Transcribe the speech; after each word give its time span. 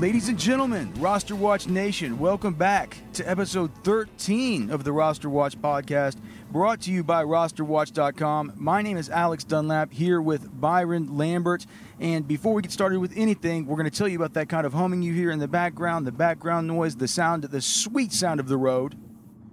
Ladies 0.00 0.30
and 0.30 0.38
gentlemen, 0.38 0.90
Roster 0.98 1.36
Watch 1.36 1.68
Nation, 1.68 2.18
welcome 2.18 2.54
back 2.54 2.96
to 3.12 3.28
episode 3.28 3.70
13 3.84 4.70
of 4.70 4.82
the 4.82 4.94
Roster 4.94 5.28
Watch 5.28 5.60
podcast, 5.60 6.16
brought 6.50 6.80
to 6.80 6.90
you 6.90 7.04
by 7.04 7.22
rosterwatch.com. 7.22 8.54
My 8.56 8.80
name 8.80 8.96
is 8.96 9.10
Alex 9.10 9.44
Dunlap 9.44 9.92
here 9.92 10.22
with 10.22 10.58
Byron 10.58 11.18
Lambert. 11.18 11.66
And 12.00 12.26
before 12.26 12.54
we 12.54 12.62
get 12.62 12.72
started 12.72 12.98
with 12.98 13.12
anything, 13.14 13.66
we're 13.66 13.76
going 13.76 13.90
to 13.90 13.96
tell 13.96 14.08
you 14.08 14.16
about 14.16 14.32
that 14.32 14.48
kind 14.48 14.66
of 14.66 14.72
humming 14.72 15.02
you 15.02 15.12
hear 15.12 15.30
in 15.30 15.38
the 15.38 15.46
background, 15.46 16.06
the 16.06 16.12
background 16.12 16.66
noise, 16.66 16.96
the 16.96 17.06
sound, 17.06 17.44
the 17.44 17.60
sweet 17.60 18.10
sound 18.10 18.40
of 18.40 18.48
the 18.48 18.56
road. 18.56 18.96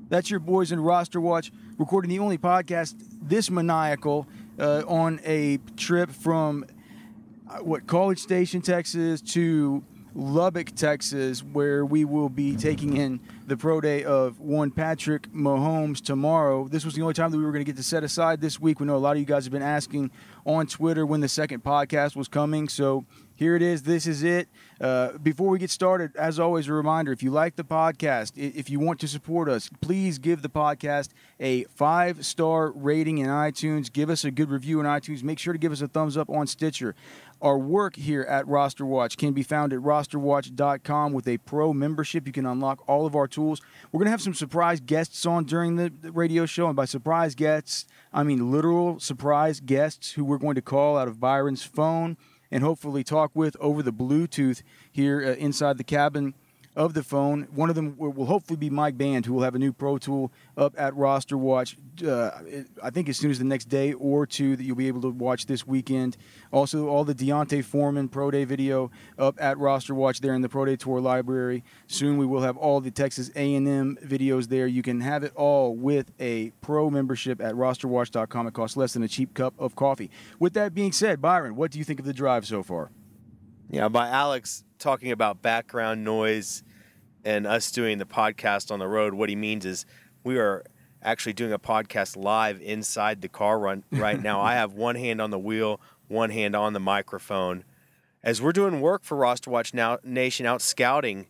That's 0.07 0.31
your 0.31 0.39
boys 0.39 0.71
in 0.71 0.79
Roster 0.79 1.19
Watch 1.19 1.51
recording 1.77 2.07
the 2.07 2.19
only 2.19 2.37
podcast 2.37 2.95
this 3.21 3.51
maniacal 3.51 4.25
uh, 4.57 4.83
on 4.87 5.19
a 5.25 5.57
trip 5.75 6.09
from 6.09 6.65
uh, 7.49 7.57
what 7.57 7.85
College 7.85 8.19
Station, 8.19 8.61
Texas 8.61 9.19
to 9.33 9.83
Lubbock, 10.17 10.73
Texas, 10.73 11.43
where 11.43 11.85
we 11.85 12.03
will 12.03 12.27
be 12.27 12.55
taking 12.55 12.97
in 12.97 13.19
the 13.45 13.55
pro 13.55 13.79
day 13.79 14.03
of 14.03 14.39
one 14.39 14.71
Patrick 14.71 15.31
Mahomes 15.31 16.03
tomorrow. 16.03 16.67
This 16.67 16.83
was 16.83 16.95
the 16.95 17.03
only 17.03 17.13
time 17.13 17.29
that 17.29 17.37
we 17.37 17.45
were 17.45 17.51
going 17.51 17.63
to 17.63 17.71
get 17.71 17.77
to 17.77 17.83
set 17.83 18.03
aside 18.03 18.41
this 18.41 18.59
week. 18.59 18.79
We 18.79 18.87
know 18.87 18.95
a 18.95 18.97
lot 18.97 19.11
of 19.11 19.19
you 19.19 19.25
guys 19.25 19.45
have 19.45 19.53
been 19.53 19.61
asking 19.61 20.09
on 20.43 20.65
Twitter 20.65 21.05
when 21.05 21.21
the 21.21 21.27
second 21.27 21.63
podcast 21.63 22.15
was 22.15 22.27
coming, 22.27 22.67
so 22.67 23.05
here 23.37 23.55
it 23.55 23.61
is. 23.61 23.83
This 23.83 24.07
is 24.07 24.23
it. 24.23 24.49
Uh, 24.81 25.17
before 25.19 25.49
we 25.49 25.59
get 25.59 25.69
started, 25.69 26.15
as 26.15 26.39
always, 26.39 26.67
a 26.67 26.73
reminder 26.73 27.11
if 27.11 27.21
you 27.21 27.29
like 27.29 27.55
the 27.55 27.63
podcast, 27.63 28.31
if 28.35 28.67
you 28.67 28.79
want 28.79 28.99
to 29.01 29.07
support 29.07 29.47
us, 29.47 29.69
please 29.79 30.17
give 30.17 30.41
the 30.41 30.49
podcast 30.49 31.09
a 31.39 31.63
five 31.65 32.25
star 32.25 32.71
rating 32.71 33.19
in 33.19 33.27
iTunes. 33.27 33.93
Give 33.93 34.09
us 34.09 34.25
a 34.25 34.31
good 34.31 34.49
review 34.49 34.79
in 34.79 34.87
iTunes. 34.87 35.21
Make 35.21 35.37
sure 35.37 35.53
to 35.53 35.59
give 35.59 35.71
us 35.71 35.81
a 35.81 35.87
thumbs 35.87 36.17
up 36.17 36.31
on 36.31 36.47
Stitcher. 36.47 36.95
Our 37.39 37.59
work 37.59 37.95
here 37.95 38.23
at 38.23 38.47
Roster 38.47 38.83
Watch 38.83 39.17
can 39.17 39.33
be 39.33 39.43
found 39.43 39.71
at 39.71 39.79
rosterwatch.com 39.79 41.13
with 41.13 41.27
a 41.27 41.37
pro 41.37 41.71
membership. 41.73 42.25
You 42.25 42.33
can 42.33 42.47
unlock 42.47 42.83
all 42.89 43.05
of 43.05 43.15
our 43.15 43.27
tools. 43.27 43.61
We're 43.91 43.99
going 43.99 44.07
to 44.07 44.11
have 44.11 44.23
some 44.23 44.33
surprise 44.33 44.79
guests 44.79 45.23
on 45.27 45.43
during 45.43 45.75
the 45.75 45.91
radio 46.11 46.47
show. 46.47 46.65
And 46.65 46.75
by 46.75 46.85
surprise 46.85 47.35
guests, 47.35 47.85
I 48.11 48.23
mean 48.23 48.51
literal 48.51 48.99
surprise 48.99 49.59
guests 49.59 50.13
who 50.13 50.25
we're 50.25 50.39
going 50.39 50.55
to 50.55 50.63
call 50.63 50.97
out 50.97 51.07
of 51.07 51.19
Byron's 51.19 51.61
phone 51.61 52.17
and 52.51 52.63
hopefully 52.63 53.03
talk 53.03 53.31
with 53.33 53.55
over 53.59 53.83
the 53.83 53.93
Bluetooth 53.93 54.61
here 54.91 55.23
uh, 55.23 55.33
inside 55.35 55.77
the 55.77 55.83
cabin 55.83 56.33
of 56.77 56.93
the 56.93 57.01
phone. 57.01 57.47
One 57.55 57.69
of 57.69 57.75
them 57.75 57.95
will 57.97 58.27
hopefully 58.27 58.55
be 58.55 58.69
Mike 58.69 58.99
Band, 58.99 59.25
who 59.25 59.33
will 59.33 59.41
have 59.41 59.55
a 59.55 59.59
new 59.59 59.73
Pro 59.73 59.97
Tool 59.97 60.31
up 60.55 60.75
at 60.77 60.95
Roster 60.95 61.35
Watch. 61.35 61.75
Uh, 62.07 62.29
I 62.83 62.91
think 62.91 63.09
as 63.09 63.17
soon 63.17 63.31
as 63.31 63.39
the 63.39 63.45
next 63.45 63.65
day 63.65 63.93
or 63.93 64.27
two 64.27 64.55
that 64.55 64.63
you'll 64.63 64.75
be 64.75 64.87
able 64.87 65.01
to 65.01 65.09
watch 65.09 65.47
this 65.47 65.65
weekend. 65.65 66.17
Also, 66.53 66.87
all 66.87 67.03
the 67.03 67.15
D'Onta 67.15 67.63
Foreman 67.65 68.07
Pro 68.07 68.29
Day 68.29 68.45
video 68.45 68.91
up 69.17 69.41
at 69.41 69.57
Roster 69.57 69.95
Watch 69.95 70.21
there 70.21 70.35
in 70.35 70.43
the 70.43 70.49
Pro 70.49 70.65
Day 70.65 70.75
Tour 70.75 71.01
library. 71.01 71.63
Soon 71.87 72.17
we 72.17 72.27
will 72.27 72.41
have 72.41 72.55
all 72.55 72.79
the 72.79 72.91
Texas 72.91 73.31
A&M 73.35 73.97
videos 74.05 74.47
there. 74.47 74.67
You 74.67 74.83
can 74.83 75.01
have 75.01 75.23
it 75.23 75.33
all 75.35 75.75
with 75.75 76.11
a 76.19 76.51
pro 76.61 76.91
membership 76.91 77.41
at 77.41 77.55
rosterwatch.com. 77.55 78.47
It 78.47 78.53
costs 78.53 78.77
less 78.77 78.93
than 78.93 79.01
a 79.01 79.07
cheap 79.07 79.33
cup 79.33 79.55
of 79.57 79.75
coffee. 79.75 80.11
With 80.37 80.53
that 80.53 80.75
being 80.75 80.91
said, 80.91 81.23
Byron, 81.23 81.55
what 81.55 81.71
do 81.71 81.79
you 81.79 81.83
think 81.83 81.99
of 81.99 82.05
the 82.05 82.13
drive 82.13 82.45
so 82.45 82.61
far? 82.61 82.91
Yeah, 83.69 83.89
by 83.89 84.09
Alex 84.09 84.63
talking 84.77 85.11
about 85.11 85.41
background 85.41 86.03
noise 86.03 86.63
and 87.27 87.45
us 87.45 87.71
doing 87.71 87.97
the 87.97 88.05
podcast 88.05 88.71
on 88.71 88.79
the 88.79 88.87
road, 88.87 89.13
what 89.13 89.27
he 89.27 89.35
means 89.35 89.65
is 89.65 89.85
we 90.23 90.37
are 90.37 90.63
actually 91.03 91.33
doing 91.33 91.51
a 91.51 91.59
podcast 91.59 92.15
live 92.15 92.61
inside 92.61 93.21
the 93.21 93.27
car 93.27 93.59
run 93.59 93.83
right 93.91 94.23
now. 94.23 94.39
I 94.39 94.53
have 94.53 94.71
one 94.71 94.95
hand 94.95 95.19
on 95.19 95.29
the 95.29 95.37
wheel, 95.37 95.81
one 96.07 96.29
hand 96.29 96.55
on 96.55 96.71
the 96.71 96.79
microphone. 96.79 97.65
As 98.23 98.41
we're 98.41 98.53
doing 98.53 98.79
work 98.79 99.03
for 99.03 99.17
Roster 99.17 99.49
Watch 99.49 99.73
now, 99.73 99.97
Nation 100.05 100.45
out 100.45 100.61
scouting, 100.61 101.27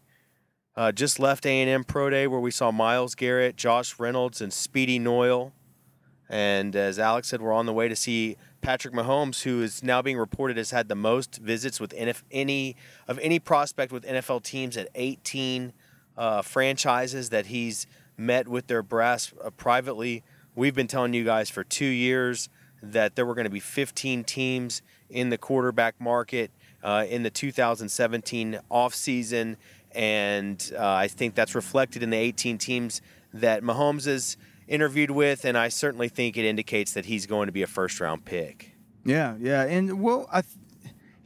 uh, 0.75 0.91
just 0.91 1.17
left 1.19 1.47
A&M 1.47 1.83
Pro 1.83 2.11
Day 2.11 2.27
where 2.27 2.39
we 2.39 2.51
saw 2.51 2.71
Myles 2.71 3.15
Garrett, 3.15 3.55
Josh 3.55 3.97
Reynolds, 3.97 4.39
and 4.39 4.53
Speedy 4.53 4.99
Noil. 4.99 5.51
And 6.29 6.75
as 6.75 6.99
Alex 6.99 7.29
said, 7.29 7.41
we're 7.41 7.53
on 7.53 7.65
the 7.65 7.73
way 7.73 7.87
to 7.87 7.95
see 7.95 8.37
Patrick 8.61 8.93
Mahomes, 8.93 9.41
who 9.41 9.63
is 9.63 9.81
now 9.81 10.03
being 10.03 10.19
reported 10.19 10.57
has 10.57 10.69
had 10.69 10.89
the 10.89 10.95
most 10.95 11.37
visits 11.37 11.79
with 11.79 11.91
NF, 11.95 12.21
any 12.29 12.75
of 13.07 13.17
any 13.17 13.39
prospect 13.39 13.91
with 13.91 14.05
NFL 14.05 14.43
teams 14.43 14.77
at 14.77 14.89
18 14.93 15.73
uh, 16.17 16.41
franchises 16.41 17.29
that 17.29 17.47
he's 17.47 17.87
met 18.17 18.47
with 18.47 18.67
their 18.67 18.81
brass 18.81 19.31
uh, 19.43 19.49
privately. 19.51 20.23
We've 20.55 20.75
been 20.75 20.87
telling 20.87 21.13
you 21.13 21.23
guys 21.23 21.49
for 21.49 21.63
two 21.63 21.85
years 21.85 22.49
that 22.81 23.15
there 23.15 23.25
were 23.25 23.35
going 23.35 23.45
to 23.45 23.51
be 23.51 23.59
15 23.59 24.23
teams 24.23 24.81
in 25.09 25.29
the 25.29 25.37
quarterback 25.37 25.99
market 25.99 26.51
uh, 26.83 27.05
in 27.07 27.23
the 27.23 27.29
2017 27.29 28.59
offseason. 28.71 29.55
And 29.91 30.71
uh, 30.77 30.93
I 30.93 31.07
think 31.07 31.35
that's 31.35 31.55
reflected 31.55 32.03
in 32.03 32.09
the 32.09 32.17
18 32.17 32.57
teams 32.57 33.01
that 33.33 33.63
Mahomes 33.63 34.05
has 34.05 34.37
interviewed 34.67 35.11
with. 35.11 35.45
And 35.45 35.57
I 35.57 35.69
certainly 35.69 36.09
think 36.09 36.37
it 36.37 36.45
indicates 36.45 36.93
that 36.93 37.05
he's 37.05 37.25
going 37.25 37.47
to 37.47 37.51
be 37.51 37.61
a 37.61 37.67
first 37.67 37.99
round 37.99 38.25
pick. 38.25 38.73
Yeah, 39.05 39.35
yeah. 39.39 39.63
And 39.63 40.01
well, 40.01 40.27
I. 40.31 40.41
Th- 40.41 40.53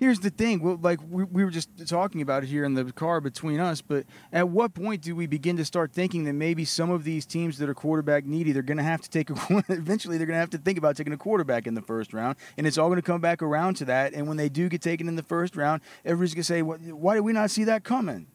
here's 0.02 0.20
the 0.20 0.32
thing. 0.32 0.62
Well, 0.62 0.80
like 0.82 1.00
we, 1.08 1.24
we 1.24 1.46
were 1.46 1.52
just 1.52 1.88
talking 1.88 2.22
about 2.22 2.44
it 2.44 2.48
here 2.48 2.66
in 2.66 2.74
the 2.74 2.92
car 2.92 3.22
between 3.22 3.60
us 3.60 3.82
but 3.82 4.06
at 4.34 4.50
what 4.50 4.74
point 4.74 5.02
do 5.02 5.16
we 5.16 5.28
begin 5.28 5.56
to 5.58 5.64
start 5.64 5.94
thinking 5.94 6.24
that 6.26 6.34
maybe 6.34 6.66
some 6.66 6.90
of 6.90 7.04
these 7.04 7.26
teams 7.26 7.60
that 7.60 7.70
are 7.70 7.74
quarterback 7.74 8.26
needy 8.26 8.52
they're 8.52 8.64
going 8.64 8.78
to 8.78 8.84
have 8.84 9.02
to 9.02 9.10
take 9.10 9.30
a 9.30 9.34
eventually 9.70 10.18
they're 10.18 10.28
going 10.28 10.36
to 10.36 10.40
have 10.40 10.50
to 10.50 10.58
think 10.58 10.78
about 10.78 10.98
taking 10.98 11.14
a 11.14 11.18
quarterback 11.18 11.68
in 11.68 11.76
the 11.76 11.82
first 11.82 12.14
round 12.14 12.36
and 12.58 12.66
it's 12.66 12.78
all 12.78 12.88
going 12.88 12.98
to 12.98 13.04
come 13.04 13.22
back 13.22 13.42
around 13.42 13.76
to 13.76 13.86
that 13.86 14.14
and 14.14 14.28
when 14.28 14.38
they 14.38 14.50
do 14.50 14.68
get 14.68 14.82
taken 14.82 15.08
in 15.08 15.16
the 15.16 15.24
first 15.24 15.56
round 15.56 15.82
everybody's 16.04 16.34
going 16.34 16.42
to 16.42 16.44
say 16.44 16.62
why 16.62 17.14
did 17.14 17.22
we 17.22 17.32
not 17.32 17.52
see 17.52 17.64
that 17.66 17.84
coming? 17.84 18.28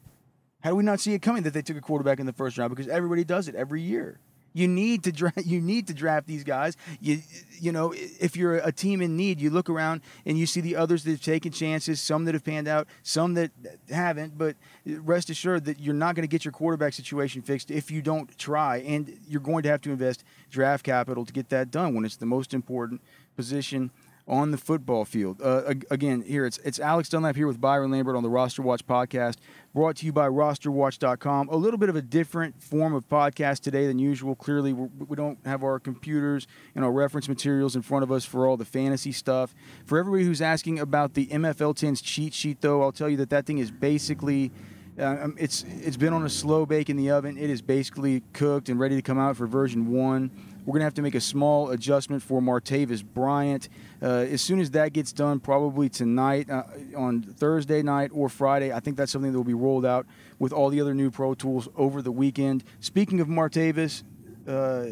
How 0.60 0.70
do 0.70 0.76
we 0.76 0.84
not 0.84 1.00
see 1.00 1.14
it 1.14 1.22
coming 1.22 1.42
that 1.42 1.52
they 1.52 1.62
took 1.62 1.76
a 1.76 1.80
quarterback 1.80 2.18
in 2.18 2.26
the 2.26 2.32
first 2.32 2.58
round? 2.58 2.70
Because 2.70 2.88
everybody 2.88 3.24
does 3.24 3.48
it 3.48 3.54
every 3.54 3.82
year 3.82 4.20
you 4.56 4.66
need 4.66 5.04
to 5.04 5.12
draft. 5.12 5.36
You 5.46 5.60
need 5.60 5.86
to 5.88 5.94
draft 5.94 6.26
these 6.26 6.44
guys. 6.44 6.76
You 7.00 7.20
you 7.60 7.70
know 7.70 7.92
if 7.94 8.36
you're 8.36 8.56
a 8.56 8.72
team 8.72 9.02
in 9.02 9.16
need, 9.16 9.40
you 9.40 9.50
look 9.50 9.68
around 9.68 10.00
and 10.24 10.38
you 10.38 10.46
see 10.46 10.60
the 10.60 10.76
others 10.76 11.04
that 11.04 11.10
have 11.10 11.22
taken 11.22 11.52
chances, 11.52 12.00
some 12.00 12.24
that 12.24 12.34
have 12.34 12.42
panned 12.42 12.66
out, 12.66 12.88
some 13.02 13.34
that 13.34 13.50
haven't. 13.90 14.36
But 14.38 14.56
rest 14.86 15.28
assured 15.30 15.66
that 15.66 15.78
you're 15.78 15.94
not 15.94 16.14
going 16.14 16.22
to 16.22 16.28
get 16.28 16.44
your 16.44 16.52
quarterback 16.52 16.94
situation 16.94 17.42
fixed 17.42 17.70
if 17.70 17.90
you 17.90 18.00
don't 18.00 18.36
try, 18.38 18.78
and 18.78 19.18
you're 19.28 19.42
going 19.42 19.62
to 19.64 19.68
have 19.68 19.82
to 19.82 19.90
invest 19.90 20.24
draft 20.50 20.84
capital 20.84 21.26
to 21.26 21.32
get 21.32 21.50
that 21.50 21.70
done 21.70 21.94
when 21.94 22.04
it's 22.04 22.16
the 22.16 22.26
most 22.26 22.54
important 22.54 23.02
position 23.36 23.90
on 24.28 24.50
the 24.50 24.58
football 24.58 25.04
field. 25.04 25.40
Uh, 25.40 25.74
again, 25.90 26.22
here 26.22 26.46
it's 26.46 26.58
it's 26.58 26.80
Alex 26.80 27.08
Dunlap 27.08 27.36
here 27.36 27.46
with 27.46 27.60
Byron 27.60 27.90
Lambert 27.90 28.16
on 28.16 28.22
the 28.22 28.28
Roster 28.28 28.62
Watch 28.62 28.86
podcast, 28.86 29.36
brought 29.72 29.96
to 29.96 30.06
you 30.06 30.12
by 30.12 30.28
RosterWatch.com. 30.28 31.48
A 31.48 31.56
little 31.56 31.78
bit 31.78 31.88
of 31.88 31.96
a 31.96 32.02
different 32.02 32.60
form 32.60 32.94
of 32.94 33.08
podcast 33.08 33.60
today 33.60 33.86
than 33.86 33.98
usual. 33.98 34.34
Clearly, 34.34 34.72
we're, 34.72 34.88
we 35.06 35.16
do 35.16 35.22
not 35.22 35.36
have 35.44 35.62
our 35.62 35.78
computers 35.78 36.46
and 36.74 36.84
our 36.84 36.92
reference 36.92 37.28
materials 37.28 37.76
in 37.76 37.82
front 37.82 38.02
of 38.02 38.10
us 38.10 38.24
for 38.24 38.46
all 38.46 38.56
the 38.56 38.64
fantasy 38.64 39.12
stuff. 39.12 39.54
For 39.84 39.98
everybody 39.98 40.24
who's 40.24 40.42
asking 40.42 40.80
about 40.80 41.14
the 41.14 41.26
MFL 41.26 41.74
10's 41.74 42.00
cheat 42.00 42.34
sheet, 42.34 42.60
though, 42.60 42.82
I'll 42.82 42.92
tell 42.92 43.08
you 43.08 43.16
that 43.18 43.30
that 43.30 43.46
thing 43.46 43.58
is 43.58 43.70
basically. 43.70 44.50
Uh, 44.98 45.16
um, 45.22 45.36
it's 45.38 45.64
it's 45.82 45.96
been 45.96 46.12
on 46.14 46.24
a 46.24 46.28
slow 46.28 46.64
bake 46.64 46.88
in 46.88 46.96
the 46.96 47.10
oven. 47.10 47.36
It 47.36 47.50
is 47.50 47.60
basically 47.60 48.22
cooked 48.32 48.70
and 48.70 48.80
ready 48.80 48.96
to 48.96 49.02
come 49.02 49.18
out 49.18 49.36
for 49.36 49.46
version 49.46 49.90
one. 49.92 50.30
We're 50.64 50.78
to 50.78 50.84
have 50.84 50.94
to 50.94 51.02
make 51.02 51.14
a 51.14 51.20
small 51.20 51.70
adjustment 51.70 52.22
for 52.22 52.40
Martavis 52.40 53.04
Bryant. 53.04 53.68
Uh, 54.02 54.06
as 54.06 54.42
soon 54.42 54.58
as 54.58 54.72
that 54.72 54.92
gets 54.92 55.12
done, 55.12 55.38
probably 55.38 55.88
tonight, 55.88 56.50
uh, 56.50 56.64
on 56.96 57.22
Thursday 57.22 57.82
night 57.82 58.10
or 58.12 58.28
Friday, 58.28 58.72
I 58.72 58.80
think 58.80 58.96
that's 58.96 59.12
something 59.12 59.30
that 59.30 59.38
will 59.38 59.44
be 59.44 59.54
rolled 59.54 59.86
out 59.86 60.06
with 60.40 60.52
all 60.52 60.70
the 60.70 60.80
other 60.80 60.92
new 60.92 61.10
Pro 61.10 61.34
Tools 61.34 61.68
over 61.76 62.02
the 62.02 62.10
weekend. 62.10 62.64
Speaking 62.80 63.20
of 63.20 63.28
Martavis, 63.28 64.02
uh, 64.48 64.86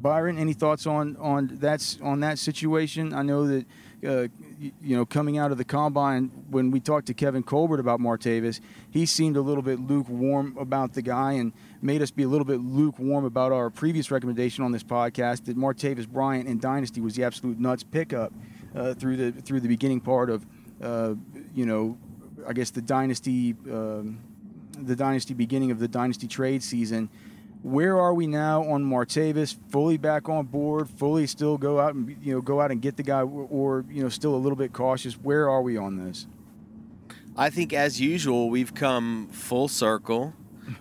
Byron, 0.00 0.38
any 0.38 0.52
thoughts 0.52 0.86
on 0.86 1.16
on 1.16 1.56
that 1.60 1.96
on 2.02 2.20
that 2.20 2.38
situation? 2.38 3.14
I 3.14 3.22
know 3.22 3.46
that 3.46 3.66
uh, 4.06 4.28
you 4.80 4.96
know, 4.96 5.04
coming 5.04 5.38
out 5.38 5.50
of 5.50 5.58
the 5.58 5.64
combine, 5.64 6.30
when 6.50 6.70
we 6.70 6.80
talked 6.80 7.06
to 7.08 7.14
Kevin 7.14 7.42
Colbert 7.42 7.80
about 7.80 8.00
Martavis, 8.00 8.60
he 8.90 9.06
seemed 9.06 9.36
a 9.36 9.40
little 9.40 9.62
bit 9.62 9.80
lukewarm 9.80 10.56
about 10.58 10.94
the 10.94 11.02
guy 11.02 11.32
and 11.32 11.52
made 11.82 12.02
us 12.02 12.10
be 12.10 12.22
a 12.22 12.28
little 12.28 12.44
bit 12.44 12.60
lukewarm 12.60 13.24
about 13.24 13.52
our 13.52 13.70
previous 13.70 14.10
recommendation 14.10 14.64
on 14.64 14.72
this 14.72 14.82
podcast 14.82 15.44
that 15.46 15.56
Martavis 15.56 16.08
Bryant 16.08 16.48
in 16.48 16.58
Dynasty 16.58 17.00
was 17.00 17.14
the 17.14 17.24
absolute 17.24 17.58
nuts 17.58 17.82
pickup 17.82 18.32
uh, 18.74 18.94
through 18.94 19.16
the 19.16 19.32
through 19.42 19.60
the 19.60 19.68
beginning 19.68 20.00
part 20.00 20.30
of, 20.30 20.46
uh, 20.82 21.14
you 21.54 21.66
know, 21.66 21.98
I 22.46 22.52
guess 22.52 22.70
the 22.70 22.82
Dynasty. 22.82 23.54
Um, 23.70 24.20
the 24.78 24.96
dynasty 24.96 25.34
beginning 25.34 25.70
of 25.70 25.78
the 25.78 25.88
dynasty 25.88 26.26
trade 26.26 26.62
season. 26.62 27.08
Where 27.64 27.98
are 27.98 28.12
we 28.12 28.26
now 28.26 28.62
on 28.62 28.84
Martavis? 28.84 29.56
Fully 29.70 29.96
back 29.96 30.28
on 30.28 30.44
board? 30.44 30.86
Fully 30.86 31.26
still 31.26 31.56
go 31.56 31.80
out 31.80 31.94
and 31.94 32.14
you 32.22 32.34
know 32.34 32.42
go 32.42 32.60
out 32.60 32.70
and 32.70 32.82
get 32.82 32.98
the 32.98 33.02
guy, 33.02 33.22
or 33.22 33.86
you 33.88 34.02
know 34.02 34.10
still 34.10 34.34
a 34.34 34.36
little 34.36 34.54
bit 34.54 34.74
cautious? 34.74 35.14
Where 35.14 35.48
are 35.48 35.62
we 35.62 35.78
on 35.78 35.96
this? 35.96 36.26
I 37.38 37.48
think, 37.48 37.72
as 37.72 37.98
usual, 37.98 38.50
we've 38.50 38.74
come 38.74 39.28
full 39.28 39.68
circle, 39.68 40.34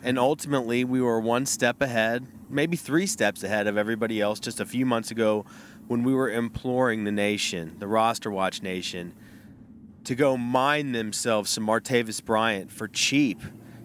and 0.04 0.20
ultimately, 0.20 0.84
we 0.84 1.00
were 1.00 1.22
one 1.22 1.46
step 1.46 1.82
ahead, 1.82 2.28
maybe 2.50 2.76
three 2.76 3.08
steps 3.08 3.44
ahead 3.44 3.66
of 3.66 3.78
everybody 3.78 4.20
else 4.20 4.42
just 4.42 4.60
a 4.60 4.66
few 4.66 4.86
months 4.86 5.10
ago 5.10 5.46
when 5.88 6.04
we 6.04 6.14
were 6.14 6.30
imploring 6.30 7.06
the 7.06 7.14
nation, 7.14 7.78
the 7.80 7.88
roster 7.88 8.30
watch 8.30 8.62
nation, 8.62 9.14
to 10.04 10.16
go 10.16 10.36
mine 10.36 10.92
themselves 10.92 11.50
some 11.50 11.66
Martavis 11.66 12.22
Bryant 12.24 12.74
for 12.74 12.90
cheap 12.90 13.42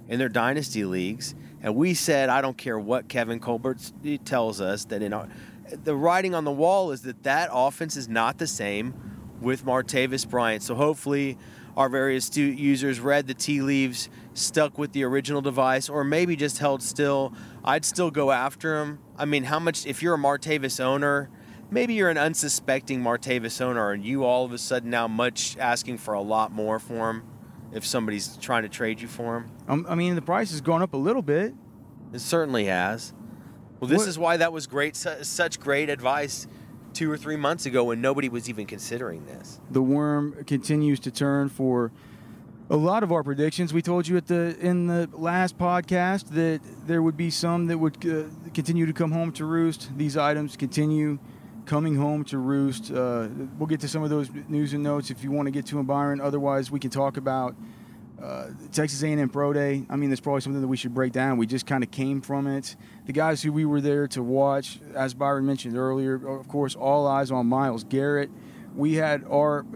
in 0.08 0.18
their 0.18 0.28
dynasty 0.28 0.84
leagues. 0.84 1.36
And 1.62 1.74
we 1.74 1.94
said, 1.94 2.28
I 2.28 2.40
don't 2.40 2.56
care 2.56 2.78
what 2.78 3.08
Kevin 3.08 3.40
Colbert 3.40 3.78
tells 4.24 4.60
us, 4.60 4.84
that 4.86 5.02
in 5.02 5.12
our, 5.12 5.28
the 5.84 5.94
writing 5.94 6.34
on 6.34 6.44
the 6.44 6.52
wall 6.52 6.92
is 6.92 7.02
that 7.02 7.22
that 7.24 7.50
offense 7.52 7.96
is 7.96 8.08
not 8.08 8.38
the 8.38 8.46
same 8.46 8.94
with 9.40 9.64
Martavis 9.64 10.28
Bryant. 10.28 10.62
So 10.62 10.74
hopefully, 10.74 11.36
our 11.76 11.88
various 11.88 12.26
stu- 12.26 12.42
users 12.42 13.00
read 13.00 13.26
the 13.26 13.34
tea 13.34 13.60
leaves, 13.60 14.08
stuck 14.34 14.78
with 14.78 14.92
the 14.92 15.04
original 15.04 15.40
device, 15.40 15.88
or 15.88 16.04
maybe 16.04 16.36
just 16.36 16.58
held 16.58 16.82
still. 16.82 17.32
I'd 17.64 17.84
still 17.84 18.10
go 18.10 18.30
after 18.30 18.80
him. 18.80 18.98
I 19.16 19.24
mean, 19.24 19.44
how 19.44 19.58
much, 19.58 19.86
if 19.86 20.02
you're 20.02 20.14
a 20.14 20.18
Martavis 20.18 20.80
owner, 20.80 21.28
maybe 21.70 21.94
you're 21.94 22.10
an 22.10 22.18
unsuspecting 22.18 23.02
Martavis 23.02 23.60
owner 23.60 23.90
and 23.92 24.04
you 24.04 24.24
all 24.24 24.44
of 24.44 24.52
a 24.52 24.58
sudden 24.58 24.90
now 24.90 25.06
much 25.06 25.56
asking 25.58 25.98
for 25.98 26.14
a 26.14 26.20
lot 26.20 26.52
more 26.52 26.78
for 26.78 27.10
him 27.10 27.22
if 27.72 27.86
somebody's 27.86 28.36
trying 28.38 28.62
to 28.62 28.68
trade 28.68 29.00
you 29.00 29.08
for 29.08 29.36
him. 29.38 29.50
Um, 29.68 29.86
I 29.88 29.94
mean, 29.94 30.14
the 30.14 30.22
price 30.22 30.50
has 30.50 30.60
gone 30.60 30.82
up 30.82 30.94
a 30.94 30.96
little 30.96 31.22
bit. 31.22 31.54
It 32.12 32.20
certainly 32.20 32.64
has. 32.66 33.12
Well, 33.80 33.88
this 33.88 33.98
What- 33.98 34.08
is 34.08 34.18
why 34.18 34.36
that 34.38 34.52
was 34.52 34.66
great, 34.66 34.96
su- 34.96 35.22
such 35.22 35.60
great 35.60 35.88
advice 35.90 36.46
two 36.94 37.10
or 37.10 37.16
three 37.16 37.36
months 37.36 37.66
ago 37.66 37.84
when 37.84 38.00
nobody 38.00 38.28
was 38.28 38.48
even 38.48 38.66
considering 38.66 39.26
this. 39.26 39.60
The 39.70 39.82
worm 39.82 40.34
continues 40.46 40.98
to 41.00 41.10
turn 41.10 41.48
for 41.48 41.92
a 42.70 42.76
lot 42.76 43.02
of 43.02 43.12
our 43.12 43.22
predictions. 43.22 43.72
We 43.72 43.82
told 43.82 44.08
you 44.08 44.16
at 44.16 44.26
the 44.26 44.56
in 44.60 44.86
the 44.88 45.08
last 45.12 45.56
podcast 45.58 46.30
that 46.30 46.60
there 46.86 47.02
would 47.02 47.16
be 47.16 47.30
some 47.30 47.66
that 47.66 47.78
would 47.78 47.96
uh, 48.06 48.24
continue 48.52 48.84
to 48.86 48.92
come 48.92 49.12
home 49.12 49.30
to 49.32 49.44
roost. 49.44 49.90
These 49.96 50.16
items 50.16 50.56
continue 50.56 51.18
coming 51.68 51.94
home 51.94 52.24
to 52.24 52.38
roost. 52.38 52.90
Uh, 52.90 53.28
we'll 53.58 53.66
get 53.66 53.80
to 53.80 53.88
some 53.88 54.02
of 54.02 54.08
those 54.08 54.30
news 54.48 54.72
and 54.72 54.82
notes 54.82 55.10
if 55.10 55.22
you 55.22 55.30
want 55.30 55.46
to 55.46 55.50
get 55.50 55.66
to 55.66 55.76
them, 55.76 55.84
Byron. 55.84 56.18
Otherwise, 56.20 56.70
we 56.70 56.80
can 56.80 56.90
talk 56.90 57.18
about 57.18 57.54
uh, 58.20 58.48
Texas 58.72 59.02
A&M 59.02 59.28
Pro 59.28 59.52
Day. 59.52 59.84
I 59.90 59.96
mean, 59.96 60.08
that's 60.08 60.20
probably 60.20 60.40
something 60.40 60.62
that 60.62 60.66
we 60.66 60.78
should 60.78 60.94
break 60.94 61.12
down. 61.12 61.36
We 61.36 61.46
just 61.46 61.66
kind 61.66 61.84
of 61.84 61.90
came 61.90 62.22
from 62.22 62.46
it. 62.46 62.74
The 63.04 63.12
guys 63.12 63.42
who 63.42 63.52
we 63.52 63.66
were 63.66 63.82
there 63.82 64.08
to 64.08 64.22
watch, 64.22 64.80
as 64.94 65.12
Byron 65.12 65.44
mentioned 65.44 65.76
earlier, 65.76 66.14
of 66.14 66.48
course, 66.48 66.74
all 66.74 67.06
eyes 67.06 67.30
on 67.30 67.46
Myles 67.46 67.84
Garrett. 67.84 68.30
We 68.74 68.94
had 68.94 69.24
our, 69.30 69.66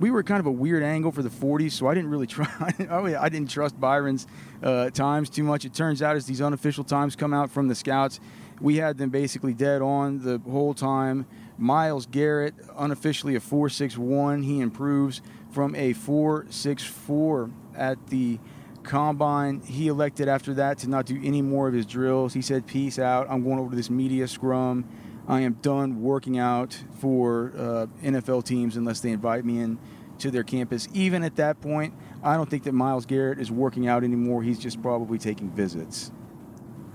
we 0.00 0.10
were 0.10 0.24
kind 0.24 0.40
of 0.40 0.46
a 0.46 0.52
weird 0.52 0.82
angle 0.82 1.12
for 1.12 1.22
the 1.22 1.28
40s, 1.28 1.72
so 1.72 1.86
I 1.86 1.94
didn't 1.94 2.10
really 2.10 2.26
try. 2.26 2.74
I 2.90 3.28
didn't 3.28 3.50
trust 3.50 3.78
Byron's 3.80 4.26
uh, 4.64 4.90
times 4.90 5.30
too 5.30 5.44
much. 5.44 5.64
It 5.64 5.74
turns 5.74 6.02
out 6.02 6.16
as 6.16 6.26
these 6.26 6.42
unofficial 6.42 6.82
times 6.82 7.14
come 7.14 7.32
out 7.32 7.50
from 7.50 7.68
the 7.68 7.74
scouts, 7.76 8.18
we 8.60 8.76
had 8.76 8.98
them 8.98 9.10
basically 9.10 9.54
dead 9.54 9.82
on 9.82 10.20
the 10.20 10.40
whole 10.50 10.74
time. 10.74 11.26
Myles 11.58 12.06
Garrett, 12.06 12.54
unofficially 12.76 13.34
a 13.34 13.40
4.61. 13.40 14.44
He 14.44 14.60
improves 14.60 15.22
from 15.50 15.74
a 15.74 15.94
4.64 15.94 17.52
at 17.74 18.06
the 18.08 18.38
combine. 18.82 19.60
He 19.60 19.88
elected 19.88 20.28
after 20.28 20.54
that 20.54 20.78
to 20.78 20.88
not 20.88 21.06
do 21.06 21.20
any 21.22 21.42
more 21.42 21.68
of 21.68 21.74
his 21.74 21.86
drills. 21.86 22.34
He 22.34 22.42
said, 22.42 22.66
Peace 22.66 22.98
out. 22.98 23.26
I'm 23.28 23.42
going 23.42 23.58
over 23.58 23.70
to 23.70 23.76
this 23.76 23.90
media 23.90 24.28
scrum. 24.28 24.86
I 25.28 25.40
am 25.40 25.54
done 25.54 26.02
working 26.02 26.38
out 26.38 26.78
for 27.00 27.52
uh, 27.56 27.86
NFL 28.02 28.44
teams 28.44 28.76
unless 28.76 29.00
they 29.00 29.10
invite 29.10 29.44
me 29.44 29.58
in 29.58 29.78
to 30.18 30.30
their 30.30 30.44
campus. 30.44 30.88
Even 30.94 31.24
at 31.24 31.36
that 31.36 31.60
point, 31.60 31.94
I 32.22 32.36
don't 32.36 32.48
think 32.48 32.62
that 32.64 32.72
Myles 32.72 33.06
Garrett 33.06 33.38
is 33.38 33.50
working 33.50 33.88
out 33.88 34.04
anymore. 34.04 34.42
He's 34.42 34.58
just 34.58 34.80
probably 34.80 35.18
taking 35.18 35.50
visits. 35.50 36.12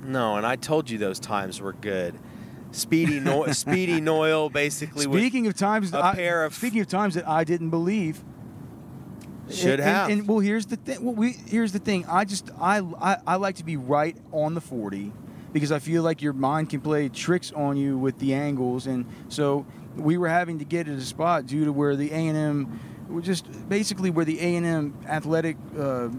No, 0.03 0.35
and 0.35 0.45
I 0.45 0.55
told 0.55 0.89
you 0.89 0.97
those 0.97 1.19
times 1.19 1.61
were 1.61 1.73
good. 1.73 2.17
Speedy, 2.71 3.19
no- 3.19 3.47
Speedy 3.51 4.01
Noil 4.01 4.49
basically 4.49 5.05
was- 5.07 5.17
Speaking 5.17 5.47
of 5.47 5.55
times, 5.55 5.93
a 5.93 6.03
I, 6.03 6.15
pair 6.15 6.45
of- 6.45 6.53
speaking 6.53 6.81
of 6.81 6.87
times 6.87 7.15
that 7.15 7.27
I 7.27 7.43
didn't 7.43 7.69
believe, 7.69 8.23
should 9.49 9.79
and, 9.79 9.83
have. 9.83 10.09
And, 10.09 10.19
and, 10.21 10.27
well, 10.27 10.39
here's 10.39 10.65
the 10.67 10.77
thing. 10.77 11.03
Well, 11.03 11.13
we 11.13 11.33
here's 11.33 11.71
the 11.73 11.79
thing. 11.79 12.05
I 12.07 12.23
just 12.25 12.49
I, 12.59 12.79
I 12.79 13.17
I 13.27 13.35
like 13.35 13.55
to 13.57 13.65
be 13.65 13.75
right 13.77 14.15
on 14.31 14.53
the 14.53 14.61
forty 14.61 15.11
because 15.51 15.71
I 15.71 15.79
feel 15.79 16.03
like 16.03 16.21
your 16.21 16.31
mind 16.33 16.69
can 16.69 16.79
play 16.79 17.09
tricks 17.09 17.51
on 17.51 17.75
you 17.75 17.97
with 17.97 18.17
the 18.19 18.33
angles, 18.33 18.87
and 18.87 19.05
so 19.27 19.65
we 19.97 20.17
were 20.17 20.29
having 20.29 20.59
to 20.59 20.65
get 20.65 20.87
at 20.87 20.97
a 20.97 21.01
spot 21.01 21.45
due 21.47 21.65
to 21.65 21.73
where 21.73 21.97
the 21.97 22.11
A 22.11 22.15
and 22.15 22.37
M, 22.37 22.79
just 23.21 23.45
basically 23.67 24.09
where 24.09 24.23
the 24.23 24.39
A 24.39 24.55
and 24.55 24.65
M 24.65 24.97
athletic. 25.05 25.57
Uh, 25.77 26.09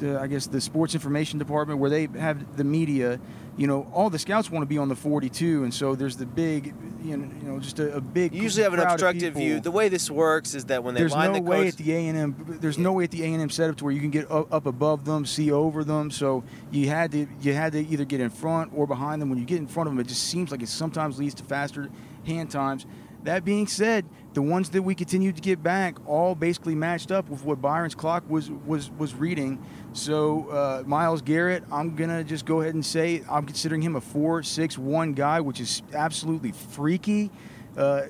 the, 0.00 0.20
I 0.20 0.26
guess 0.26 0.46
the 0.46 0.60
sports 0.60 0.94
information 0.94 1.38
department 1.38 1.80
where 1.80 1.90
they 1.90 2.08
have 2.18 2.56
the 2.56 2.64
media, 2.64 3.20
you 3.56 3.66
know, 3.66 3.90
all 3.92 4.10
the 4.10 4.18
scouts 4.18 4.50
want 4.50 4.62
to 4.62 4.66
be 4.66 4.78
on 4.78 4.88
the 4.88 4.96
42, 4.96 5.64
and 5.64 5.72
so 5.72 5.94
there's 5.94 6.16
the 6.16 6.26
big, 6.26 6.74
you 7.02 7.16
know, 7.16 7.28
you 7.40 7.48
know 7.48 7.58
just 7.58 7.78
a, 7.78 7.96
a 7.96 8.00
big. 8.00 8.34
you 8.34 8.42
usually 8.42 8.64
have 8.64 8.74
an 8.74 8.80
obstructive 8.80 9.34
view. 9.34 9.60
The 9.60 9.70
way 9.70 9.88
this 9.88 10.10
works 10.10 10.54
is 10.54 10.66
that 10.66 10.84
when 10.84 10.94
they 10.94 11.00
there's 11.00 11.12
line 11.12 11.32
no 11.32 11.38
the 11.38 11.42
way 11.42 11.64
coach, 11.64 11.68
at 11.68 11.76
the 11.78 11.92
A 11.92 12.08
and 12.08 12.18
M. 12.18 12.58
There's 12.60 12.78
no 12.78 12.92
way 12.92 13.04
at 13.04 13.10
the 13.10 13.22
A 13.22 13.26
and 13.26 13.40
M 13.42 13.50
setup 13.50 13.76
to 13.76 13.84
where 13.84 13.92
you 13.92 14.00
can 14.00 14.10
get 14.10 14.30
up, 14.30 14.52
up 14.52 14.66
above 14.66 15.04
them, 15.04 15.24
see 15.24 15.50
over 15.50 15.84
them. 15.84 16.10
So 16.10 16.44
you 16.70 16.88
had 16.88 17.12
to 17.12 17.26
you 17.40 17.52
had 17.54 17.72
to 17.72 17.86
either 17.86 18.04
get 18.04 18.20
in 18.20 18.30
front 18.30 18.72
or 18.74 18.86
behind 18.86 19.22
them. 19.22 19.30
When 19.30 19.38
you 19.38 19.44
get 19.44 19.58
in 19.58 19.66
front 19.66 19.88
of 19.88 19.94
them, 19.94 20.00
it 20.00 20.08
just 20.08 20.24
seems 20.24 20.50
like 20.50 20.62
it 20.62 20.68
sometimes 20.68 21.18
leads 21.18 21.34
to 21.34 21.44
faster 21.44 21.88
hand 22.26 22.50
times. 22.50 22.86
That 23.26 23.44
being 23.44 23.66
said, 23.66 24.04
the 24.34 24.42
ones 24.42 24.70
that 24.70 24.82
we 24.82 24.94
continued 24.94 25.34
to 25.34 25.42
get 25.42 25.60
back 25.60 25.96
all 26.06 26.36
basically 26.36 26.76
matched 26.76 27.10
up 27.10 27.28
with 27.28 27.44
what 27.44 27.60
Byron's 27.60 27.96
clock 27.96 28.22
was 28.30 28.52
was 28.64 28.88
was 28.92 29.14
reading. 29.14 29.60
So 29.94 30.48
uh, 30.48 30.84
Myles 30.86 31.22
Garrett, 31.22 31.64
I'm 31.72 31.96
gonna 31.96 32.22
just 32.22 32.46
go 32.46 32.60
ahead 32.60 32.74
and 32.74 32.86
say 32.86 33.24
I'm 33.28 33.44
considering 33.44 33.82
him 33.82 33.96
a 33.96 34.00
four 34.00 34.44
six 34.44 34.78
one 34.78 35.12
guy, 35.12 35.40
which 35.40 35.58
is 35.58 35.82
absolutely 35.92 36.52
freaky. 36.52 37.32
Uh, 37.76 38.02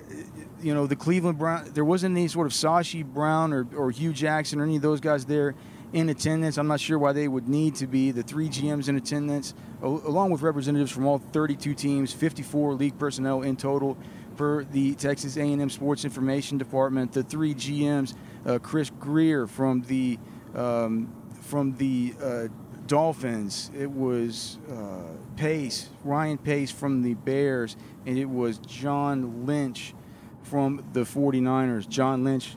you 0.60 0.74
know, 0.74 0.86
the 0.86 0.96
Cleveland 0.96 1.38
Brown, 1.38 1.70
there 1.72 1.84
wasn't 1.84 2.14
any 2.14 2.28
sort 2.28 2.46
of 2.46 2.52
Sashi 2.52 3.02
Brown 3.02 3.54
or, 3.54 3.66
or 3.74 3.90
Hue 3.90 4.12
Jackson 4.12 4.60
or 4.60 4.64
any 4.64 4.76
of 4.76 4.82
those 4.82 5.00
guys 5.00 5.24
there 5.24 5.54
in 5.94 6.10
attendance. 6.10 6.58
I'm 6.58 6.68
not 6.68 6.78
sure 6.78 6.98
why 6.98 7.12
they 7.12 7.26
would 7.26 7.48
need 7.48 7.74
to 7.76 7.86
be. 7.86 8.10
The 8.10 8.22
three 8.22 8.48
GMs 8.48 8.88
in 8.88 8.96
attendance, 8.96 9.54
al- 9.82 10.02
along 10.04 10.30
with 10.30 10.42
representatives 10.42 10.90
from 10.90 11.06
all 11.06 11.18
32 11.18 11.74
teams, 11.74 12.12
54 12.12 12.74
league 12.74 12.98
personnel 12.98 13.42
in 13.42 13.56
total 13.56 13.96
the 14.36 14.94
Texas 14.94 15.36
A&M 15.36 15.70
Sports 15.70 16.04
Information 16.04 16.58
Department. 16.58 17.12
The 17.12 17.22
three 17.22 17.54
GMs, 17.54 18.14
uh, 18.44 18.58
Chris 18.58 18.90
Grier 18.90 19.46
from 19.46 19.82
the 19.82 20.18
um, 20.54 21.12
from 21.42 21.76
the 21.76 22.14
uh, 22.22 22.48
Dolphins. 22.86 23.70
It 23.76 23.90
was 23.90 24.58
uh, 24.70 25.02
Pace, 25.36 25.88
Ryan 26.04 26.38
Pace 26.38 26.70
from 26.70 27.02
the 27.02 27.14
Bears, 27.14 27.76
and 28.04 28.18
it 28.18 28.28
was 28.28 28.58
John 28.58 29.46
Lynch 29.46 29.94
from 30.42 30.84
the 30.92 31.00
49ers. 31.00 31.88
John 31.88 32.24
Lynch 32.24 32.56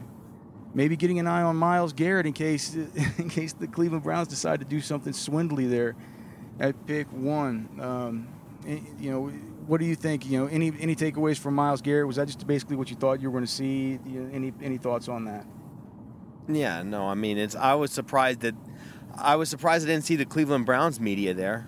maybe 0.73 0.95
getting 0.95 1.19
an 1.19 1.27
eye 1.27 1.41
on 1.41 1.55
Myles 1.55 1.93
Garrett 1.93 2.25
in 2.25 2.33
case 2.33 2.75
in 3.17 3.29
case 3.29 3.53
the 3.53 3.67
Cleveland 3.67 4.03
Browns 4.03 4.27
decide 4.27 4.59
to 4.59 4.65
do 4.65 4.81
something 4.81 5.13
swindly 5.13 5.67
there 5.67 5.95
at 6.59 6.85
pick 6.85 7.07
one. 7.11 7.69
Um, 7.81 8.27
you 8.99 9.11
know, 9.11 9.31
what 9.69 9.79
do 9.79 9.85
you 9.85 9.95
think? 9.95 10.25
You 10.25 10.39
know, 10.39 10.45
any 10.47 10.73
any 10.79 10.95
takeaways 10.95 11.37
from 11.37 11.53
Myles 11.53 11.81
Garrett? 11.81 12.07
Was 12.07 12.15
that 12.15 12.25
just 12.25 12.45
basically 12.47 12.75
what 12.75 12.89
you 12.89 12.95
thought 12.95 13.21
you 13.21 13.29
were 13.29 13.33
going 13.33 13.45
to 13.45 13.51
see? 13.51 13.99
You 14.05 14.21
know, 14.21 14.29
any 14.33 14.51
any 14.61 14.77
thoughts 14.77 15.07
on 15.07 15.25
that? 15.25 15.45
yeah, 16.47 16.81
no, 16.81 17.07
I 17.07 17.13
mean, 17.13 17.37
it's. 17.37 17.55
I 17.55 17.75
was 17.75 17.91
surprised 17.91 18.39
that 18.41 18.55
I 19.15 19.35
was 19.35 19.49
surprised 19.49 19.85
I 19.87 19.91
didn't 19.91 20.05
see 20.05 20.15
the 20.15 20.25
Cleveland 20.25 20.65
Browns 20.65 20.99
media 20.99 21.33
there. 21.35 21.67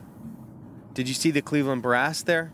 Did 0.93 1.07
you 1.07 1.13
see 1.13 1.29
the 1.31 1.41
Cleveland 1.41 1.83
Brass 1.83 2.23
there? 2.23 2.51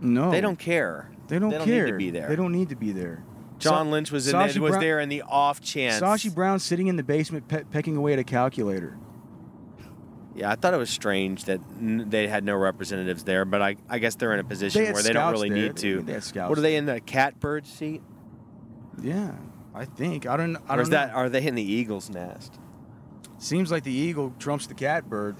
No, 0.00 0.30
They 0.30 0.40
don't 0.40 0.58
care. 0.58 1.10
They 1.28 1.38
don't 1.38 1.50
they 1.50 1.58
don't 1.58 1.66
care 1.66 1.86
need 1.86 1.92
to 1.92 1.96
be 1.96 2.10
there. 2.10 2.28
They 2.28 2.36
don't 2.36 2.52
need 2.52 2.68
to 2.68 2.76
be 2.76 2.92
there. 2.92 3.24
John 3.58 3.90
Lynch 3.90 4.10
was 4.10 4.26
in 4.26 4.32
there, 4.32 4.60
was 4.60 4.70
Brown- 4.72 4.80
there 4.80 5.00
in 5.00 5.08
the 5.08 5.22
off 5.22 5.60
chance. 5.60 6.02
Sashi 6.02 6.34
Brown 6.34 6.58
sitting 6.58 6.88
in 6.88 6.96
the 6.96 7.02
basement 7.02 7.46
pe- 7.48 7.64
pecking 7.64 7.96
away 7.96 8.12
at 8.12 8.18
a 8.18 8.24
calculator. 8.24 8.98
Yeah, 10.34 10.50
I 10.50 10.54
thought 10.56 10.72
it 10.72 10.78
was 10.78 10.88
strange 10.90 11.44
that 11.44 11.60
n- 11.78 12.06
they 12.08 12.26
had 12.26 12.44
no 12.44 12.54
representatives 12.56 13.24
there, 13.24 13.44
but 13.44 13.60
I, 13.60 13.76
I 13.88 13.98
guess 13.98 14.14
they're 14.14 14.32
in 14.32 14.40
a 14.40 14.44
position 14.44 14.80
They 14.80 14.86
had 14.86 14.94
where 14.94 15.02
they 15.02 15.12
don't 15.12 15.22
scouts 15.22 15.32
really 15.32 15.48
there. 15.50 15.58
need 15.68 15.76
to. 15.76 16.00
They 16.02 16.12
had 16.14 16.24
scouts 16.24 16.48
what 16.48 16.58
are 16.58 16.62
they 16.62 16.76
in 16.76 16.86
the 16.86 17.00
catbird 17.00 17.66
seat? 17.66 18.00
Yeah. 19.02 19.32
I 19.74 19.84
think 19.86 20.26
I 20.26 20.36
don't. 20.36 20.56
I 20.56 20.60
or 20.60 20.76
don't 20.76 20.80
is 20.80 20.88
that 20.90 21.08
know. 21.10 21.14
are 21.14 21.28
they 21.28 21.46
in 21.46 21.54
the 21.54 21.62
eagle's 21.62 22.10
nest? 22.10 22.58
Seems 23.38 23.70
like 23.70 23.84
the 23.84 23.92
eagle 23.92 24.34
trumps 24.38 24.66
the 24.66 24.74
catbird. 24.74 25.36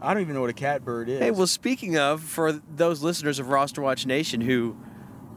I 0.00 0.12
don't 0.14 0.22
even 0.22 0.34
know 0.34 0.40
what 0.40 0.50
a 0.50 0.54
catbird 0.54 1.08
is. 1.08 1.20
Hey, 1.20 1.30
well, 1.30 1.46
speaking 1.46 1.96
of, 1.96 2.22
for 2.22 2.50
those 2.52 3.02
listeners 3.02 3.38
of 3.38 3.48
Roster 3.50 3.80
Watch 3.82 4.04
Nation 4.06 4.40
who 4.40 4.76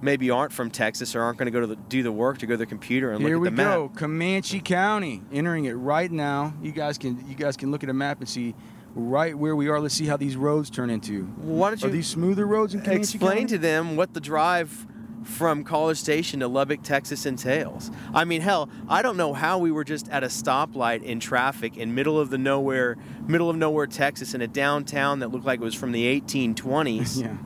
maybe 0.01 0.29
aren't 0.29 0.51
from 0.51 0.69
Texas 0.71 1.15
or 1.15 1.21
aren't 1.21 1.37
going 1.37 1.47
to 1.47 1.51
go 1.51 1.61
to 1.61 1.67
the, 1.67 1.75
do 1.75 2.03
the 2.03 2.11
work 2.11 2.37
to 2.39 2.45
go 2.45 2.53
to 2.53 2.57
their 2.57 2.65
computer 2.65 3.11
and 3.11 3.21
Here 3.21 3.37
look 3.37 3.47
at 3.47 3.55
the 3.55 3.63
map. 3.63 3.71
Here 3.73 3.81
we 3.81 3.87
go. 3.89 3.93
Comanche 3.95 4.59
County. 4.59 5.21
Entering 5.31 5.65
it 5.65 5.73
right 5.73 6.11
now. 6.11 6.53
You 6.61 6.71
guys 6.71 6.97
can 6.97 7.23
you 7.27 7.35
guys 7.35 7.57
can 7.57 7.71
look 7.71 7.83
at 7.83 7.89
a 7.89 7.93
map 7.93 8.19
and 8.19 8.29
see 8.29 8.55
right 8.93 9.37
where 9.37 9.55
we 9.55 9.67
are. 9.67 9.79
Let's 9.79 9.95
see 9.95 10.05
how 10.05 10.17
these 10.17 10.35
roads 10.35 10.69
turn 10.69 10.89
into. 10.89 11.23
Why 11.23 11.69
don't 11.69 11.81
you 11.81 11.87
Are 11.89 11.91
these 11.91 12.07
smoother 12.07 12.45
roads 12.45 12.73
in 12.73 12.81
Comanche 12.81 13.01
explain 13.15 13.37
County? 13.39 13.45
to 13.47 13.57
them 13.57 13.95
what 13.95 14.13
the 14.13 14.21
drive 14.21 14.87
from 15.23 15.63
College 15.63 15.97
Station 15.97 16.39
to 16.41 16.47
Lubbock, 16.47 16.83
Texas 16.83 17.25
entails? 17.25 17.89
I 18.13 18.25
mean, 18.25 18.41
hell, 18.41 18.69
I 18.87 19.01
don't 19.01 19.17
know 19.17 19.33
how 19.33 19.57
we 19.57 19.71
were 19.71 19.83
just 19.83 20.07
at 20.09 20.23
a 20.23 20.27
stoplight 20.27 21.01
in 21.01 21.19
traffic 21.19 21.77
in 21.77 21.95
middle 21.95 22.19
of 22.19 22.29
the 22.29 22.37
nowhere, 22.37 22.95
middle 23.27 23.49
of 23.49 23.55
nowhere, 23.55 23.87
Texas, 23.87 24.35
in 24.35 24.41
a 24.41 24.47
downtown 24.47 25.19
that 25.19 25.29
looked 25.31 25.45
like 25.45 25.59
it 25.59 25.63
was 25.63 25.73
from 25.73 25.91
the 25.93 26.21
1820s. 26.21 27.21
yeah. 27.23 27.37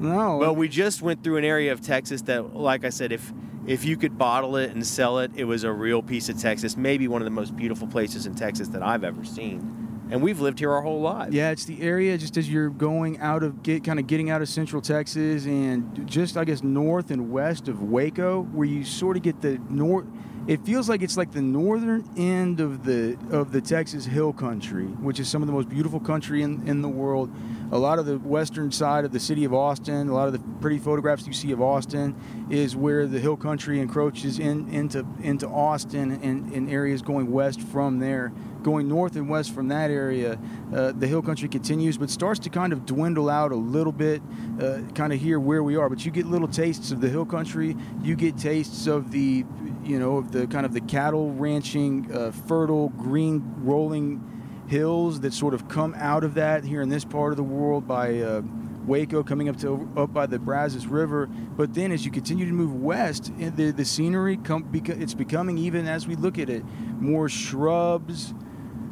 No. 0.00 0.38
But 0.38 0.54
we 0.54 0.68
just 0.68 1.02
went 1.02 1.22
through 1.22 1.36
an 1.36 1.44
area 1.44 1.72
of 1.72 1.80
Texas 1.80 2.22
that, 2.22 2.54
like 2.54 2.84
I 2.84 2.90
said, 2.90 3.12
if 3.12 3.32
if 3.66 3.84
you 3.84 3.96
could 3.96 4.18
bottle 4.18 4.56
it 4.56 4.70
and 4.72 4.86
sell 4.86 5.18
it, 5.20 5.30
it 5.36 5.44
was 5.44 5.64
a 5.64 5.72
real 5.72 6.02
piece 6.02 6.28
of 6.28 6.38
Texas. 6.38 6.76
Maybe 6.76 7.08
one 7.08 7.22
of 7.22 7.24
the 7.24 7.30
most 7.30 7.56
beautiful 7.56 7.86
places 7.86 8.26
in 8.26 8.34
Texas 8.34 8.68
that 8.68 8.82
I've 8.82 9.04
ever 9.04 9.24
seen. 9.24 9.84
And 10.10 10.22
we've 10.22 10.38
lived 10.38 10.58
here 10.58 10.70
our 10.70 10.82
whole 10.82 11.00
lives. 11.00 11.34
Yeah, 11.34 11.50
it's 11.50 11.64
the 11.64 11.80
area 11.80 12.18
just 12.18 12.36
as 12.36 12.48
you're 12.48 12.68
going 12.68 13.18
out 13.20 13.42
of 13.42 13.62
get 13.62 13.84
kind 13.84 13.98
of 13.98 14.06
getting 14.06 14.28
out 14.28 14.42
of 14.42 14.48
Central 14.48 14.82
Texas 14.82 15.46
and 15.46 16.06
just 16.06 16.36
I 16.36 16.44
guess 16.44 16.62
north 16.62 17.10
and 17.10 17.30
west 17.30 17.68
of 17.68 17.82
Waco, 17.82 18.42
where 18.42 18.66
you 18.66 18.84
sort 18.84 19.16
of 19.16 19.22
get 19.22 19.40
the 19.40 19.58
north. 19.70 20.06
It 20.46 20.62
feels 20.66 20.90
like 20.90 21.00
it's 21.00 21.16
like 21.16 21.32
the 21.32 21.40
northern 21.40 22.06
end 22.18 22.60
of 22.60 22.84
the 22.84 23.16
of 23.30 23.50
the 23.50 23.62
Texas 23.62 24.04
Hill 24.04 24.34
Country, 24.34 24.84
which 24.84 25.18
is 25.18 25.26
some 25.26 25.42
of 25.42 25.46
the 25.46 25.54
most 25.54 25.70
beautiful 25.70 26.00
country 26.00 26.42
in, 26.42 26.68
in 26.68 26.82
the 26.82 26.88
world. 26.88 27.30
A 27.72 27.78
lot 27.78 27.98
of 27.98 28.04
the 28.04 28.18
western 28.18 28.70
side 28.70 29.06
of 29.06 29.12
the 29.12 29.18
city 29.18 29.46
of 29.46 29.54
Austin, 29.54 30.08
a 30.08 30.14
lot 30.14 30.26
of 30.26 30.34
the 30.34 30.40
pretty 30.60 30.78
photographs 30.78 31.26
you 31.26 31.32
see 31.32 31.50
of 31.52 31.62
Austin, 31.62 32.14
is 32.50 32.76
where 32.76 33.06
the 33.06 33.18
Hill 33.18 33.38
Country 33.38 33.80
encroaches 33.80 34.38
in 34.38 34.68
into 34.68 35.06
into 35.22 35.48
Austin 35.48 36.10
and, 36.22 36.52
and 36.52 36.70
areas 36.70 37.00
going 37.00 37.30
west 37.30 37.62
from 37.62 37.98
there 37.98 38.30
going 38.64 38.88
north 38.88 39.14
and 39.14 39.28
west 39.28 39.54
from 39.54 39.68
that 39.68 39.90
area, 39.90 40.38
uh, 40.74 40.90
the 40.92 41.06
hill 41.06 41.22
country 41.22 41.48
continues, 41.48 41.96
but 41.96 42.10
starts 42.10 42.40
to 42.40 42.50
kind 42.50 42.72
of 42.72 42.84
dwindle 42.84 43.30
out 43.30 43.52
a 43.52 43.56
little 43.56 43.92
bit, 43.92 44.20
uh, 44.60 44.80
kind 44.94 45.12
of 45.12 45.20
here 45.20 45.38
where 45.38 45.62
we 45.62 45.76
are. 45.76 45.88
But 45.88 46.04
you 46.04 46.10
get 46.10 46.26
little 46.26 46.48
tastes 46.48 46.90
of 46.90 47.00
the 47.00 47.08
hill 47.08 47.26
country. 47.26 47.76
You 48.02 48.16
get 48.16 48.36
tastes 48.36 48.88
of 48.88 49.12
the, 49.12 49.44
you 49.84 49.98
know, 50.00 50.16
of 50.16 50.32
the 50.34 50.46
kind 50.48 50.66
of 50.66 50.74
the 50.74 50.80
cattle 50.80 51.32
ranching, 51.32 52.12
uh, 52.12 52.32
fertile, 52.32 52.88
green, 52.90 53.54
rolling 53.58 54.20
hills 54.66 55.20
that 55.20 55.32
sort 55.32 55.54
of 55.54 55.68
come 55.68 55.94
out 55.96 56.24
of 56.24 56.34
that 56.34 56.64
here 56.64 56.82
in 56.82 56.88
this 56.88 57.04
part 57.04 57.32
of 57.32 57.36
the 57.36 57.42
world 57.42 57.86
by. 57.86 58.20
Uh, 58.20 58.42
Waco 58.86 59.22
coming 59.22 59.48
up 59.48 59.56
to 59.60 59.88
up 59.96 60.12
by 60.12 60.26
the 60.26 60.38
Brazos 60.38 60.84
River, 60.84 61.26
but 61.56 61.72
then 61.72 61.90
as 61.90 62.04
you 62.04 62.10
continue 62.10 62.44
to 62.44 62.52
move 62.52 62.74
west, 62.74 63.32
the 63.38 63.70
the 63.70 63.82
scenery 63.82 64.36
come 64.36 64.68
it's 64.74 65.14
becoming 65.14 65.56
even 65.56 65.86
as 65.88 66.06
we 66.06 66.16
look 66.16 66.38
at 66.38 66.50
it 66.50 66.62
more 67.00 67.30
shrubs, 67.30 68.34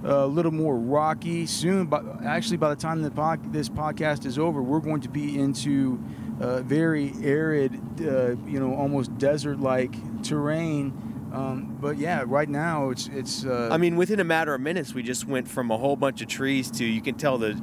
a 0.02 0.26
little 0.26 0.50
more 0.50 0.76
rocky. 0.76 1.44
Soon, 1.44 1.88
but 1.88 2.04
actually, 2.24 2.56
by 2.56 2.70
the 2.70 2.80
time 2.80 3.02
the 3.02 3.10
pod, 3.10 3.52
this 3.52 3.68
podcast 3.68 4.24
is 4.24 4.38
over, 4.38 4.62
we're 4.62 4.80
going 4.80 5.02
to 5.02 5.10
be 5.10 5.38
into 5.38 6.02
uh, 6.40 6.62
very 6.62 7.12
arid, 7.22 7.72
uh, 8.00 8.36
you 8.46 8.58
know, 8.58 8.74
almost 8.74 9.18
desert-like 9.18 10.22
terrain. 10.22 11.11
Um, 11.32 11.78
but 11.80 11.96
yeah, 11.96 12.24
right 12.26 12.48
now 12.48 12.90
it's 12.90 13.08
it's. 13.08 13.44
Uh, 13.44 13.68
I 13.72 13.78
mean, 13.78 13.96
within 13.96 14.20
a 14.20 14.24
matter 14.24 14.54
of 14.54 14.60
minutes, 14.60 14.92
we 14.94 15.02
just 15.02 15.26
went 15.26 15.48
from 15.48 15.70
a 15.70 15.78
whole 15.78 15.96
bunch 15.96 16.20
of 16.20 16.28
trees 16.28 16.70
to 16.72 16.84
you 16.84 17.00
can 17.00 17.14
tell 17.14 17.38
the 17.38 17.60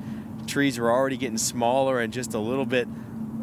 trees 0.47 0.79
were 0.79 0.91
already 0.91 1.17
getting 1.17 1.37
smaller 1.37 1.99
and 1.99 2.11
just 2.11 2.33
a 2.33 2.39
little 2.39 2.65
bit 2.65 2.87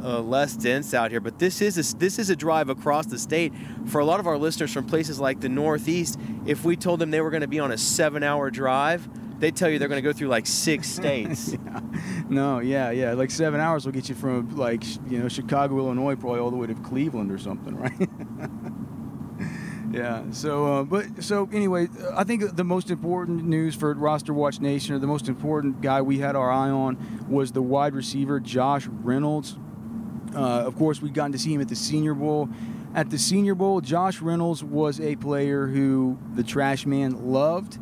uh, 0.02 0.21
less 0.21 0.56
dense 0.56 0.95
out 0.95 1.12
here. 1.12 1.21
But 1.21 1.38
this 1.38 1.61
is 1.62 1.78
a, 1.78 1.97
this 1.97 2.18
is 2.18 2.28
a 2.28 2.37
drive 2.37 2.68
across 2.68 3.06
the 3.06 3.18
state 3.18 3.52
for 3.87 4.00
a 4.00 4.04
lot 4.04 4.18
of 4.18 4.26
our 4.26 4.37
listeners 4.37 4.73
from 4.73 4.85
places 4.87 5.21
like 5.21 5.40
the 5.40 5.49
Northeast. 5.49 6.18
If 6.45 6.64
we 6.64 6.76
told 6.76 6.99
them 6.99 7.12
they 7.12 7.21
were 7.21 7.30
going 7.30 7.42
to 7.42 7.49
be 7.49 7.61
on 7.61 7.71
a 7.71 7.78
seven-hour 7.78 8.50
drive, 8.50 9.09
they 9.38 9.52
tell 9.52 9.68
you 9.68 9.78
they're 9.78 9.88
going 9.88 10.02
to 10.02 10.09
go 10.09 10.12
through 10.12 10.28
like 10.28 10.47
six 10.47 10.88
states. 10.99 11.52
yeah. 11.52 11.80
No, 12.28 12.59
yeah, 12.59 12.90
yeah. 12.90 13.12
Like 13.12 13.30
seven 13.30 13.61
hours 13.61 13.85
will 13.85 13.92
get 13.92 14.09
you 14.09 14.16
from 14.16 14.56
like 14.56 14.85
you 15.09 15.21
know 15.21 15.28
Chicago, 15.28 15.78
Illinois, 15.78 16.16
probably 16.16 16.40
all 16.40 16.50
the 16.50 16.56
way 16.56 16.66
to 16.66 16.75
Cleveland 16.75 17.30
or 17.30 17.38
something, 17.38 17.76
right? 17.76 18.09
yeah. 19.90 20.24
So, 20.30 20.66
uh, 20.66 20.82
but 20.84 21.22
so 21.22 21.48
anyway, 21.52 21.88
I 22.14 22.24
think 22.24 22.56
the 22.56 22.64
most 22.64 22.90
important 22.90 23.44
news 23.44 23.74
for 23.74 23.92
Roster 23.94 24.32
Watch 24.32 24.60
Nation, 24.60 24.94
or 24.94 24.98
the 24.98 25.06
most 25.06 25.28
important 25.28 25.80
guy 25.80 26.02
we 26.02 26.18
had 26.18 26.36
our 26.36 26.50
eye 26.50 26.70
on, 26.70 27.26
was 27.28 27.52
the 27.52 27.62
wide 27.62 27.94
receiver 27.94 28.40
Josh 28.40 28.86
Reynolds. 28.86 29.56
Uh, 30.34 30.38
of 30.38 30.76
course, 30.76 31.00
we'd 31.00 31.14
gotten 31.14 31.32
to 31.32 31.38
see 31.38 31.54
him 31.54 31.60
at 31.60 31.68
the 31.68 31.76
Senior 31.76 32.14
Bowl. 32.14 32.48
At 32.94 33.10
the 33.10 33.18
Senior 33.18 33.54
Bowl, 33.54 33.80
Josh 33.80 34.20
Reynolds 34.20 34.64
was 34.64 35.00
a 35.00 35.16
player 35.16 35.66
who 35.66 36.18
the 36.34 36.42
Trash 36.42 36.86
Man 36.86 37.30
loved 37.30 37.78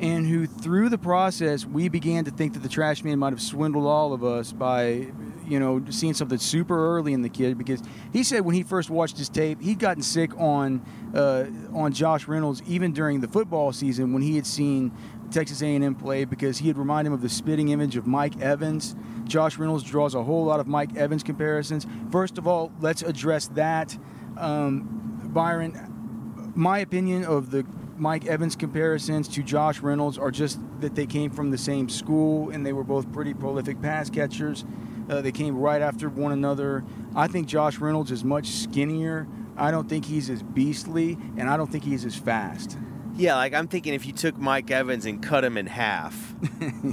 and 0.00 0.26
who 0.26 0.46
through 0.46 0.88
the 0.88 0.98
process 0.98 1.64
we 1.64 1.88
began 1.88 2.24
to 2.24 2.30
think 2.30 2.52
that 2.52 2.62
the 2.62 2.68
trash 2.68 3.02
man 3.02 3.18
might 3.18 3.32
have 3.32 3.40
swindled 3.40 3.86
all 3.86 4.12
of 4.12 4.22
us 4.22 4.52
by 4.52 5.06
you 5.46 5.60
know 5.60 5.82
seeing 5.90 6.14
something 6.14 6.38
super 6.38 6.96
early 6.96 7.12
in 7.12 7.22
the 7.22 7.28
kid 7.28 7.58
because 7.58 7.82
he 8.12 8.22
said 8.22 8.40
when 8.40 8.54
he 8.54 8.62
first 8.62 8.90
watched 8.90 9.18
his 9.18 9.28
tape 9.28 9.60
he'd 9.60 9.78
gotten 9.78 10.02
sick 10.02 10.30
on 10.38 10.84
uh, 11.14 11.46
on 11.72 11.92
Josh 11.92 12.28
Reynolds 12.28 12.62
even 12.66 12.92
during 12.92 13.20
the 13.20 13.28
football 13.28 13.72
season 13.72 14.12
when 14.12 14.22
he 14.22 14.36
had 14.36 14.46
seen 14.46 14.92
Texas 15.30 15.62
A&M 15.62 15.94
play 15.94 16.24
because 16.24 16.58
he 16.58 16.68
had 16.68 16.78
reminded 16.78 17.08
him 17.08 17.14
of 17.14 17.22
the 17.22 17.28
spitting 17.28 17.70
image 17.70 17.96
of 17.96 18.06
Mike 18.06 18.40
Evans. 18.40 18.94
Josh 19.24 19.58
Reynolds 19.58 19.82
draws 19.82 20.14
a 20.14 20.22
whole 20.22 20.44
lot 20.44 20.60
of 20.60 20.66
Mike 20.66 20.96
Evans 20.96 21.22
comparisons. 21.22 21.86
First 22.10 22.38
of 22.38 22.46
all, 22.46 22.72
let's 22.80 23.02
address 23.02 23.48
that. 23.48 23.96
Um, 24.38 25.20
Byron, 25.24 26.52
my 26.54 26.78
opinion 26.78 27.24
of 27.24 27.50
the 27.50 27.66
Mike 27.98 28.26
Evans 28.26 28.56
comparisons 28.56 29.28
to 29.28 29.42
Josh 29.42 29.80
Reynolds 29.80 30.18
are 30.18 30.30
just 30.30 30.60
that 30.80 30.94
they 30.94 31.06
came 31.06 31.30
from 31.30 31.50
the 31.50 31.58
same 31.58 31.88
school 31.88 32.50
and 32.50 32.64
they 32.64 32.72
were 32.72 32.84
both 32.84 33.10
pretty 33.12 33.34
prolific 33.34 33.80
pass 33.80 34.10
catchers. 34.10 34.64
Uh, 35.08 35.20
they 35.20 35.32
came 35.32 35.56
right 35.56 35.80
after 35.82 36.08
one 36.08 36.32
another. 36.32 36.84
I 37.14 37.28
think 37.28 37.46
Josh 37.46 37.78
Reynolds 37.78 38.10
is 38.10 38.24
much 38.24 38.48
skinnier. 38.48 39.28
I 39.56 39.70
don't 39.70 39.88
think 39.88 40.04
he's 40.04 40.28
as 40.28 40.42
beastly, 40.42 41.16
and 41.36 41.48
I 41.48 41.56
don't 41.56 41.70
think 41.70 41.84
he's 41.84 42.04
as 42.04 42.16
fast. 42.16 42.76
yeah, 43.16 43.36
like 43.36 43.54
I'm 43.54 43.68
thinking 43.68 43.94
if 43.94 44.04
you 44.06 44.12
took 44.12 44.36
Mike 44.36 44.70
Evans 44.70 45.06
and 45.06 45.22
cut 45.22 45.44
him 45.44 45.56
in 45.56 45.66
half, 45.66 46.34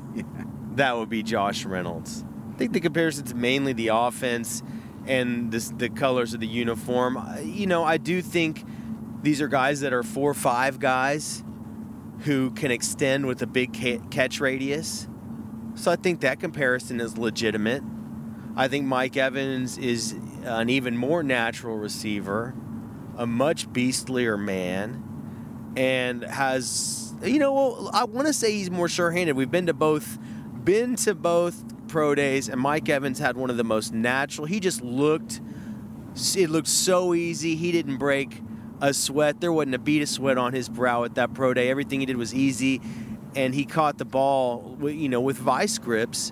that 0.75 0.95
would 0.95 1.09
be 1.09 1.23
Josh 1.23 1.65
Reynolds. 1.65 2.23
I 2.53 2.57
think 2.57 2.73
the 2.73 2.79
comparison's 2.79 3.33
mainly 3.33 3.73
the 3.73 3.89
offense 3.89 4.63
and 5.05 5.51
this, 5.51 5.69
the 5.69 5.89
colors 5.89 6.33
of 6.33 6.39
the 6.39 6.47
uniform. 6.47 7.21
You 7.43 7.67
know, 7.67 7.83
I 7.83 7.97
do 7.97 8.21
think 8.21 8.63
these 9.23 9.41
are 9.41 9.47
guys 9.47 9.81
that 9.81 9.91
are 9.91 10.03
four 10.03 10.29
or 10.31 10.35
five 10.35 10.79
guys 10.79 11.43
who 12.19 12.51
can 12.51 12.71
extend 12.71 13.25
with 13.25 13.41
a 13.41 13.47
big 13.47 13.73
catch 14.11 14.39
radius. 14.39 15.07
So 15.75 15.91
I 15.91 15.95
think 15.95 16.21
that 16.21 16.39
comparison 16.39 17.01
is 17.01 17.17
legitimate. 17.17 17.83
I 18.55 18.67
think 18.67 18.85
Mike 18.85 19.17
Evans 19.17 19.77
is 19.77 20.15
an 20.43 20.69
even 20.69 20.95
more 20.95 21.23
natural 21.23 21.77
receiver, 21.77 22.53
a 23.17 23.25
much 23.25 23.67
beastlier 23.71 24.37
man, 24.37 25.73
and 25.75 26.23
has 26.23 27.15
you 27.23 27.39
know 27.39 27.89
I 27.91 28.03
want 28.03 28.27
to 28.27 28.33
say 28.33 28.51
he's 28.51 28.69
more 28.69 28.87
sure-handed. 28.87 29.35
We've 29.35 29.49
been 29.49 29.65
to 29.65 29.73
both 29.73 30.19
been 30.63 30.95
to 30.97 31.15
both 31.15 31.63
pro 31.87 32.13
days, 32.13 32.47
and 32.47 32.61
Mike 32.61 32.89
Evans 32.89 33.17
had 33.17 33.37
one 33.37 33.49
of 33.49 33.57
the 33.57 33.63
most 33.63 33.91
natural. 33.91 34.45
He 34.45 34.59
just 34.59 34.81
looked 34.81 35.41
it 36.35 36.49
looked 36.49 36.67
so 36.67 37.15
easy. 37.15 37.55
He 37.55 37.71
didn't 37.71 37.97
break 37.97 38.39
a 38.81 38.93
sweat. 38.93 39.41
There 39.41 39.51
wasn't 39.51 39.75
a 39.75 39.79
bead 39.79 40.03
of 40.03 40.09
sweat 40.09 40.37
on 40.37 40.53
his 40.53 40.69
brow 40.69 41.05
at 41.05 41.15
that 41.15 41.33
pro 41.33 41.55
day. 41.55 41.69
Everything 41.71 42.01
he 42.01 42.05
did 42.05 42.17
was 42.17 42.35
easy, 42.35 42.81
and 43.35 43.55
he 43.55 43.65
caught 43.65 43.97
the 43.97 44.05
ball, 44.05 44.77
you 44.83 45.09
know, 45.09 45.21
with 45.21 45.37
vice 45.37 45.79
grips. 45.79 46.31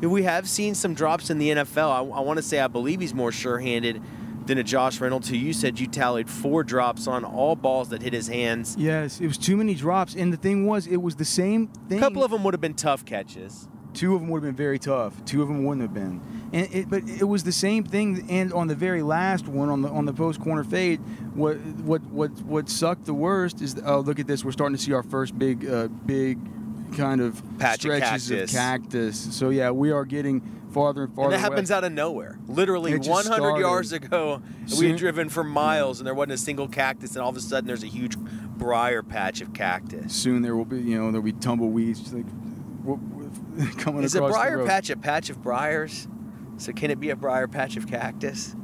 We 0.00 0.22
have 0.22 0.48
seen 0.48 0.74
some 0.74 0.94
drops 0.94 1.30
in 1.30 1.38
the 1.38 1.50
NFL. 1.50 1.90
I, 1.90 1.98
I 1.98 2.20
want 2.20 2.38
to 2.38 2.42
say 2.42 2.60
I 2.60 2.68
believe 2.68 3.00
he's 3.00 3.14
more 3.14 3.32
sure-handed 3.32 4.02
than 4.46 4.58
a 4.58 4.64
Josh 4.64 5.00
Reynolds, 5.00 5.28
who 5.28 5.36
you 5.36 5.52
said 5.52 5.78
you 5.78 5.86
tallied 5.86 6.28
four 6.28 6.64
drops 6.64 7.06
on 7.06 7.24
all 7.24 7.54
balls 7.54 7.90
that 7.90 8.02
hit 8.02 8.12
his 8.12 8.26
hands. 8.26 8.74
Yes, 8.78 9.20
it 9.20 9.26
was 9.26 9.38
too 9.38 9.56
many 9.56 9.74
drops, 9.74 10.14
and 10.14 10.32
the 10.32 10.36
thing 10.36 10.66
was, 10.66 10.86
it 10.86 10.96
was 10.96 11.16
the 11.16 11.24
same 11.24 11.68
thing. 11.88 11.98
A 11.98 12.00
couple 12.00 12.24
of 12.24 12.30
them 12.30 12.42
would 12.44 12.54
have 12.54 12.60
been 12.60 12.74
tough 12.74 13.04
catches. 13.04 13.68
Two 13.92 14.14
of 14.14 14.20
them 14.20 14.30
would 14.30 14.42
have 14.42 14.48
been 14.48 14.56
very 14.56 14.78
tough. 14.78 15.24
Two 15.24 15.42
of 15.42 15.48
them 15.48 15.64
wouldn't 15.64 15.82
have 15.82 15.94
been. 15.94 16.20
And 16.52 16.74
it, 16.74 16.90
but 16.90 17.08
it 17.08 17.24
was 17.24 17.42
the 17.42 17.52
same 17.52 17.82
thing. 17.84 18.26
And 18.30 18.52
on 18.52 18.68
the 18.68 18.74
very 18.74 19.02
last 19.02 19.48
one, 19.48 19.68
on 19.68 19.82
the 19.82 19.88
on 19.88 20.04
the 20.04 20.12
post 20.12 20.40
corner 20.40 20.62
fade, 20.62 21.00
what 21.34 21.58
what 21.58 22.02
what 22.04 22.30
what 22.42 22.68
sucked 22.68 23.06
the 23.06 23.14
worst 23.14 23.60
is 23.60 23.80
oh 23.84 24.00
look 24.00 24.20
at 24.20 24.26
this. 24.26 24.44
We're 24.44 24.52
starting 24.52 24.76
to 24.76 24.82
see 24.82 24.92
our 24.92 25.02
first 25.02 25.36
big 25.38 25.68
uh, 25.68 25.88
big 25.88 26.38
kind 26.96 27.20
of 27.20 27.42
Patch 27.58 27.76
of 27.76 27.80
stretches 27.80 28.28
cactus. 28.28 28.52
cactus. 28.52 29.36
So 29.36 29.50
yeah, 29.50 29.70
we 29.70 29.90
are 29.90 30.04
getting 30.04 30.40
farther 30.72 31.04
and 31.04 31.14
farther. 31.14 31.34
And 31.34 31.42
that 31.44 31.50
happens 31.50 31.70
out 31.70 31.84
of 31.84 31.92
nowhere. 31.92 32.38
Literally 32.46 32.92
It 32.92 32.98
just 32.98 33.10
100 33.10 33.34
started. 33.36 33.60
yards 33.60 33.92
ago, 33.92 34.42
we 34.62 34.68
Soon- 34.68 34.90
had 34.90 34.98
driven 34.98 35.28
for 35.28 35.42
miles 35.44 35.98
and 36.00 36.06
there 36.06 36.14
wasn't 36.14 36.32
a 36.32 36.38
single 36.38 36.68
cactus, 36.68 37.14
and 37.16 37.22
all 37.22 37.30
of 37.30 37.36
a 37.36 37.40
sudden 37.40 37.66
there's 37.66 37.82
a 37.82 37.88
huge 37.88 38.16
briar 38.18 39.02
patch 39.02 39.40
of 39.40 39.52
cactus. 39.52 40.12
Soon 40.14 40.42
there 40.42 40.54
will 40.56 40.64
be, 40.64 40.78
you 40.80 40.96
know, 40.98 41.10
there'll 41.10 41.22
be 41.24 41.32
tumbleweeds 41.32 42.12
like 42.12 42.26
w- 42.84 42.98
w- 43.00 43.70
coming 43.78 44.02
Is 44.04 44.14
a 44.14 44.18
across 44.18 44.32
the 44.32 44.34
briar 44.38 44.58
road. 44.58 44.68
patch 44.68 44.90
a 44.90 44.96
patch 44.96 45.30
of 45.30 45.42
briars? 45.42 46.06
So 46.58 46.72
can 46.72 46.90
it 46.90 47.00
be 47.00 47.10
a 47.10 47.16
briar 47.16 47.48
patch 47.48 47.76
of 47.76 47.86
cactus? 47.86 48.54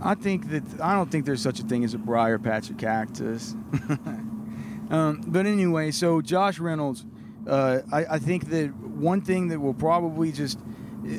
I 0.00 0.14
think 0.14 0.50
that 0.50 0.62
I 0.80 0.94
don't 0.94 1.10
think 1.10 1.24
there's 1.24 1.40
such 1.42 1.58
a 1.58 1.64
thing 1.64 1.82
as 1.82 1.94
a 1.94 1.98
briar 1.98 2.38
patch 2.38 2.70
of 2.70 2.76
cactus. 2.76 3.56
um, 4.90 5.22
but 5.26 5.46
anyway, 5.46 5.90
so 5.90 6.20
Josh 6.20 6.58
Reynolds, 6.58 7.04
uh, 7.48 7.82
I, 7.92 8.04
I 8.14 8.18
think 8.18 8.50
that 8.50 8.74
one 8.74 9.20
thing 9.20 9.48
that 9.48 9.58
will 9.60 9.74
probably 9.74 10.32
just 10.32 10.58
uh, 10.58 10.62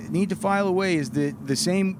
need 0.09 0.29
to 0.29 0.35
file 0.35 0.67
away 0.67 0.95
is 0.95 1.09
the 1.09 1.35
the 1.43 1.55
same. 1.55 1.97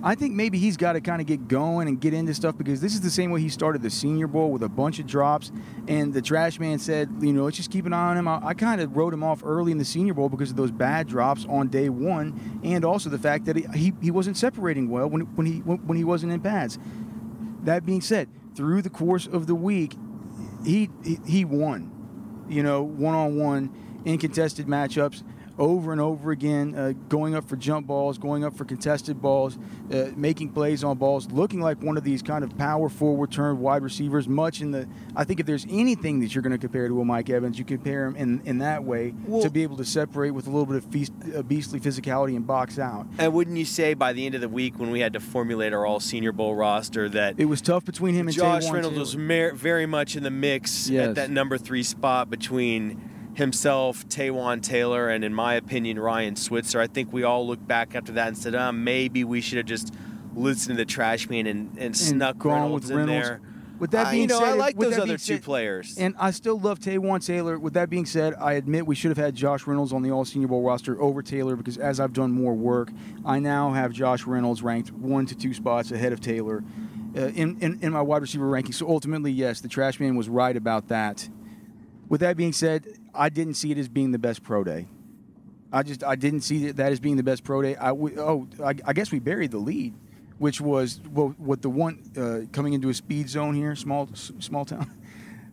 I 0.00 0.14
think 0.14 0.34
maybe 0.34 0.58
he's 0.58 0.76
got 0.76 0.92
to 0.92 1.00
kind 1.00 1.20
of 1.20 1.26
get 1.26 1.48
going 1.48 1.88
and 1.88 2.00
get 2.00 2.14
into 2.14 2.32
stuff 2.32 2.56
because 2.56 2.80
this 2.80 2.94
is 2.94 3.00
the 3.00 3.10
same 3.10 3.32
way 3.32 3.40
he 3.40 3.48
started 3.48 3.82
the 3.82 3.90
Senior 3.90 4.28
Bowl 4.28 4.52
with 4.52 4.62
a 4.62 4.68
bunch 4.68 5.00
of 5.00 5.08
drops. 5.08 5.50
And 5.88 6.14
the 6.14 6.22
trash 6.22 6.60
man 6.60 6.78
said, 6.78 7.10
you 7.20 7.32
know, 7.32 7.44
let's 7.44 7.56
just 7.56 7.72
keep 7.72 7.84
an 7.84 7.92
eye 7.92 8.10
on 8.10 8.16
him. 8.16 8.28
I, 8.28 8.40
I 8.46 8.54
kind 8.54 8.80
of 8.80 8.96
wrote 8.96 9.12
him 9.12 9.24
off 9.24 9.42
early 9.44 9.72
in 9.72 9.78
the 9.78 9.84
Senior 9.84 10.14
Bowl 10.14 10.28
because 10.28 10.50
of 10.50 10.56
those 10.56 10.70
bad 10.70 11.08
drops 11.08 11.44
on 11.46 11.66
day 11.66 11.88
one, 11.88 12.60
and 12.62 12.84
also 12.84 13.10
the 13.10 13.18
fact 13.18 13.46
that 13.46 13.56
he, 13.56 13.66
he, 13.74 13.92
he 14.00 14.10
wasn't 14.12 14.36
separating 14.36 14.88
well 14.88 15.08
when, 15.10 15.22
when 15.34 15.46
he 15.46 15.58
when, 15.58 15.78
when 15.78 15.98
he 15.98 16.04
wasn't 16.04 16.32
in 16.32 16.40
pads. 16.40 16.78
That 17.64 17.84
being 17.84 18.00
said, 18.00 18.28
through 18.54 18.82
the 18.82 18.90
course 18.90 19.26
of 19.26 19.48
the 19.48 19.56
week, 19.56 19.96
he 20.64 20.90
he, 21.02 21.18
he 21.26 21.44
won. 21.44 21.97
You 22.48 22.62
know, 22.62 22.82
one 22.82 23.14
on 23.14 23.36
one 23.36 23.70
in 24.04 24.18
contested 24.18 24.66
matchups 24.66 25.22
over 25.58 25.92
and 25.92 26.00
over 26.00 26.30
again, 26.30 26.74
uh, 26.74 26.92
going 27.08 27.34
up 27.34 27.48
for 27.48 27.56
jump 27.56 27.86
balls, 27.86 28.16
going 28.18 28.44
up 28.44 28.56
for 28.56 28.64
contested 28.64 29.20
balls, 29.20 29.58
uh, 29.92 30.06
making 30.16 30.50
plays 30.50 30.84
on 30.84 30.96
balls, 30.96 31.30
looking 31.32 31.60
like 31.60 31.82
one 31.82 31.96
of 31.96 32.04
these 32.04 32.22
kind 32.22 32.44
of 32.44 32.56
power 32.56 32.88
forward 32.88 33.30
turned 33.32 33.58
wide 33.58 33.82
receivers. 33.82 34.28
Much 34.28 34.60
in 34.60 34.70
the, 34.70 34.88
I 35.16 35.24
think 35.24 35.40
if 35.40 35.46
there's 35.46 35.66
anything 35.68 36.20
that 36.20 36.34
you're 36.34 36.42
going 36.42 36.52
to 36.52 36.58
compare 36.58 36.86
to 36.88 37.00
a 37.00 37.04
Mike 37.04 37.28
Evans, 37.30 37.58
you 37.58 37.64
compare 37.64 38.06
him 38.06 38.16
in, 38.16 38.40
in 38.44 38.58
that 38.58 38.84
way 38.84 39.14
Well- 39.26 39.42
to 39.42 39.50
be 39.50 39.62
able 39.62 39.76
to 39.78 39.84
separate 39.84 40.30
with 40.30 40.46
a 40.46 40.50
little 40.50 40.66
bit 40.66 40.76
of 40.76 40.84
feast, 40.86 41.12
uh, 41.36 41.42
beastly 41.42 41.80
physicality 41.80 42.36
and 42.36 42.46
box 42.46 42.78
out. 42.78 43.06
And 43.18 43.32
wouldn't 43.32 43.56
you 43.56 43.64
say 43.64 43.94
by 43.94 44.12
the 44.12 44.24
end 44.26 44.34
of 44.34 44.40
the 44.40 44.48
week 44.48 44.78
when 44.78 44.90
we 44.90 45.00
had 45.00 45.12
to 45.14 45.20
formulate 45.20 45.72
our 45.72 45.84
all 45.84 46.00
Senior 46.00 46.32
Bowl 46.32 46.54
roster 46.54 47.08
that 47.08 47.34
It 47.38 47.46
was 47.46 47.60
tough 47.60 47.84
between 47.84 48.14
him 48.14 48.28
and 48.28 48.36
Josh 48.36 48.70
Reynolds 48.70 48.98
was 48.98 49.16
mer- 49.16 49.54
very 49.54 49.86
much 49.86 50.14
in 50.16 50.22
the 50.22 50.30
mix 50.30 50.88
Yes. 50.88 51.08
at 51.08 51.14
that 51.16 51.30
number 51.30 51.58
three 51.58 51.82
spot 51.82 52.30
between 52.30 53.00
himself, 53.38 54.06
Taywan 54.08 54.62
Taylor, 54.62 55.08
and 55.08 55.24
in 55.24 55.32
my 55.32 55.54
opinion, 55.54 55.98
Ryan 55.98 56.36
Switzer. 56.36 56.80
I 56.80 56.88
think 56.88 57.12
we 57.12 57.22
all 57.22 57.46
looked 57.46 57.66
back 57.66 57.94
after 57.94 58.12
that 58.12 58.28
and 58.28 58.36
said, 58.36 58.54
uh, 58.54 58.72
maybe 58.72 59.24
we 59.24 59.40
should 59.40 59.58
have 59.58 59.66
just 59.66 59.94
listened 60.34 60.76
to 60.76 60.84
the 60.84 60.90
trash 60.90 61.28
man 61.28 61.46
and, 61.46 61.70
and, 61.70 61.78
and 61.78 61.96
snuck 61.96 62.44
Reynolds, 62.44 62.88
with 62.88 62.96
Reynolds. 62.96 63.12
in 63.12 63.22
there. 63.22 63.40
With 63.78 63.92
that 63.92 64.10
being 64.10 64.22
you 64.22 64.26
know, 64.26 64.40
said, 64.40 64.48
I 64.48 64.52
like 64.54 64.76
those 64.76 64.98
other 64.98 65.12
two 65.12 65.18
said- 65.18 65.44
players. 65.44 65.96
And 65.98 66.16
I 66.18 66.32
still 66.32 66.58
love 66.58 66.80
Taywan 66.80 67.24
Taylor. 67.24 67.60
With 67.60 67.74
that 67.74 67.88
being 67.88 68.06
said, 68.06 68.34
I 68.34 68.54
admit 68.54 68.86
we 68.86 68.96
should 68.96 69.10
have 69.10 69.18
had 69.18 69.36
Josh 69.36 69.68
Reynolds 69.68 69.92
on 69.92 70.02
the 70.02 70.10
All 70.10 70.24
Senior 70.24 70.48
Bowl 70.48 70.62
roster 70.62 71.00
over 71.00 71.22
Taylor 71.22 71.54
because 71.54 71.78
as 71.78 72.00
I've 72.00 72.12
done 72.12 72.32
more 72.32 72.54
work, 72.54 72.90
I 73.24 73.38
now 73.38 73.72
have 73.72 73.92
Josh 73.92 74.26
Reynolds 74.26 74.62
ranked 74.64 74.90
one 74.92 75.26
to 75.26 75.36
two 75.36 75.54
spots 75.54 75.92
ahead 75.92 76.12
of 76.12 76.20
Taylor 76.20 76.64
uh, 77.16 77.26
in, 77.28 77.56
in, 77.60 77.78
in 77.80 77.92
my 77.92 78.02
wide 78.02 78.22
receiver 78.22 78.48
ranking. 78.48 78.72
So 78.72 78.88
ultimately, 78.88 79.30
yes, 79.30 79.60
the 79.60 79.68
trash 79.68 80.00
man 80.00 80.16
was 80.16 80.28
right 80.28 80.56
about 80.56 80.88
that. 80.88 81.28
With 82.08 82.20
that 82.22 82.36
being 82.36 82.52
said, 82.54 82.98
I 83.18 83.28
didn't 83.28 83.54
see 83.54 83.72
it 83.72 83.78
as 83.78 83.88
being 83.88 84.12
the 84.12 84.18
best 84.18 84.42
pro 84.42 84.64
day. 84.64 84.86
I 85.72 85.82
just 85.82 86.02
I 86.04 86.14
didn't 86.14 86.42
see 86.42 86.70
that 86.70 86.92
as 86.92 87.00
being 87.00 87.16
the 87.16 87.22
best 87.22 87.44
pro 87.44 87.60
day. 87.60 87.76
I 87.76 87.88
w- 87.88 88.18
oh 88.18 88.48
I, 88.64 88.74
I 88.86 88.92
guess 88.92 89.10
we 89.12 89.18
buried 89.18 89.50
the 89.50 89.58
lead, 89.58 89.92
which 90.38 90.60
was 90.60 91.00
well, 91.10 91.34
what 91.36 91.60
the 91.60 91.68
one 91.68 92.00
uh, 92.16 92.50
coming 92.52 92.72
into 92.72 92.88
a 92.88 92.94
speed 92.94 93.28
zone 93.28 93.54
here, 93.54 93.74
small 93.76 94.08
small 94.14 94.64
town. 94.64 94.90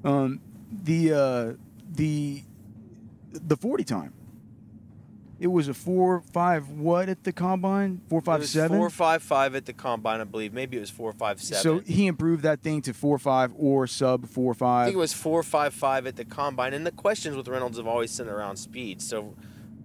Um, 0.04 0.40
the 0.72 1.14
uh, 1.14 1.54
the 1.96 2.44
the 3.32 3.58
forty 3.58 3.84
time. 3.84 4.14
It 5.40 5.48
was 5.48 5.68
a 5.68 5.74
four 5.74 6.22
five 6.32 6.70
what 6.70 7.10
at 7.10 7.24
the 7.26 7.34
combine? 7.34 8.02
Four 8.10 8.22
five 8.22 8.46
seven. 8.48 8.78
Four 8.78 8.90
five 8.90 9.22
five 9.22 9.54
at 9.56 9.66
the 9.66 9.74
combine, 9.74 10.22
I 10.22 10.24
believe. 10.24 10.54
Maybe 10.54 10.78
it 10.78 10.80
was 10.80 10.90
four 10.90 11.12
five 11.12 11.42
seven. 11.42 11.62
So 11.62 11.80
he 11.80 12.08
improved 12.08 12.44
that 12.44 12.62
thing 12.62 12.82
to 12.84 12.94
four 12.94 13.18
five 13.20 13.52
or 13.58 13.86
sub 13.88 14.28
four 14.30 14.54
I 14.54 14.56
five. 14.56 14.86
think 14.88 14.96
it 14.96 15.00
was 15.00 15.14
four 15.14 15.44
five 15.44 15.74
five 15.74 16.08
at 16.08 16.16
the 16.16 16.24
combine, 16.26 16.74
and 16.74 16.86
the 16.86 16.92
questions 16.92 17.36
with 17.36 17.48
Reynolds 17.50 17.78
have 17.78 17.88
always 17.88 18.12
centered 18.12 18.34
around 18.36 18.56
speed. 18.58 19.02
So 19.02 19.36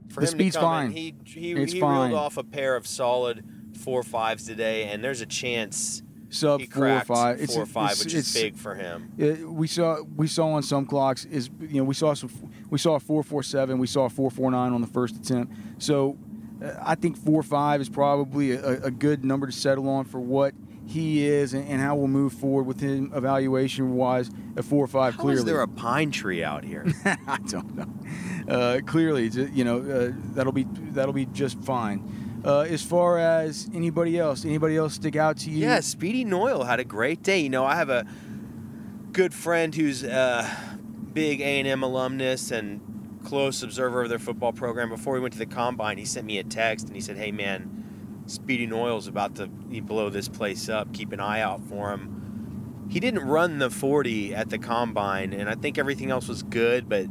for 0.09 0.21
The 0.21 0.27
him 0.27 0.31
speed's 0.33 0.55
to 0.55 0.61
come 0.61 0.69
fine. 0.71 0.87
in, 0.87 0.93
he 0.93 1.15
he, 1.25 1.53
It's 1.53 1.73
he 1.73 1.81
fine. 1.81 2.11
reeled 2.11 2.19
off 2.21 2.37
a 2.37 2.45
pair 2.45 2.77
of 2.77 2.87
solid 2.87 3.45
four 3.77 4.03
fives 4.05 4.45
today, 4.45 4.85
and 4.85 5.03
there's 5.03 5.21
a 5.21 5.27
chance 5.27 6.03
sub 6.31 6.63
four 6.63 6.89
or 6.89 7.01
five. 7.01 7.41
four 7.51 7.63
or 7.63 7.67
five, 7.67 7.91
it's- 7.93 8.05
which 8.05 8.15
it's- 8.15 8.35
is 8.35 8.43
big 8.43 8.57
for 8.57 8.75
him. 8.75 9.11
Uh, 9.21 9.51
we 9.51 9.67
saw 9.67 10.01
we 10.17 10.27
saw 10.27 10.49
on 10.53 10.63
some 10.63 10.87
clocks 10.87 11.25
is 11.27 11.51
you 11.61 11.77
know 11.79 11.85
we 11.85 11.95
saw 11.95 12.15
some 12.15 12.31
we 12.71 12.79
saw 12.79 12.95
a 12.95 13.01
four 13.01 13.23
four 13.23 13.43
seven 13.43 13.79
we 13.79 13.87
saw 13.87 14.05
a 14.07 14.11
four 14.11 14.31
four 14.31 14.51
nine 14.51 14.73
on 14.73 14.81
the 14.81 14.87
first 14.87 15.17
attempt 15.17 15.53
so 15.79 16.17
uh, 16.65 16.73
I 16.83 16.95
think 16.95 17.17
four 17.17 17.43
five 17.43 17.81
is 17.81 17.89
probably 17.89 18.53
a, 18.53 18.85
a 18.85 18.91
good 18.91 19.25
number 19.25 19.47
to 19.47 19.53
settle 19.53 19.89
on 19.89 20.05
for 20.05 20.21
what 20.21 20.55
he 20.87 21.25
is 21.25 21.55
and, 21.55 21.69
and 21.69 21.81
how 21.81 21.95
we'll 21.95 22.09
move 22.09 22.33
forward 22.33 22.65
with 22.65 22.81
him 22.81 23.13
evaluation 23.15 23.95
wise 23.95 24.31
a 24.57 24.63
four 24.63 24.87
five 24.87 25.15
How 25.15 25.23
clearly 25.23 25.39
is 25.41 25.45
there 25.45 25.63
a 25.63 25.69
pine 25.69 26.11
tree 26.11 26.43
out 26.43 26.65
here? 26.65 26.85
I 27.05 27.39
don't 27.49 27.75
know 27.77 28.53
uh, 28.55 28.81
clearly 28.87 29.29
you 29.29 29.65
know 29.65 29.79
uh, 29.79 30.13
that'll 30.35 30.53
be 30.53 30.67
that'll 30.93 31.13
be 31.15 31.27
just 31.27 31.61
fine 31.63 32.30
uh, 32.45 32.61
as 32.61 32.83
far 32.83 33.19
as 33.19 33.69
anybody 33.75 34.19
else 34.19 34.45
anybody 34.45 34.77
else 34.77 34.95
stick 34.95 35.17
out 35.17 35.37
to 35.37 35.51
you 35.51 35.59
yeah, 35.59 35.81
Speedy 35.81 36.25
Noil 36.25 36.65
had 36.65 36.81
a 36.81 36.85
great 36.85 37.23
day. 37.23 37.41
You 37.41 37.51
know, 37.51 37.65
I 37.65 37.77
have 37.77 37.91
a 37.91 38.07
good 39.13 39.35
friend 39.35 39.75
who's 39.75 40.03
a 40.05 40.49
big 41.13 41.41
A&M 41.41 41.83
alumnus 41.83 42.51
and 42.51 42.81
close 43.25 43.63
observer 43.63 44.03
of 44.03 44.09
their 44.09 44.19
football 44.19 44.53
program. 44.53 44.89
Before 44.89 45.15
we 45.15 45.21
went 45.21 45.33
to 45.35 45.39
the 45.39 45.47
combine, 45.47 45.99
he 45.99 46.05
sent 46.05 46.27
me 46.27 46.39
a 46.39 46.45
text 46.45 46.87
and 46.87 46.95
he 46.95 47.01
said, 47.01 47.17
"Hey, 47.17 47.33
man, 47.33 48.23
Speedy 48.27 48.67
Noil's 48.67 49.07
about 49.07 49.35
to 49.37 49.47
blow 49.47 50.09
this 50.09 50.29
place 50.29 50.69
up. 50.69 50.93
Keep 50.93 51.13
an 51.13 51.21
eye 51.21 51.41
out 51.41 51.63
for 51.65 51.91
him." 51.91 52.87
He 52.89 52.99
didn't 52.99 53.21
run 53.21 53.59
the 53.59 53.71
40 53.71 54.35
at 54.35 54.51
the 54.51 54.59
combine, 54.59 55.33
and 55.33 55.49
I 55.49 55.55
think 55.55 55.79
everything 55.79 56.11
else 56.11 56.27
was 56.27 56.43
good, 56.43 56.89
but 56.89 57.07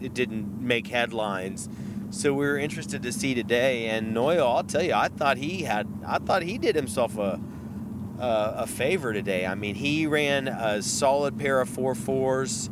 it 0.00 0.14
didn't 0.14 0.60
make 0.60 0.86
headlines. 0.86 1.68
So 2.14 2.32
we 2.32 2.46
were 2.46 2.56
interested 2.56 3.02
to 3.02 3.12
see 3.12 3.34
today, 3.34 3.88
and 3.88 4.14
Noil, 4.14 4.46
I'll 4.46 4.62
tell 4.62 4.84
you, 4.84 4.94
I 4.94 5.08
thought 5.08 5.36
he 5.36 5.64
had, 5.64 5.88
I 6.06 6.18
thought 6.18 6.42
he 6.42 6.58
did 6.58 6.76
himself 6.76 7.18
a 7.18 7.40
uh, 8.20 8.52
a 8.58 8.66
favor 8.68 9.12
today. 9.12 9.44
I 9.44 9.56
mean, 9.56 9.74
he 9.74 10.06
ran 10.06 10.46
a 10.46 10.80
solid 10.80 11.36
pair 11.36 11.60
of 11.60 11.68
four 11.68 11.96
fours. 11.96 12.70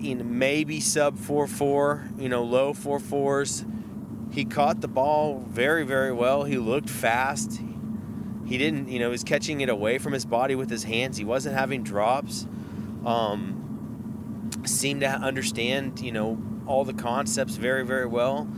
Know, 0.00 0.24
maybe 0.24 0.78
sub 0.80 1.18
four 1.18 1.46
four. 1.46 2.10
You 2.18 2.28
know, 2.28 2.44
low 2.44 2.74
four 2.74 3.00
fours. 3.00 3.64
He 4.30 4.44
caught 4.44 4.82
the 4.82 4.88
ball 4.88 5.42
very 5.48 5.86
very 5.86 6.12
well. 6.12 6.44
He 6.44 6.58
looked 6.58 6.90
fast. 6.90 7.62
He 8.44 8.58
didn't, 8.58 8.88
you 8.88 8.98
know, 8.98 9.06
he 9.06 9.12
was 9.12 9.24
catching 9.24 9.62
it 9.62 9.70
away 9.70 9.96
from 9.96 10.12
his 10.12 10.26
body 10.26 10.54
with 10.54 10.68
his 10.68 10.84
hands. 10.84 11.16
He 11.16 11.24
wasn't 11.24 11.56
having 11.56 11.82
drops. 11.82 12.46
Um, 13.06 14.50
seemed 14.66 15.00
to 15.00 15.08
understand, 15.08 16.00
you 16.00 16.12
know, 16.12 16.38
all 16.68 16.84
the 16.84 16.94
concepts 16.94 17.56
very 17.56 17.84
very 17.84 18.06
well. 18.06 18.48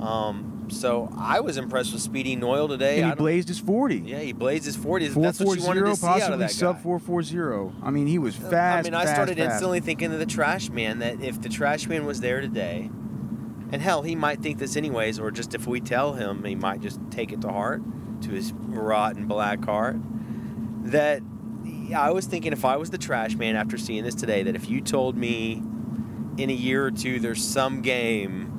Um, 0.00 0.68
so 0.68 1.12
I 1.16 1.40
was 1.40 1.56
impressed 1.56 1.92
with 1.92 2.02
Speedy 2.02 2.36
Noyle 2.36 2.68
today. 2.68 3.00
and 3.00 3.10
he 3.10 3.14
blazed 3.14 3.48
his 3.48 3.58
40 3.58 3.98
yeah, 3.98 4.18
he 4.18 4.32
blazed 4.32 4.64
his 4.64 4.76
40s. 4.76 5.10
Four 5.10 5.22
That's 5.22 5.40
what 5.40 5.58
you 5.58 5.64
wanted 5.64 5.80
zero, 5.80 5.90
to 5.90 5.96
see 5.96 6.06
out 6.06 6.16
of 6.16 6.20
possibly 6.20 6.38
that 6.38 6.50
sub 6.50 6.82
four 6.82 6.98
four 6.98 7.22
zero. 7.22 7.72
I 7.82 7.90
mean, 7.90 8.06
he 8.06 8.18
was 8.18 8.34
fast. 8.36 8.54
I 8.54 8.82
mean, 8.82 8.94
I 8.94 9.04
fast, 9.04 9.14
started 9.14 9.36
fast. 9.38 9.52
instantly 9.52 9.80
thinking 9.80 10.12
of 10.12 10.18
the 10.18 10.26
trash 10.26 10.70
man. 10.70 10.98
That 11.00 11.20
if 11.20 11.40
the 11.40 11.48
trash 11.48 11.86
man 11.86 12.04
was 12.06 12.20
there 12.20 12.40
today, 12.40 12.90
and 13.72 13.82
hell, 13.82 14.02
he 14.02 14.14
might 14.14 14.40
think 14.40 14.58
this 14.58 14.76
anyways, 14.76 15.18
or 15.18 15.30
just 15.30 15.54
if 15.54 15.66
we 15.66 15.80
tell 15.80 16.14
him, 16.14 16.44
he 16.44 16.54
might 16.54 16.80
just 16.80 17.00
take 17.10 17.32
it 17.32 17.40
to 17.42 17.48
heart, 17.48 17.82
to 18.22 18.30
his 18.30 18.52
rotten 18.52 19.26
black 19.26 19.64
heart. 19.64 19.96
That 20.90 21.22
I 21.94 22.10
was 22.10 22.26
thinking 22.26 22.52
if 22.52 22.64
I 22.64 22.76
was 22.76 22.90
the 22.90 22.98
trash 22.98 23.34
man 23.34 23.56
after 23.56 23.78
seeing 23.78 24.04
this 24.04 24.14
today, 24.14 24.42
that 24.42 24.54
if 24.54 24.68
you 24.68 24.80
told 24.80 25.16
me 25.16 25.62
in 26.38 26.50
a 26.50 26.54
year 26.54 26.84
or 26.84 26.90
two 26.90 27.20
there's 27.20 27.42
some 27.42 27.82
game 27.82 28.52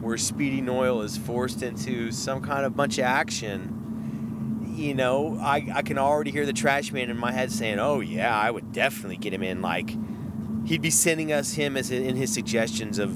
where 0.00 0.16
Speedy 0.16 0.60
Noil 0.60 1.02
is 1.02 1.16
forced 1.16 1.62
into 1.62 2.10
some 2.10 2.42
kind 2.42 2.66
of 2.66 2.74
bunch 2.74 2.98
of 2.98 3.04
action, 3.04 4.74
you 4.76 4.94
know, 4.94 5.38
I, 5.40 5.68
I 5.72 5.82
can 5.82 5.96
already 5.96 6.32
hear 6.32 6.44
the 6.44 6.52
trash 6.52 6.90
man 6.90 7.08
in 7.08 7.16
my 7.16 7.30
head 7.30 7.52
saying, 7.52 7.78
"Oh 7.78 8.00
yeah, 8.00 8.36
I 8.36 8.50
would 8.50 8.72
definitely 8.72 9.16
get 9.16 9.32
him 9.32 9.42
in." 9.42 9.62
Like 9.62 9.96
he'd 10.66 10.82
be 10.82 10.90
sending 10.90 11.32
us 11.32 11.52
him 11.52 11.76
as 11.76 11.90
in 11.90 12.16
his 12.16 12.32
suggestions 12.32 12.98
of 12.98 13.10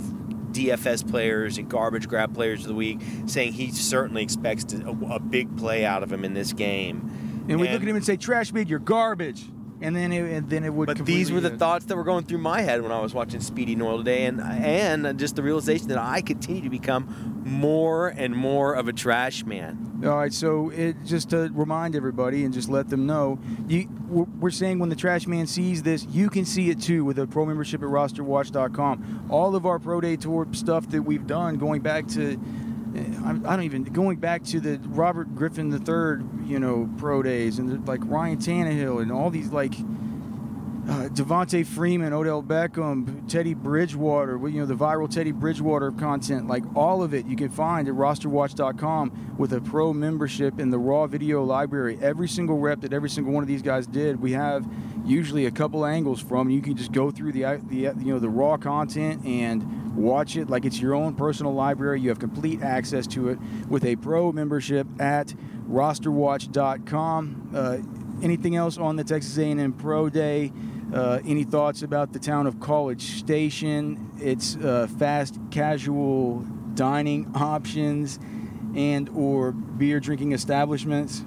DFS 0.52 1.08
players 1.08 1.58
and 1.58 1.68
garbage 1.68 2.08
grab 2.08 2.34
players 2.34 2.62
of 2.62 2.68
the 2.68 2.74
week, 2.74 3.00
saying 3.26 3.54
he 3.54 3.72
certainly 3.72 4.22
expects 4.22 4.72
a, 4.72 4.96
a 5.10 5.18
big 5.18 5.56
play 5.56 5.84
out 5.84 6.02
of 6.02 6.12
him 6.12 6.24
in 6.24 6.34
this 6.34 6.52
game. 6.52 7.44
And 7.48 7.60
we 7.60 7.68
look 7.68 7.82
at 7.82 7.88
him 7.88 7.96
and 7.96 8.04
say, 8.04 8.16
"Trash 8.16 8.52
man, 8.52 8.68
you're 8.68 8.78
garbage." 8.78 9.44
And 9.80 9.94
then 9.94 10.12
it, 10.12 10.22
and 10.32 10.48
then 10.48 10.64
it 10.64 10.72
would. 10.72 10.86
But 10.86 11.04
these 11.04 11.30
were 11.30 11.40
the 11.40 11.50
thoughts 11.50 11.86
that 11.86 11.96
were 11.96 12.04
going 12.04 12.24
through 12.24 12.38
my 12.38 12.62
head 12.62 12.82
when 12.82 12.92
I 12.92 13.00
was 13.00 13.14
watching 13.14 13.40
Speedy 13.40 13.74
Noil 13.74 13.98
today, 13.98 14.26
and 14.26 14.40
and 14.40 15.18
just 15.18 15.36
the 15.36 15.42
realization 15.42 15.88
that 15.88 15.98
I 15.98 16.20
continue 16.20 16.62
to 16.62 16.70
become 16.70 17.42
more 17.44 18.08
and 18.08 18.34
more 18.34 18.74
of 18.74 18.88
a 18.88 18.92
trash 18.92 19.44
man. 19.44 20.02
All 20.04 20.16
right, 20.16 20.32
so 20.32 20.70
it 20.70 20.96
just 21.04 21.30
to 21.30 21.50
remind 21.54 21.96
everybody 21.96 22.44
and 22.44 22.52
just 22.52 22.68
let 22.68 22.88
them 22.88 23.06
know, 23.06 23.38
you 23.66 23.88
we're 24.08 24.24
we're 24.24 24.50
saying 24.50 24.78
when 24.78 24.88
the 24.88 24.96
trash 24.96 25.26
man 25.26 25.46
sees 25.46 25.82
this, 25.82 26.06
you 26.06 26.28
can 26.28 26.44
see 26.44 26.70
it 26.70 26.80
too 26.80 27.04
with 27.04 27.18
a 27.18 27.26
pro 27.26 27.46
membership 27.46 27.82
at 27.82 27.88
rosterwatch.com. 27.88 29.26
All 29.30 29.56
of 29.56 29.66
our 29.66 29.78
pro 29.78 30.00
day 30.00 30.16
tour 30.16 30.46
stuff 30.52 30.88
that 30.90 31.02
we've 31.02 31.26
done, 31.26 31.56
going 31.56 31.80
back 31.80 32.06
to, 32.08 32.38
I 33.24 33.30
I 33.30 33.56
don't 33.56 33.62
even 33.62 33.85
going 33.85 34.18
back 34.18 34.44
to 34.44 34.61
the 34.61 34.80
Robert 34.88 35.35
Griffin 35.35 35.72
III, 35.72 36.48
you 36.48 36.59
know, 36.59 36.88
pro 36.98 37.22
days 37.22 37.59
and 37.59 37.87
like 37.87 38.00
Ryan 38.04 38.38
Tannehill 38.38 39.02
and 39.02 39.11
all 39.12 39.30
these 39.30 39.50
like. 39.50 39.74
Uh, 40.88 41.09
Devonta 41.09 41.66
Freeman, 41.66 42.12
Odell 42.12 42.44
Beckham, 42.44 43.29
Teddy 43.29 43.55
Bridgewater, 43.55 44.37
you 44.49 44.61
know, 44.61 44.66
the 44.66 44.77
viral 44.77 45.11
Teddy 45.11 45.33
Bridgewater 45.33 45.90
content, 45.90 46.46
like 46.46 46.62
all 46.77 47.03
of 47.03 47.12
it 47.12 47.27
you 47.27 47.35
can 47.35 47.49
find 47.49 47.88
at 47.88 47.94
rosterwatch.com 47.94 49.35
with 49.37 49.53
a 49.53 49.61
pro 49.61 49.92
membership 49.92 50.61
in 50.61 50.70
the 50.70 50.79
raw 50.79 51.09
video 51.09 51.42
library. 51.42 51.99
Every 52.01 52.29
single 52.29 52.59
rep 52.59 52.83
that 52.83 52.92
every 52.92 53.11
single 53.11 53.33
one 53.33 53.42
of 53.42 53.49
these 53.49 53.62
guys 53.62 53.88
did, 53.88 54.20
we 54.20 54.31
have 54.33 54.64
usually 55.05 55.46
a 55.46 55.51
couple 55.51 55.85
angles 55.85 56.20
from. 56.20 56.51
You 56.51 56.62
can 56.62 56.77
just 56.77 56.92
go 56.92 57.11
through 57.11 57.33
the, 57.33 57.61
the 57.66 57.77
you 57.77 58.12
know 58.12 58.20
the 58.20 58.29
raw 58.29 58.57
content 58.57 59.25
and 59.27 59.96
watch 59.96 60.37
it 60.37 60.49
like 60.49 60.64
it's 60.64 60.81
your 60.81 60.94
own 60.94 61.16
personal 61.16 61.53
library. 61.53 62.01
You 62.01 62.11
have 62.11 62.20
complete 62.20 62.62
access 62.62 63.09
to 63.09 63.31
it 63.31 63.40
with 63.68 63.85
a 63.85 63.96
pro 63.96 64.31
membership 64.31 64.87
at 65.01 65.35
rosterwatch.com. 65.68 67.51
Uh, 67.53 67.79
anything 68.22 68.55
else 68.55 68.79
on 68.79 68.94
the 68.94 69.05
Texas 69.05 69.37
A&M 69.37 69.72
Pro 69.72 70.09
Day? 70.09 70.53
Uh, 70.92 71.20
any 71.27 71.44
thoughts 71.44 71.83
about 71.83 72.12
the 72.12 72.18
town 72.18 72.46
of 72.46 72.61
College 72.61 73.18
Station? 73.18 74.12
Its 74.18 74.57
uh, 74.57 74.87
fast 74.99 75.38
casual 75.51 76.46
dining 76.75 77.31
options 77.35 78.18
and 78.77 79.09
or 79.11 79.53
beer 79.53 79.99
drinking 79.99 80.33
establishments. 80.33 81.25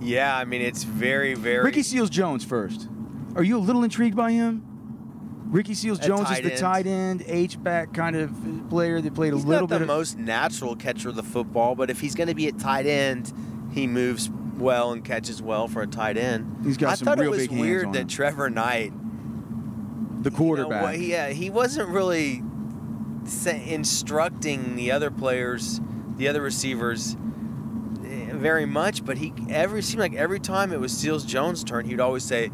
Yeah, 0.00 0.36
I 0.36 0.44
mean 0.44 0.62
it's 0.62 0.84
very 0.84 1.34
very. 1.34 1.64
Ricky 1.64 1.82
Seals 1.82 2.10
Jones 2.10 2.44
first. 2.44 2.88
Are 3.34 3.42
you 3.42 3.58
a 3.58 3.60
little 3.60 3.82
intrigued 3.82 4.16
by 4.16 4.32
him? 4.32 4.64
Ricky 5.50 5.74
Seals 5.74 5.98
Jones 5.98 6.30
is 6.30 6.40
the 6.40 6.52
end. 6.52 6.58
tight 6.58 6.86
end, 6.86 7.24
H 7.26 7.62
back 7.62 7.94
kind 7.94 8.14
of 8.16 8.30
player 8.68 9.00
that 9.00 9.14
played 9.14 9.32
a 9.32 9.36
little 9.36 9.66
not 9.66 9.68
the 9.70 9.74
bit 9.76 9.80
the 9.80 9.86
most 9.86 10.18
natural 10.18 10.76
catcher 10.76 11.08
of 11.08 11.16
the 11.16 11.22
football, 11.22 11.74
but 11.74 11.88
if 11.88 12.00
he's 12.00 12.14
going 12.14 12.28
to 12.28 12.34
be 12.34 12.48
at 12.48 12.58
tight 12.58 12.86
end, 12.86 13.32
he 13.72 13.86
moves 13.86 14.28
well 14.58 14.92
and 14.92 15.04
catches 15.04 15.40
well 15.42 15.68
for 15.68 15.82
a 15.82 15.86
tight 15.86 16.16
end. 16.16 16.60
He's 16.64 16.76
got 16.76 16.92
I 16.92 16.94
some 16.94 17.06
thought 17.06 17.18
real 17.18 17.28
it 17.28 17.36
was 17.36 17.40
big 17.40 17.50
hands 17.50 17.60
weird 17.60 17.86
on 17.86 17.92
that 17.92 18.00
him. 18.02 18.08
Trevor 18.08 18.50
Knight, 18.50 18.92
the 20.22 20.30
you 20.30 20.30
know, 20.30 20.36
quarterback. 20.36 20.98
yeah, 20.98 21.28
he 21.28 21.50
wasn't 21.50 21.88
really 21.88 22.42
instructing 23.66 24.76
the 24.76 24.90
other 24.90 25.10
players, 25.10 25.80
the 26.16 26.28
other 26.28 26.42
receivers, 26.42 27.16
eh, 28.04 28.30
very 28.32 28.66
much. 28.66 29.04
But 29.04 29.18
he 29.18 29.32
every 29.48 29.82
seemed 29.82 30.00
like 30.00 30.14
every 30.14 30.40
time 30.40 30.72
it 30.72 30.80
was 30.80 30.92
Seals 30.92 31.24
Jones' 31.24 31.64
turn, 31.64 31.86
he'd 31.86 32.00
always 32.00 32.24
say. 32.24 32.50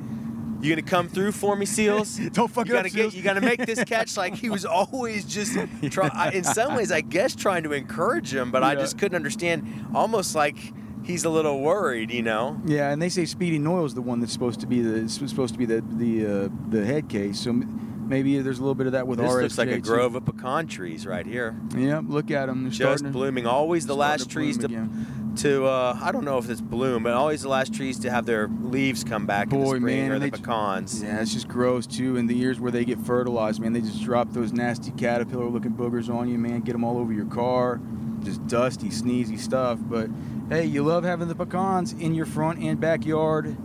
You 0.61 0.71
gonna 0.71 0.81
come 0.81 1.09
through 1.09 1.33
for 1.33 1.57
me, 1.57 1.67
Seals? 1.67 2.17
Don't 2.33 2.51
fuck 2.51 2.67
you 2.67 2.73
it 2.75 2.79
up, 2.79 2.85
gotta 2.85 2.95
Seals." 2.95 3.13
Get, 3.13 3.19
you 3.19 3.23
gotta 3.23 3.43
make 3.43 3.67
this 3.67 3.85
catch. 3.87 4.17
Like 4.17 4.35
he 4.35 4.49
was 4.49 4.65
always 4.65 5.27
just, 5.27 5.59
try, 5.91 6.31
in 6.33 6.43
some 6.43 6.75
ways, 6.75 6.91
I 6.91 7.03
guess, 7.03 7.35
trying 7.37 7.65
to 7.65 7.73
encourage 7.73 8.33
him. 8.33 8.51
But 8.51 8.63
I 8.65 8.75
just 8.75 8.97
couldn't 8.97 9.17
understand. 9.17 9.89
Almost 9.95 10.35
like 10.35 10.57
he's 11.05 11.25
a 11.25 11.31
little 11.31 11.61
worried, 11.61 12.11
you 12.11 12.23
know. 12.23 12.61
Yeah, 12.67 12.91
and 12.91 13.01
they 13.01 13.09
say 13.09 13.25
Speedy 13.25 13.59
Noil's 13.59 13.95
the 13.95 14.03
one 14.03 14.21
that's 14.21 14.33
supposed 14.33 14.61
to 14.61 14.67
be 14.67 14.83
the 14.83 15.09
supposed 15.09 15.53
to 15.55 15.59
be 15.59 15.67
the 15.67 15.81
the 15.83 16.27
uh, 16.27 16.49
the 16.71 16.85
head 16.85 17.09
case. 17.09 17.39
So 17.41 17.53
maybe 17.53 18.39
there's 18.41 18.59
a 18.59 18.63
little 18.63 18.75
bit 18.75 18.87
of 18.87 18.93
that 18.93 19.07
with 19.07 19.19
This 19.19 19.31
RSJ. 19.31 19.43
looks 19.43 19.59
like 19.59 19.69
a 19.69 19.75
too. 19.77 19.81
grove 19.83 20.15
of 20.15 20.25
pecan 20.25 20.67
trees 20.67 21.07
right 21.07 21.25
here, 21.27 21.57
Yeah, 21.77 22.01
look 22.07 22.31
at 22.31 22.47
them. 22.47 22.65
They're 22.65 22.71
just 22.73 23.11
blooming. 23.13 23.47
Always 23.47 23.87
the 23.87 23.97
last 23.97 24.25
to 24.25 24.29
trees 24.29 24.59
to 24.59 24.67
again. 24.67 25.35
to 25.39 25.65
uh, 25.67 25.99
I 26.03 26.13
don't 26.13 26.25
know 26.25 26.39
if 26.39 26.49
it's 26.51 26.61
bloom, 26.61 27.03
but 27.03 27.13
always 27.15 27.43
the 27.43 27.49
last 27.49 27.73
trees 27.75 27.99
to 28.01 28.11
have 28.11 28.27
their 28.27 28.47
leaves 28.49 29.05
come 29.05 29.27
back 29.27 29.53
in 29.53 29.59
the 29.59 29.65
Boy, 29.65 29.77
spring 29.79 29.85
man, 29.85 30.11
or 30.11 30.15
and 30.15 30.23
the 30.25 30.31
pecans. 30.31 31.03
Yeah, 31.03 31.21
it's 31.23 31.33
just 31.33 31.49
gross 31.49 31.87
too. 31.87 32.17
In 32.17 32.27
the 32.27 32.35
years 32.37 32.61
where 32.61 32.71
they 32.71 32.85
get 32.85 32.99
fertilized, 33.01 33.61
man, 33.61 33.73
they 33.73 33.81
just 33.81 34.03
drop 34.03 34.33
those 34.33 34.53
nasty 34.53 34.91
caterpillar-looking 34.93 35.73
boogers 35.73 36.09
on 36.13 36.29
you, 36.29 36.39
man. 36.39 36.61
Get 36.61 36.73
them 36.73 36.85
all 36.85 36.99
over 36.99 37.13
your 37.13 37.25
car, 37.27 37.81
just 38.23 38.47
dusty, 38.47 38.91
sneezy 38.91 39.39
stuff. 39.41 39.79
But 39.83 40.09
hey, 40.49 40.65
you 40.65 40.83
love 40.83 41.05
having 41.05 41.29
the 41.29 41.35
pecans 41.35 41.93
in 41.93 42.15
your 42.15 42.27
front 42.27 42.61
and 42.61 42.81
backyard 42.81 43.57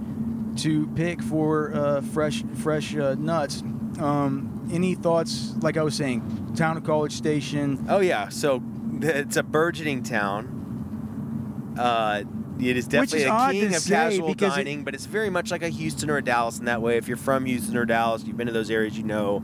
to 0.57 0.87
pick 0.95 1.21
for 1.21 1.73
uh, 1.73 2.01
fresh, 2.01 2.43
fresh 2.55 2.95
uh, 2.95 3.15
nuts. 3.15 3.61
Um, 3.99 4.69
any 4.71 4.95
thoughts? 4.95 5.53
Like 5.61 5.77
I 5.77 5.83
was 5.83 5.95
saying, 5.95 6.53
town 6.55 6.77
of 6.77 6.83
College 6.83 7.13
Station. 7.13 7.85
Oh 7.89 7.99
yeah, 7.99 8.29
so 8.29 8.61
it's 9.01 9.37
a 9.37 9.43
burgeoning 9.43 10.03
town. 10.03 11.75
Uh, 11.77 12.23
it 12.59 12.75
is 12.75 12.87
Which 12.87 13.13
is 13.13 13.23
definitely 13.23 13.23
a 13.23 13.51
king 13.67 13.75
of 13.75 13.85
casual 13.85 14.27
because 14.27 14.53
it- 14.53 14.63
dining, 14.65 14.83
but 14.83 14.93
it's 14.93 15.05
very 15.05 15.29
much 15.29 15.49
like 15.51 15.63
a 15.63 15.69
Houston 15.69 16.09
or 16.09 16.17
a 16.17 16.23
Dallas 16.23 16.59
in 16.59 16.65
that 16.65 16.81
way. 16.81 16.97
If 16.97 17.07
you're 17.07 17.15
from 17.17 17.45
Houston 17.45 17.77
or 17.77 17.85
Dallas, 17.85 18.23
you've 18.25 18.35
been 18.37 18.47
to 18.47 18.53
those 18.53 18.69
areas, 18.69 18.97
you 18.97 19.03
know 19.03 19.43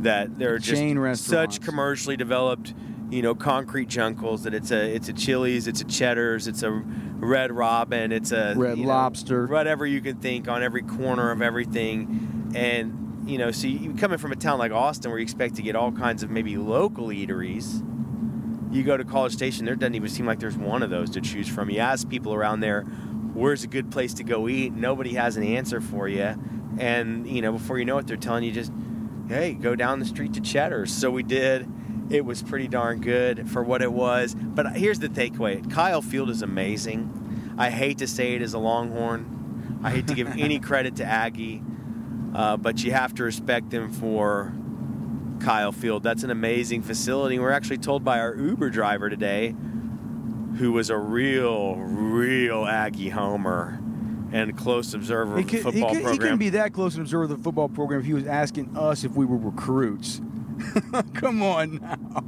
that 0.00 0.38
there 0.38 0.54
are 0.54 0.58
just 0.58 1.24
such 1.24 1.60
commercially 1.62 2.16
developed, 2.16 2.74
you 3.10 3.22
know, 3.22 3.34
concrete 3.34 3.88
junkles 3.88 4.44
that 4.44 4.54
it's 4.54 4.70
a 4.70 4.94
it's 4.94 5.08
a 5.08 5.12
Chili's, 5.12 5.66
it's 5.66 5.80
a 5.80 5.84
Cheddar's, 5.84 6.48
it's 6.48 6.62
a 6.62 6.70
Red 6.70 7.52
Robin, 7.52 8.12
it's 8.12 8.32
a 8.32 8.54
Red 8.56 8.78
you 8.78 8.84
know, 8.84 8.90
Lobster. 8.90 9.46
whatever 9.46 9.86
you 9.86 10.00
can 10.00 10.16
think 10.16 10.48
on 10.48 10.62
every 10.62 10.82
corner 10.82 11.30
of 11.30 11.42
everything, 11.42 12.52
and 12.54 13.24
you 13.28 13.38
know, 13.38 13.50
so 13.50 13.66
you 13.66 13.94
coming 13.94 14.18
from 14.18 14.32
a 14.32 14.36
town 14.36 14.58
like 14.58 14.72
Austin 14.72 15.10
where 15.10 15.18
you 15.18 15.24
expect 15.24 15.56
to 15.56 15.62
get 15.62 15.76
all 15.76 15.92
kinds 15.92 16.22
of 16.22 16.30
maybe 16.30 16.56
local 16.56 17.08
eateries 17.08 17.82
you 18.70 18.82
go 18.82 18.96
to 18.96 19.04
College 19.04 19.32
Station, 19.32 19.64
there 19.64 19.74
doesn't 19.74 19.94
even 19.94 20.08
seem 20.08 20.26
like 20.26 20.38
there's 20.38 20.56
one 20.56 20.82
of 20.82 20.90
those 20.90 21.10
to 21.10 21.20
choose 21.20 21.48
from. 21.48 21.70
You 21.70 21.78
ask 21.80 22.08
people 22.08 22.34
around 22.34 22.60
there, 22.60 22.82
where's 22.82 23.64
a 23.64 23.66
good 23.66 23.90
place 23.90 24.14
to 24.14 24.24
go 24.24 24.48
eat? 24.48 24.72
Nobody 24.72 25.14
has 25.14 25.36
an 25.36 25.44
answer 25.44 25.80
for 25.80 26.08
you. 26.08 26.34
And, 26.78 27.26
you 27.26 27.42
know, 27.42 27.52
before 27.52 27.78
you 27.78 27.84
know 27.84 27.98
it, 27.98 28.06
they're 28.06 28.16
telling 28.16 28.44
you 28.44 28.52
just, 28.52 28.72
hey, 29.28 29.54
go 29.54 29.74
down 29.74 29.98
the 29.98 30.04
street 30.04 30.34
to 30.34 30.40
Cheddar's. 30.40 30.92
So 30.92 31.10
we 31.10 31.22
did. 31.22 31.68
It 32.08 32.24
was 32.24 32.42
pretty 32.42 32.68
darn 32.68 33.00
good 33.00 33.50
for 33.50 33.62
what 33.62 33.82
it 33.82 33.92
was. 33.92 34.34
But 34.34 34.76
here's 34.76 34.98
the 34.98 35.08
takeaway 35.08 35.68
Kyle 35.70 36.02
Field 36.02 36.30
is 36.30 36.42
amazing. 36.42 37.54
I 37.58 37.70
hate 37.70 37.98
to 37.98 38.06
say 38.06 38.34
it 38.34 38.42
as 38.42 38.54
a 38.54 38.58
Longhorn, 38.58 39.80
I 39.82 39.90
hate 39.90 40.06
to 40.08 40.14
give 40.14 40.28
any 40.38 40.58
credit 40.58 40.96
to 40.96 41.04
Aggie, 41.04 41.62
uh, 42.34 42.56
but 42.56 42.84
you 42.84 42.92
have 42.92 43.14
to 43.14 43.24
respect 43.24 43.70
them 43.70 43.90
for 43.92 44.52
Kyle 45.40 45.72
Field. 45.72 46.02
That's 46.02 46.22
an 46.22 46.30
amazing 46.30 46.82
facility. 46.82 47.38
We're 47.38 47.50
actually 47.50 47.78
told 47.78 48.04
by 48.04 48.20
our 48.20 48.34
Uber 48.34 48.70
driver 48.70 49.10
today, 49.10 49.54
who 50.58 50.72
was 50.72 50.90
a 50.90 50.98
real, 50.98 51.76
real 51.76 52.64
Aggie 52.66 53.10
homer 53.10 53.80
and 54.32 54.56
close 54.56 54.92
observer 54.94 55.36
He, 55.36 55.42
of 55.42 55.48
the 55.48 55.50
could, 55.50 55.74
he, 55.74 55.80
football 55.80 55.94
could, 55.94 56.12
he 56.12 56.18
couldn't 56.18 56.38
be 56.38 56.50
that 56.50 56.72
close 56.72 56.96
an 56.96 57.02
observer 57.02 57.24
of 57.24 57.30
the 57.30 57.38
football 57.38 57.68
program 57.68 58.00
if 58.00 58.06
he 58.06 58.14
was 58.14 58.26
asking 58.26 58.76
us 58.76 59.04
if 59.04 59.12
we 59.12 59.24
were 59.24 59.36
recruits. 59.36 60.20
Come 61.14 61.42
on 61.42 61.76
now. 61.80 62.24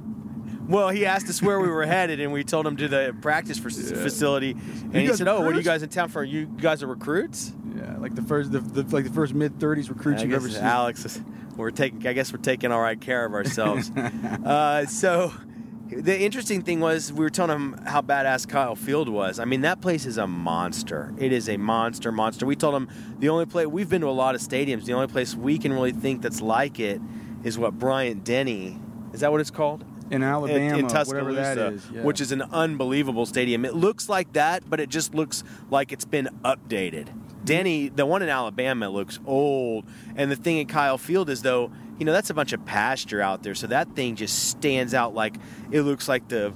well, 0.68 0.88
he 0.90 1.06
asked 1.06 1.28
us 1.28 1.40
where 1.42 1.60
we 1.60 1.68
were 1.68 1.86
headed, 1.86 2.20
and 2.20 2.32
we 2.32 2.44
told 2.44 2.66
him 2.66 2.76
to 2.76 2.88
the 2.88 3.16
practice 3.20 3.58
for 3.58 3.70
facility. 3.70 4.52
And 4.52 4.96
he 4.96 5.08
said, 5.14 5.28
"Oh, 5.28 5.40
what 5.40 5.54
are 5.54 5.56
you 5.58 5.62
guys 5.62 5.82
in 5.82 5.88
town 5.88 6.08
for? 6.08 6.22
You 6.24 6.46
guys 6.46 6.82
are 6.82 6.86
recruits?" 6.86 7.54
Yeah, 7.76 7.96
like 7.98 8.14
the 8.14 8.22
first, 8.22 8.52
the, 8.52 8.60
the 8.60 8.82
like 8.94 9.04
the 9.04 9.12
first 9.12 9.34
mid 9.34 9.58
thirties 9.60 9.88
recruits 9.88 10.20
I 10.20 10.24
you've 10.24 10.32
guess 10.32 10.42
ever 10.42 10.50
seen. 10.50 10.62
Alex, 10.64 11.04
is- 11.04 11.20
we're 11.56 11.70
taking. 11.70 12.06
I 12.06 12.12
guess 12.12 12.32
we're 12.32 12.38
taking 12.38 12.70
all 12.72 12.80
right 12.80 13.00
care 13.00 13.24
of 13.24 13.34
ourselves. 13.34 13.90
uh, 14.44 14.86
so, 14.86 15.32
the 15.90 16.20
interesting 16.20 16.62
thing 16.62 16.80
was 16.80 17.12
we 17.12 17.20
were 17.20 17.30
telling 17.30 17.56
him 17.56 17.80
how 17.84 18.00
badass 18.00 18.48
Kyle 18.48 18.76
Field 18.76 19.08
was. 19.08 19.38
I 19.38 19.44
mean, 19.44 19.62
that 19.62 19.80
place 19.80 20.06
is 20.06 20.18
a 20.18 20.26
monster. 20.26 21.12
It 21.18 21.32
is 21.32 21.48
a 21.48 21.56
monster, 21.56 22.12
monster. 22.12 22.46
We 22.46 22.56
told 22.56 22.74
him 22.74 22.88
the 23.18 23.28
only 23.28 23.46
place 23.46 23.66
we've 23.66 23.88
been 23.88 24.02
to 24.02 24.08
a 24.08 24.10
lot 24.10 24.34
of 24.34 24.40
stadiums. 24.40 24.84
The 24.84 24.92
only 24.92 25.08
place 25.08 25.34
we 25.34 25.58
can 25.58 25.72
really 25.72 25.92
think 25.92 26.22
that's 26.22 26.40
like 26.40 26.78
it 26.78 27.00
is 27.44 27.58
what 27.58 27.78
Bryant 27.78 28.24
Denny. 28.24 28.78
Is 29.12 29.20
that 29.20 29.32
what 29.32 29.40
it's 29.40 29.50
called? 29.50 29.84
in 30.10 30.22
in- 30.22 30.28
Alabama, 30.28 30.78
in, 30.78 30.86
whatever 30.86 31.32
that 31.34 31.54
Tuscaloosa, 31.54 31.66
is, 31.68 31.90
yeah. 31.92 32.02
which 32.02 32.20
is 32.20 32.32
an 32.32 32.42
unbelievable 32.42 33.26
stadium. 33.26 33.64
It 33.64 33.74
looks 33.74 34.08
like 34.08 34.32
that, 34.32 34.68
but 34.68 34.80
it 34.80 34.88
just 34.88 35.14
looks 35.14 35.44
like 35.70 35.92
it's 35.92 36.04
been 36.04 36.28
updated. 36.44 37.08
Denny, 37.44 37.88
the 37.88 38.04
one 38.04 38.22
in 38.22 38.28
Alabama, 38.28 38.88
looks 38.90 39.20
old, 39.26 39.84
and 40.16 40.30
the 40.30 40.36
thing 40.36 40.60
at 40.60 40.68
Kyle 40.68 40.98
Field 40.98 41.30
is 41.30 41.42
though, 41.42 41.70
you 41.98 42.04
know, 42.04 42.12
that's 42.12 42.30
a 42.30 42.34
bunch 42.34 42.52
of 42.52 42.64
pasture 42.64 43.20
out 43.20 43.42
there, 43.42 43.54
so 43.54 43.66
that 43.68 43.94
thing 43.94 44.16
just 44.16 44.48
stands 44.50 44.94
out 44.94 45.14
like 45.14 45.36
it 45.70 45.82
looks 45.82 46.08
like 46.08 46.28
the 46.28 46.52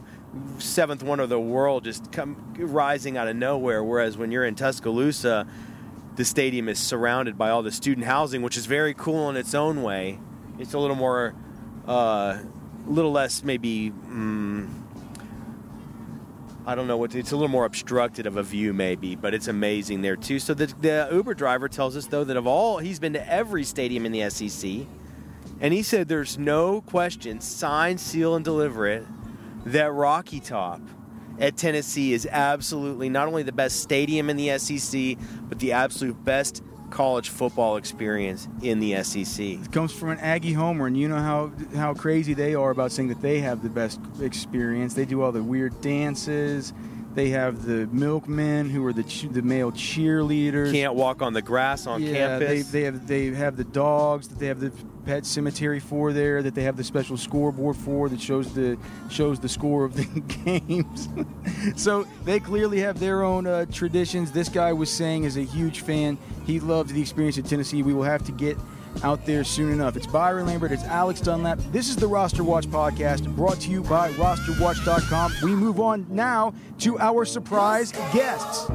seventh 0.58 1.02
wonder 1.02 1.24
of 1.24 1.30
the 1.30 1.40
world 1.40 1.84
just 1.84 2.10
come 2.10 2.36
rising 2.56 3.16
out 3.16 3.28
of 3.28 3.36
nowhere. 3.36 3.82
Whereas 3.82 4.16
when 4.16 4.30
you're 4.30 4.44
in 4.44 4.54
Tuscaloosa, 4.54 5.46
the 6.16 6.24
stadium 6.24 6.68
is 6.68 6.78
surrounded 6.78 7.36
by 7.36 7.50
all 7.50 7.62
the 7.62 7.72
student 7.72 8.06
housing, 8.06 8.42
which 8.42 8.56
is 8.56 8.66
very 8.66 8.94
cool 8.94 9.28
in 9.30 9.36
its 9.36 9.54
own 9.54 9.82
way. 9.82 10.18
It's 10.62 10.74
a 10.74 10.78
little 10.78 10.96
more, 10.96 11.34
uh, 11.86 12.38
a 12.38 12.44
little 12.86 13.12
less 13.12 13.42
maybe 13.42 13.90
mm, 13.90 14.68
I 16.64 16.76
don't 16.76 16.86
know 16.86 16.96
what 16.96 17.14
it's 17.16 17.32
a 17.32 17.36
little 17.36 17.48
more 17.48 17.64
obstructed 17.64 18.26
of 18.26 18.36
a 18.36 18.42
view 18.42 18.72
maybe, 18.72 19.16
but 19.16 19.34
it's 19.34 19.48
amazing 19.48 20.02
there 20.02 20.14
too. 20.14 20.38
So 20.38 20.54
the, 20.54 20.66
the 20.66 21.08
Uber 21.10 21.34
driver 21.34 21.68
tells 21.68 21.96
us 21.96 22.06
though 22.06 22.22
that 22.22 22.36
of 22.36 22.46
all 22.46 22.78
he's 22.78 23.00
been 23.00 23.14
to 23.14 23.28
every 23.30 23.64
stadium 23.64 24.06
in 24.06 24.12
the 24.12 24.30
SEC, 24.30 24.86
and 25.60 25.74
he 25.74 25.82
said 25.82 26.06
there's 26.06 26.38
no 26.38 26.80
question, 26.82 27.40
sign, 27.40 27.98
seal, 27.98 28.36
and 28.36 28.44
deliver 28.44 28.86
it, 28.86 29.04
that 29.66 29.92
Rocky 29.92 30.38
Top 30.38 30.80
at 31.40 31.56
Tennessee 31.56 32.12
is 32.12 32.28
absolutely 32.30 33.08
not 33.08 33.26
only 33.26 33.42
the 33.42 33.52
best 33.52 33.80
stadium 33.80 34.30
in 34.30 34.36
the 34.36 34.56
SEC, 34.58 35.16
but 35.48 35.58
the 35.58 35.72
absolute 35.72 36.24
best 36.24 36.62
college 36.92 37.30
football 37.30 37.76
experience 37.76 38.46
in 38.62 38.78
the 38.78 39.02
SEC. 39.02 39.44
It 39.44 39.72
comes 39.72 39.92
from 39.92 40.10
an 40.10 40.18
Aggie 40.18 40.52
homer, 40.52 40.86
and 40.86 40.96
you 40.96 41.08
know 41.08 41.18
how 41.18 41.50
how 41.74 41.94
crazy 41.94 42.34
they 42.34 42.54
are 42.54 42.70
about 42.70 42.92
saying 42.92 43.08
that 43.08 43.20
they 43.20 43.40
have 43.40 43.62
the 43.62 43.68
best 43.68 43.98
experience. 44.20 44.94
They 44.94 45.06
do 45.06 45.22
all 45.22 45.32
the 45.32 45.42
weird 45.42 45.80
dances. 45.80 46.72
They 47.14 47.28
have 47.30 47.64
the 47.66 47.86
milkmen 47.88 48.70
who 48.70 48.84
are 48.86 48.92
the 48.92 49.02
the 49.30 49.42
male 49.42 49.70
cheerleaders. 49.70 50.72
Can't 50.72 50.94
walk 50.94 51.20
on 51.20 51.34
the 51.34 51.42
grass 51.42 51.86
on 51.86 52.02
yeah, 52.02 52.38
they, 52.38 52.46
campus. 52.46 52.70
they 52.70 52.82
have 52.82 53.06
they 53.06 53.26
have 53.26 53.56
the 53.56 53.64
dogs 53.64 54.28
that 54.28 54.38
they 54.38 54.46
have 54.46 54.60
the 54.60 54.72
pet 55.04 55.26
cemetery 55.26 55.80
for 55.80 56.12
there 56.12 56.42
that 56.42 56.54
they 56.54 56.62
have 56.62 56.76
the 56.76 56.84
special 56.84 57.16
scoreboard 57.16 57.76
for 57.76 58.08
that 58.08 58.20
shows 58.20 58.54
the 58.54 58.78
shows 59.10 59.40
the 59.40 59.48
score 59.48 59.84
of 59.84 59.94
the 59.94 60.04
games. 60.44 61.08
so 61.80 62.06
they 62.24 62.40
clearly 62.40 62.78
have 62.80 62.98
their 62.98 63.22
own 63.22 63.46
uh, 63.46 63.66
traditions. 63.66 64.32
This 64.32 64.48
guy 64.48 64.72
was 64.72 64.90
saying 64.90 65.24
is 65.24 65.36
a 65.36 65.42
huge 65.42 65.80
fan. 65.80 66.16
He 66.46 66.60
loved 66.60 66.90
the 66.94 67.00
experience 67.00 67.36
at 67.38 67.44
Tennessee. 67.44 67.82
We 67.82 67.92
will 67.92 68.02
have 68.04 68.24
to 68.24 68.32
get 68.32 68.56
out 69.02 69.24
there 69.26 69.44
soon 69.44 69.72
enough. 69.72 69.96
It's 69.96 70.06
Byron 70.06 70.46
Lambert. 70.46 70.72
It's 70.72 70.84
Alex 70.84 71.20
Dunlap. 71.20 71.58
This 71.72 71.88
is 71.88 71.96
the 71.96 72.06
Roster 72.06 72.44
Watch 72.44 72.66
podcast 72.66 73.34
brought 73.34 73.60
to 73.60 73.70
you 73.70 73.82
by 73.82 74.10
rosterwatch.com. 74.12 75.32
We 75.42 75.54
move 75.54 75.80
on 75.80 76.06
now 76.08 76.54
to 76.80 76.98
our 76.98 77.24
surprise 77.24 77.92
guests. 78.12 78.70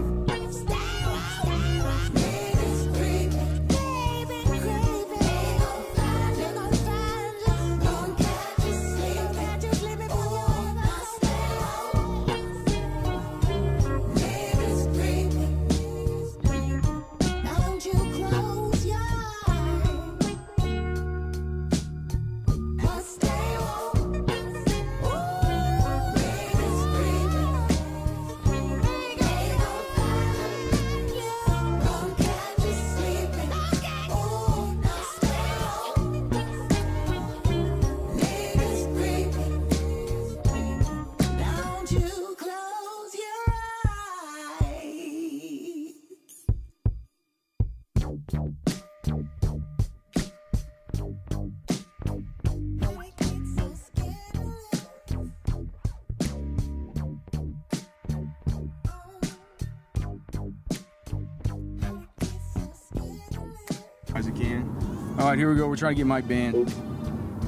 Right, 65.37 65.41
here 65.41 65.51
we 65.51 65.59
go. 65.59 65.67
We're 65.67 65.75
trying 65.75 65.93
to 65.93 65.97
get 65.97 66.07
Mike 66.07 66.27
Band. 66.27 66.65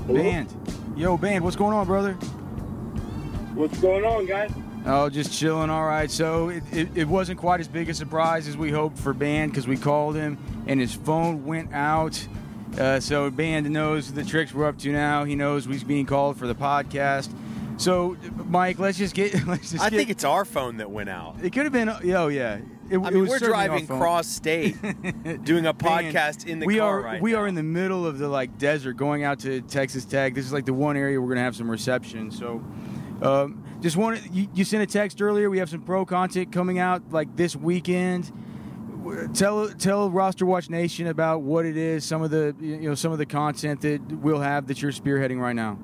Band. 0.08 0.54
Yo, 0.96 1.18
Band, 1.18 1.44
what's 1.44 1.56
going 1.56 1.74
on, 1.74 1.88
brother? 1.88 2.14
What's 3.56 3.80
going 3.80 4.06
on, 4.06 4.28
guys? 4.28 4.52
Oh, 4.86 5.10
just 5.10 5.34
chilling. 5.34 5.72
All 5.72 5.86
right. 5.86 6.12
So 6.12 6.50
it, 6.50 6.62
it, 6.72 6.90
it 6.96 7.08
wasn't 7.08 7.40
quite 7.40 7.60
as 7.62 7.68
big 7.68 7.90
a 7.90 7.96
surprise 7.96 8.48
as 8.48 8.56
we 8.56 8.70
hoped 8.70 9.00
for 9.00 9.12
Band 9.12 9.54
because 9.54 9.68
we 9.68 9.76
called 9.76 10.16
him 10.16 10.38
and 10.68 10.80
his 10.80 10.94
phone 10.94 11.46
went 11.46 11.74
out. 11.74 12.28
Uh, 12.78 13.00
so 13.00 13.32
Band 13.32 13.68
knows 13.72 14.14
the 14.14 14.24
tricks 14.24 14.54
we're 14.54 14.68
up 14.68 14.78
to 14.78 14.92
now. 14.92 15.24
He 15.24 15.34
knows 15.34 15.66
he's 15.66 15.84
being 15.84 16.06
called 16.06 16.38
for 16.38 16.46
the 16.46 16.54
podcast. 16.54 17.34
So, 17.78 18.18
Mike, 18.46 18.78
let's 18.78 19.00
just 19.00 19.16
get. 19.16 19.34
Let's 19.48 19.72
just 19.72 19.84
I 19.84 19.90
get, 19.90 19.98
think 19.98 20.10
it's 20.12 20.26
our 20.26 20.46
phone 20.46 20.78
that 20.78 20.92
went 20.92 21.10
out. 21.10 21.38
it 21.42 21.54
could 21.54 21.64
have 21.64 21.74
been. 21.74 21.90
Oh 21.90 22.28
yeah. 22.28 22.60
It, 22.90 22.98
I 22.98 23.08
it 23.10 23.14
mean, 23.14 23.22
was 23.22 23.30
we're 23.30 23.40
driving 23.40 23.86
cross 23.88 24.28
state, 24.28 24.82
doing 25.44 25.66
a 25.66 25.74
Man, 25.74 25.74
podcast 25.74 26.48
in 26.48 26.60
the 26.60 26.66
we 26.66 26.78
car 26.78 27.00
are 27.00 27.02
right 27.04 27.22
we 27.22 27.34
now. 27.34 27.40
are 27.40 27.48
in 27.48 27.56
the 27.56 27.64
middle 27.64 28.06
of 28.06 28.18
the 28.18 28.28
like 28.28 28.58
desert 28.58 28.94
going 28.94 29.24
out 29.24 29.40
to 29.42 29.62
Texas 29.62 30.06
Tech. 30.06 30.34
This 30.34 30.46
is 30.46 30.54
like 30.54 30.66
the 30.66 30.74
one 30.74 30.98
area 30.98 31.22
we're 31.22 31.30
gonna 31.30 31.42
have 31.42 31.56
some 31.56 31.70
reception. 31.70 32.32
So, 32.32 32.64
um, 33.22 33.64
just 33.82 33.96
wanted 33.98 34.24
you, 34.34 34.48
you 34.54 34.64
sent 34.64 34.82
a 34.84 34.88
text 34.88 35.22
earlier. 35.22 35.50
We 35.50 35.60
have 35.60 35.70
some 35.70 35.82
pro 35.82 36.06
content 36.06 36.52
coming 36.52 36.80
out 36.80 37.12
like 37.12 37.36
this 37.36 37.56
weekend. 37.56 38.32
Tell 39.34 39.70
tell 39.70 40.10
Roster 40.10 40.46
Watch 40.46 40.70
Nation 40.70 41.08
about 41.08 41.42
what 41.42 41.66
it 41.66 41.78
is. 41.78 42.04
Some 42.04 42.22
of 42.22 42.32
the 42.32 42.56
you 42.60 42.90
know 42.90 42.96
some 42.96 43.12
of 43.12 43.18
the 43.18 43.26
content 43.26 43.82
that 43.82 44.02
we'll 44.12 44.42
have 44.42 44.68
that 44.68 44.82
you're 44.82 44.92
spearheading 44.92 45.40
right 45.40 45.56
now. 45.56 45.78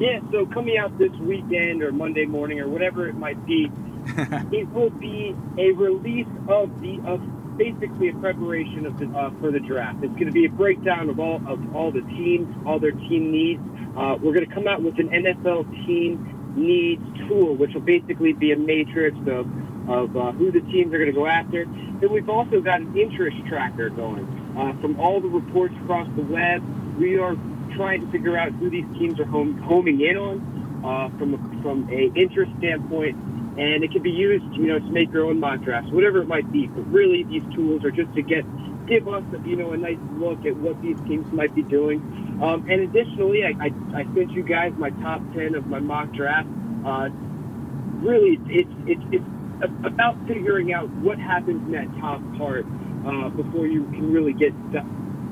Yeah, 0.00 0.20
so 0.30 0.46
coming 0.46 0.78
out 0.78 0.96
this 0.96 1.10
weekend 1.20 1.82
or 1.82 1.90
Monday 1.90 2.24
morning 2.24 2.60
or 2.60 2.68
whatever 2.68 3.08
it 3.08 3.16
might 3.16 3.44
be, 3.46 3.66
it 4.52 4.68
will 4.72 4.90
be 4.90 5.34
a 5.58 5.72
release 5.72 6.26
of 6.48 6.80
the 6.80 7.00
of 7.06 7.20
basically 7.58 8.08
a 8.08 8.14
preparation 8.14 8.86
of 8.86 8.98
the 8.98 9.06
uh, 9.06 9.30
for 9.40 9.50
the 9.50 9.60
draft. 9.60 10.02
It's 10.02 10.12
going 10.14 10.26
to 10.26 10.32
be 10.32 10.46
a 10.46 10.50
breakdown 10.50 11.10
of 11.10 11.18
all 11.18 11.40
of 11.46 11.74
all 11.74 11.90
the 11.90 12.02
teams, 12.02 12.48
all 12.66 12.78
their 12.78 12.92
team 12.92 13.30
needs. 13.30 13.60
Uh, 13.96 14.16
we're 14.20 14.32
going 14.32 14.48
to 14.48 14.54
come 14.54 14.68
out 14.68 14.82
with 14.82 14.98
an 14.98 15.08
NFL 15.08 15.68
team 15.86 16.54
needs 16.56 17.02
tool, 17.28 17.56
which 17.56 17.74
will 17.74 17.82
basically 17.82 18.32
be 18.32 18.52
a 18.52 18.56
matrix 18.56 19.16
of 19.26 19.46
of 19.88 20.16
uh, 20.16 20.32
who 20.32 20.52
the 20.52 20.60
teams 20.72 20.92
are 20.92 20.98
going 20.98 21.10
to 21.10 21.16
go 21.16 21.26
after. 21.26 21.64
Then 21.64 22.12
we've 22.12 22.28
also 22.28 22.60
got 22.60 22.80
an 22.80 22.96
interest 22.96 23.36
tracker 23.48 23.88
going 23.90 24.24
uh, 24.56 24.80
from 24.80 25.00
all 25.00 25.20
the 25.20 25.28
reports 25.28 25.74
across 25.82 26.08
the 26.14 26.22
web. 26.22 26.62
We 26.98 27.18
are 27.18 27.36
trying 27.74 28.04
to 28.04 28.12
figure 28.12 28.36
out 28.36 28.52
who 28.52 28.70
these 28.70 28.86
teams 28.98 29.18
are 29.20 29.24
home, 29.24 29.58
homing 29.58 30.00
in 30.00 30.16
on 30.16 30.82
uh, 30.84 31.08
from 31.18 31.34
a, 31.34 31.62
from 31.62 31.88
a 31.90 32.12
interest 32.14 32.52
standpoint, 32.58 33.16
and 33.58 33.82
it 33.82 33.90
can 33.90 34.02
be 34.02 34.10
used, 34.10 34.44
you 34.54 34.68
know, 34.68 34.78
to 34.78 34.90
make 34.90 35.12
your 35.12 35.26
own 35.26 35.40
mock 35.40 35.60
drafts, 35.62 35.90
whatever 35.90 36.22
it 36.22 36.28
might 36.28 36.50
be. 36.52 36.68
But 36.68 36.86
really, 36.92 37.24
these 37.24 37.42
tools 37.54 37.84
are 37.84 37.90
just 37.90 38.14
to 38.14 38.22
get 38.22 38.44
give 38.86 39.06
us, 39.06 39.22
you 39.44 39.56
know, 39.56 39.72
a 39.72 39.76
nice 39.76 39.98
look 40.12 40.46
at 40.46 40.56
what 40.56 40.80
these 40.80 40.96
teams 41.06 41.30
might 41.32 41.54
be 41.54 41.62
doing. 41.62 42.00
Um, 42.42 42.66
and 42.70 42.80
additionally, 42.82 43.44
I, 43.44 43.52
I, 43.60 44.00
I 44.00 44.04
sent 44.14 44.30
you 44.30 44.42
guys 44.42 44.72
my 44.78 44.90
top 44.90 45.20
ten 45.34 45.54
of 45.54 45.66
my 45.66 45.80
mock 45.80 46.12
draft. 46.12 46.48
Uh, 46.86 47.10
really, 48.00 48.38
it's 48.46 48.70
it's 48.86 49.02
it's 49.10 49.24
about 49.84 50.16
figuring 50.28 50.72
out 50.72 50.88
what 51.02 51.18
happens 51.18 51.60
in 51.66 51.72
that 51.72 51.90
top 52.00 52.22
part 52.38 52.64
uh, 53.06 53.28
before 53.30 53.66
you 53.66 53.84
can 53.86 54.12
really 54.12 54.32
get, 54.32 54.52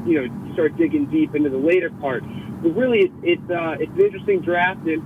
you 0.05 0.21
know, 0.21 0.53
start 0.55 0.77
digging 0.77 1.07
deep 1.07 1.35
into 1.35 1.49
the 1.49 1.57
later 1.57 1.91
part. 1.91 2.25
But 2.63 2.75
really, 2.75 3.07
it's 3.07 3.15
it's, 3.23 3.51
uh, 3.51 3.77
it's 3.79 3.93
an 3.93 4.01
interesting 4.01 4.41
draft, 4.41 4.85
and 4.87 5.01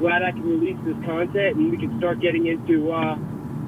glad 0.00 0.22
I 0.22 0.32
can 0.32 0.42
release 0.42 0.78
this 0.84 0.96
content, 1.04 1.56
and 1.56 1.70
we 1.70 1.76
can 1.76 1.96
start 1.98 2.20
getting 2.20 2.46
into 2.46 2.90
uh, 2.90 3.16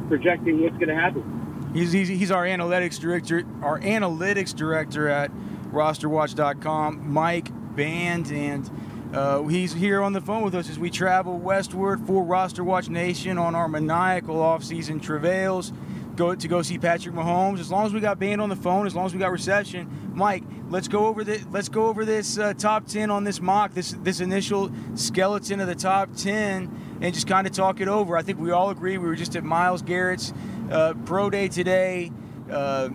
projecting 0.09 0.63
what's 0.63 0.77
going 0.77 0.89
to 0.89 0.95
happen. 0.95 1.71
He's, 1.75 1.93
he's, 1.93 2.09
he's 2.09 2.31
our 2.31 2.45
analytics 2.45 2.99
director, 2.99 3.45
our 3.63 3.79
analytics 3.81 4.55
director 4.55 5.09
at 5.09 5.31
rosterwatch.com, 5.71 7.13
Mike 7.13 7.51
Band, 7.77 8.33
and 8.33 8.71
uh, 9.15 9.43
he's 9.45 9.73
here 9.75 10.03
on 10.03 10.15
the 10.15 10.21
phone 10.21 10.43
with 10.43 10.55
us 10.55 10.69
as 10.69 10.79
we 10.79 10.91
travel 10.91 11.39
westward 11.39 12.07
for 12.07 12.25
Roster 12.25 12.65
Watch 12.65 12.89
Nation 12.89 13.39
on 13.39 13.55
our 13.55 13.69
maniacal 13.69 14.37
offseason 14.37 15.01
travails. 15.01 15.73
Go 16.15 16.35
to 16.35 16.49
go 16.49 16.61
see 16.61 16.79
Patrick 16.79 17.15
Mahomes. 17.15 17.59
As 17.59 17.71
long 17.71 17.87
as 17.87 17.95
we 17.95 18.01
got 18.01 18.19
Band 18.19 18.41
on 18.41 18.51
the 18.51 18.57
phone, 18.57 18.87
as 18.87 18.95
long 18.95 19.07
as 19.07 19.15
we 19.15 19.19
got 19.19 19.33
reception, 19.33 19.89
Mike, 20.15 20.45
let's 20.69 20.87
go 20.87 21.07
over 21.07 21.25
the 21.25 21.43
let's 21.51 21.71
go 21.71 21.87
over 21.87 22.05
this 22.05 22.37
uh, 22.37 22.53
top 22.53 22.87
ten 22.87 23.11
on 23.11 23.25
this 23.25 23.41
mock, 23.41 23.73
this 23.73 23.93
this 24.03 24.21
initial 24.21 24.71
skeleton 24.95 25.61
of 25.61 25.69
the 25.69 25.75
top 25.75 26.11
ten, 26.15 26.99
and 27.01 27.15
just 27.15 27.27
kind 27.27 27.47
of 27.47 27.53
talk 27.55 27.81
it 27.81 27.89
over. 27.89 28.17
I 28.17 28.23
think 28.23 28.39
we 28.39 28.51
all 28.51 28.69
agree. 28.69 28.99
We 28.99 29.07
were 29.07 29.17
just 29.17 29.35
at 29.37 29.45
Myles 29.45 29.81
Garrett's 29.81 30.35
uh, 30.71 30.95
pro 31.07 31.31
day 31.31 31.49
today. 31.49 32.13
Uh, 32.51 32.91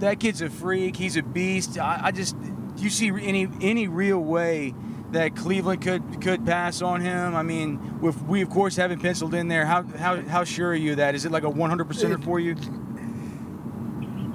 that 0.00 0.18
kid's 0.18 0.42
a 0.42 0.50
freak. 0.50 0.96
He's 0.96 1.16
a 1.16 1.22
beast. 1.22 1.78
I, 1.78 2.00
I 2.06 2.10
just 2.10 2.36
do 2.40 2.82
you 2.82 2.90
see 2.90 3.08
any 3.08 3.48
any 3.60 3.86
real 3.86 4.18
way 4.18 4.74
that 5.12 5.36
Cleveland 5.36 5.82
could 5.82 6.20
could 6.20 6.44
pass 6.44 6.82
on 6.82 7.00
him? 7.00 7.34
I 7.34 7.42
mean, 7.42 8.00
with, 8.00 8.22
we 8.22 8.42
of 8.42 8.50
course 8.50 8.76
haven't 8.76 9.00
penciled 9.00 9.34
in 9.34 9.48
there. 9.48 9.66
How 9.66 9.82
how 9.82 10.20
how 10.22 10.44
sure 10.44 10.70
are 10.70 10.74
you 10.74 10.92
of 10.92 10.96
that? 10.98 11.14
Is 11.14 11.24
it 11.24 11.32
like 11.32 11.44
a 11.44 11.50
100 11.50 11.84
percent 11.84 12.24
for 12.24 12.40
you? 12.40 12.56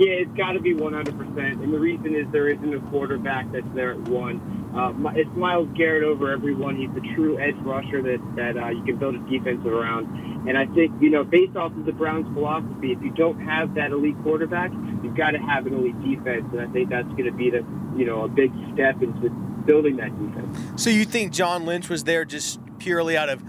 Yeah, 0.02 0.26
it's 0.26 0.36
got 0.36 0.54
to 0.54 0.60
be 0.60 0.74
100%. 0.74 1.14
And 1.38 1.72
the 1.72 1.78
reason 1.78 2.16
is 2.16 2.26
there 2.32 2.48
isn't 2.50 2.74
a 2.74 2.80
quarterback 2.90 3.52
that's 3.52 3.68
there 3.76 3.92
at 3.92 4.00
one. 4.10 4.42
Uh, 4.74 5.12
it's 5.14 5.30
Myles 5.36 5.70
Garrett 5.76 6.04
over 6.04 6.32
everyone. 6.32 6.76
He's 6.76 6.90
a 6.98 7.14
true 7.14 7.38
edge 7.40 7.58
rusher 7.62 8.02
that, 8.02 8.18
that 8.36 8.58
uh, 8.58 8.70
you 8.70 8.84
can 8.84 8.98
build 8.98 9.14
a 9.14 9.20
defense 9.30 9.64
around. 9.64 10.50
And 10.50 10.58
I 10.58 10.66
think, 10.74 11.00
you 11.02 11.12
know, 11.12 11.24
based 11.24 11.56
off 11.56 11.74
of 11.74 11.86
the 11.86 11.92
Browns' 11.92 12.26
philosophy, 12.34 12.94
if 12.94 13.04
you 13.04 13.12
don't 13.12 13.40
have 13.42 13.76
that 13.76 13.92
elite 13.92 14.16
quarterback, 14.24 14.72
you've 15.04 15.16
got 15.16 15.32
to 15.32 15.38
have 15.38 15.68
an 15.68 15.76
elite 15.76 16.02
defense. 16.02 16.46
And 16.52 16.62
I 16.62 16.68
think 16.74 16.90
that's 16.90 17.10
going 17.10 17.26
to 17.26 17.32
be 17.32 17.52
the, 17.52 17.64
you 17.96 18.06
know, 18.06 18.24
a 18.24 18.28
big 18.28 18.52
step 18.74 19.04
into 19.04 19.30
building 19.66 19.98
that 19.98 20.12
defense. 20.18 20.82
So 20.82 20.90
you 20.90 21.06
think 21.06 21.32
John 21.32 21.66
Lynch 21.66 21.90
was 21.90 22.04
there 22.04 22.26
just 22.26 22.60
purely 22.80 23.18
out 23.18 23.30
of 23.30 23.44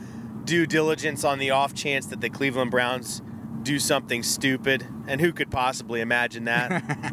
due 0.44 0.66
diligence 0.66 1.24
on 1.24 1.38
the 1.38 1.50
off 1.50 1.74
chance 1.74 2.06
that 2.06 2.20
the 2.20 2.30
Cleveland 2.30 2.70
Browns 2.70 3.22
do 3.62 3.78
something 3.78 4.22
stupid? 4.22 4.86
And 5.06 5.20
who 5.20 5.32
could 5.32 5.50
possibly 5.50 6.00
imagine 6.00 6.44
that? 6.44 6.70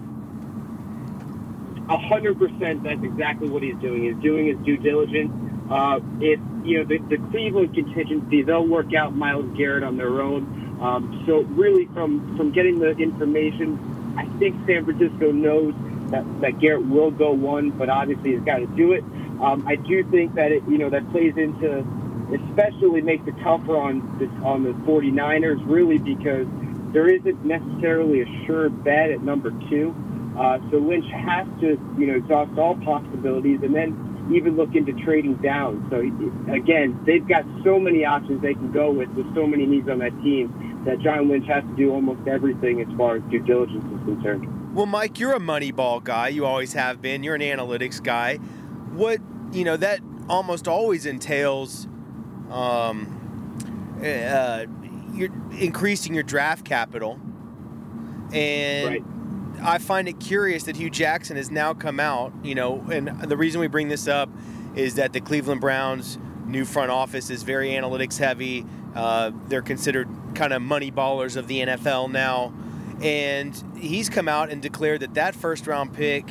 A 1.90 1.98
hundred 1.98 2.38
percent. 2.38 2.84
That's 2.84 3.04
exactly 3.04 3.50
what 3.50 3.64
he's 3.64 3.76
doing. 3.78 4.04
He's 4.04 4.22
doing 4.22 4.46
his 4.46 4.58
due 4.64 4.78
diligence. 4.78 5.32
Uh, 5.72 6.00
if 6.20 6.40
you 6.64 6.78
know 6.78 6.84
the, 6.84 7.00
the 7.10 7.18
Cleveland 7.32 7.74
contingency, 7.74 8.44
they'll 8.44 8.68
work 8.68 8.94
out 8.94 9.16
Myles 9.16 9.50
Garrett 9.58 9.84
on 9.84 9.98
their 9.98 10.22
own. 10.22 10.78
Um, 10.82 11.24
so 11.26 11.42
really, 11.42 11.88
from 11.88 12.38
from 12.38 12.52
getting 12.52 12.78
the 12.78 12.92
information, 12.92 14.14
I 14.20 14.26
think 14.38 14.56
San 14.68 14.86
Francisco 14.86 15.32
knows 15.32 15.74
that, 16.12 16.42
that 16.42 16.60
Garrett 16.60 16.88
will 16.88 17.12
go 17.12 17.32
one, 17.32 17.72
but 17.72 17.90
obviously 17.90 18.32
he's 18.32 18.44
got 18.44 18.58
to 18.58 18.68
do 18.68 18.94
it. 18.94 19.04
Um, 19.42 19.66
I 19.68 19.76
do 19.76 20.04
think 20.12 20.36
that 20.36 20.52
it 20.52 20.64
you 20.68 20.78
know 20.78 20.90
that 20.90 21.10
plays 21.12 21.34
into, 21.38 21.86
especially 22.34 23.02
makes 23.02 23.28
it 23.28 23.36
tougher 23.44 23.78
on 23.78 24.18
this 24.20 24.30
on 24.44 24.64
the 24.64 24.72
49ers, 24.84 25.62
really 25.66 25.98
because 25.98 26.48
there 26.94 27.08
isn't 27.08 27.46
necessarily 27.46 28.22
a 28.22 28.46
sure 28.46 28.70
bet 28.70 29.12
at 29.12 29.22
number 29.22 29.52
two. 29.70 29.96
Uh, 30.38 30.58
so 30.72 30.78
Lynch 30.78 31.06
has 31.12 31.48
to, 31.60 31.78
you 31.98 32.08
know, 32.08 32.16
exhaust 32.16 32.58
all 32.58 32.76
possibilities 32.78 33.60
and 33.62 33.76
then 33.76 34.30
even 34.34 34.56
look 34.56 34.76
into 34.76 34.94
trading 35.04 35.36
down. 35.36 35.86
So 35.90 36.00
again, 36.54 37.00
they've 37.06 37.28
got 37.28 37.44
so 37.64 37.80
many 37.80 38.06
options 38.06 38.42
they 38.42 38.54
can 38.54 38.72
go 38.72 38.92
with 38.92 39.10
with 39.10 39.34
so 39.36 39.48
many 39.48 39.66
needs 39.66 39.90
on 39.90 40.00
that 40.00 40.16
team 40.22 40.84
that 40.86 41.00
John 41.00 41.30
Lynch 41.30 41.48
has 41.48 41.64
to 41.64 41.76
do 41.76 41.92
almost 41.92 42.28
everything 42.28 42.82
as 42.82 42.88
far 42.98 43.18
as 43.18 43.24
due 43.30 43.40
diligence 43.40 43.84
is 43.86 44.06
concerned. 44.06 44.59
Well, 44.74 44.86
Mike, 44.86 45.20
you're 45.20 45.34
a 45.34 45.40
Moneyball 45.40 46.04
guy. 46.04 46.28
You 46.28 46.46
always 46.46 46.74
have 46.74 47.02
been. 47.02 47.24
You're 47.24 47.36
an 47.36 47.42
analytics 47.42 48.02
guy. 48.02 48.38
What 48.94 49.20
you 49.52 49.64
know 49.64 49.78
that 49.78 50.00
almost 50.30 50.68
always 50.68 51.06
entails, 51.08 51.88
um, 52.52 53.98
uh, 54.04 54.66
you're 55.14 55.32
increasing 55.58 56.14
your 56.14 56.24
draft 56.24 56.66
capital, 56.66 57.20
and 58.32 58.88
Right. 58.88 59.04
I 59.62 59.78
find 59.80 60.08
it 60.08 60.20
curious 60.20 60.64
that 60.64 60.78
Hue 60.78 60.90
Jackson 60.90 61.36
has 61.36 61.50
now 61.50 61.74
come 61.74 62.00
out. 62.00 62.32
You 62.44 62.56
know, 62.56 62.86
and 62.92 63.08
the 63.24 63.38
reason 63.38 63.60
we 63.60 63.68
bring 63.68 63.90
this 63.90 64.08
up 64.08 64.30
is 64.76 64.96
that 64.96 65.14
the 65.14 65.20
Cleveland 65.20 65.62
Browns' 65.62 66.20
new 66.46 66.64
front 66.64 66.92
office 66.92 67.30
is 67.32 67.42
very 67.44 67.70
analytics 67.70 68.18
heavy. 68.20 68.66
Uh, 68.96 69.32
they're 69.48 69.62
considered 69.64 70.08
kind 70.36 70.54
of 70.54 70.62
money 70.62 70.92
ballers 70.92 71.36
of 71.36 71.48
the 71.48 71.62
NFL 71.62 72.12
now. 72.12 72.54
And 73.02 73.78
he's 73.78 74.10
come 74.10 74.28
out 74.28 74.50
and 74.50 74.62
declared 74.62 75.02
that 75.02 75.14
that 75.14 75.36
first 75.36 75.68
round 75.68 75.94
pick 75.94 76.26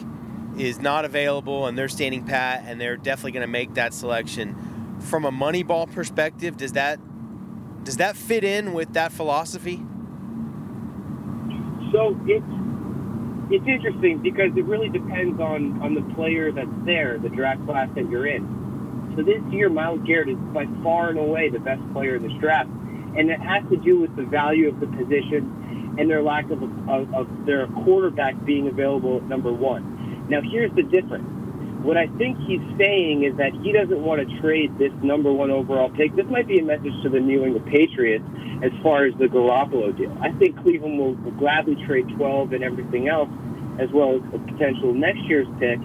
is 0.59 0.81
not 0.81 1.05
available 1.05 1.67
and 1.67 1.79
they're 1.79 1.89
standing 1.89 2.25
pat 2.25 2.65
and 2.67 2.81
they're 2.81 2.97
definitely 2.97 3.33
going 3.33 3.47
to 3.47 3.51
make 3.51 3.75
that 3.75 3.95
selection. 3.95 4.97
From 5.01 5.25
a 5.25 5.31
money 5.31 5.63
ball 5.63 5.87
perspective, 5.87 6.57
does 6.57 6.73
that 6.73 6.99
does 7.85 7.99
that 7.99 8.17
fit 8.17 8.45
in 8.45 8.75
with 8.75 8.93
that 8.95 9.13
philosophy? 9.13 9.77
So 11.93 12.19
it's 12.27 12.45
it's 13.51 13.67
interesting 13.67 14.19
because 14.19 14.51
it 14.57 14.65
really 14.65 14.91
depends 14.91 15.41
on 15.41 15.81
on 15.81 15.95
the 15.95 16.03
player 16.15 16.53
that's 16.53 16.69
there, 16.85 17.19
the 17.19 17.31
draft 17.31 17.65
class 17.65 17.89
that 17.95 18.11
you're 18.11 18.27
in. 18.27 19.15
So 19.17 19.23
this 19.23 19.41
year, 19.51 19.71
Myles 19.71 20.01
Garrett 20.07 20.29
is 20.29 20.37
by 20.53 20.67
far 20.83 21.09
and 21.11 21.19
away 21.19 21.49
the 21.49 21.59
best 21.59 21.81
player 21.93 22.17
in 22.17 22.23
this 22.23 22.37
draft, 22.41 22.69
and 23.17 23.31
it 23.31 23.41
has 23.41 23.63
to 23.71 23.77
do 23.77 23.99
with 23.99 24.15
the 24.17 24.25
value 24.25 24.69
of 24.69 24.81
the 24.81 24.87
position 24.87 25.68
and 25.99 26.09
their 26.09 26.23
lack 26.23 26.51
of, 26.51 26.63
of, 26.89 27.13
of 27.13 27.47
their 27.47 27.67
quarterback 27.85 28.35
being 28.45 28.69
available 28.69 29.19
at 29.19 29.25
number 29.25 29.53
one. 29.53 30.27
Now, 30.29 30.41
here's 30.41 30.73
the 30.75 30.83
difference. 30.83 31.27
What 31.83 31.97
I 31.97 32.07
think 32.19 32.39
he's 32.47 32.63
saying 32.79 33.25
is 33.25 33.37
that 33.39 33.53
he 33.63 33.73
doesn't 33.73 34.03
want 34.03 34.21
to 34.21 34.41
trade 34.41 34.77
this 34.79 34.93
number 35.03 35.33
one 35.33 35.51
overall 35.51 35.91
pick. 35.91 36.15
This 36.17 36.27
might 36.29 36.47
be 36.47 36.59
a 36.59 36.65
message 36.65 36.93
to 37.03 37.09
the 37.09 37.21
New 37.21 37.45
England 37.45 37.67
Patriots 37.67 38.25
as 38.63 38.73
far 38.83 39.07
as 39.07 39.15
the 39.19 39.27
Garoppolo 39.27 39.97
deal. 39.97 40.11
I 40.21 40.33
think 40.39 40.61
Cleveland 40.63 40.99
will, 40.99 41.15
will 41.15 41.39
gladly 41.39 41.77
trade 41.87 42.09
12 42.17 42.53
and 42.53 42.65
everything 42.65 43.09
else, 43.09 43.31
as 43.79 43.91
well 43.93 44.17
as 44.17 44.23
a 44.35 44.39
potential 44.39 44.93
next 44.93 45.23
year's 45.31 45.47
pick 45.59 45.79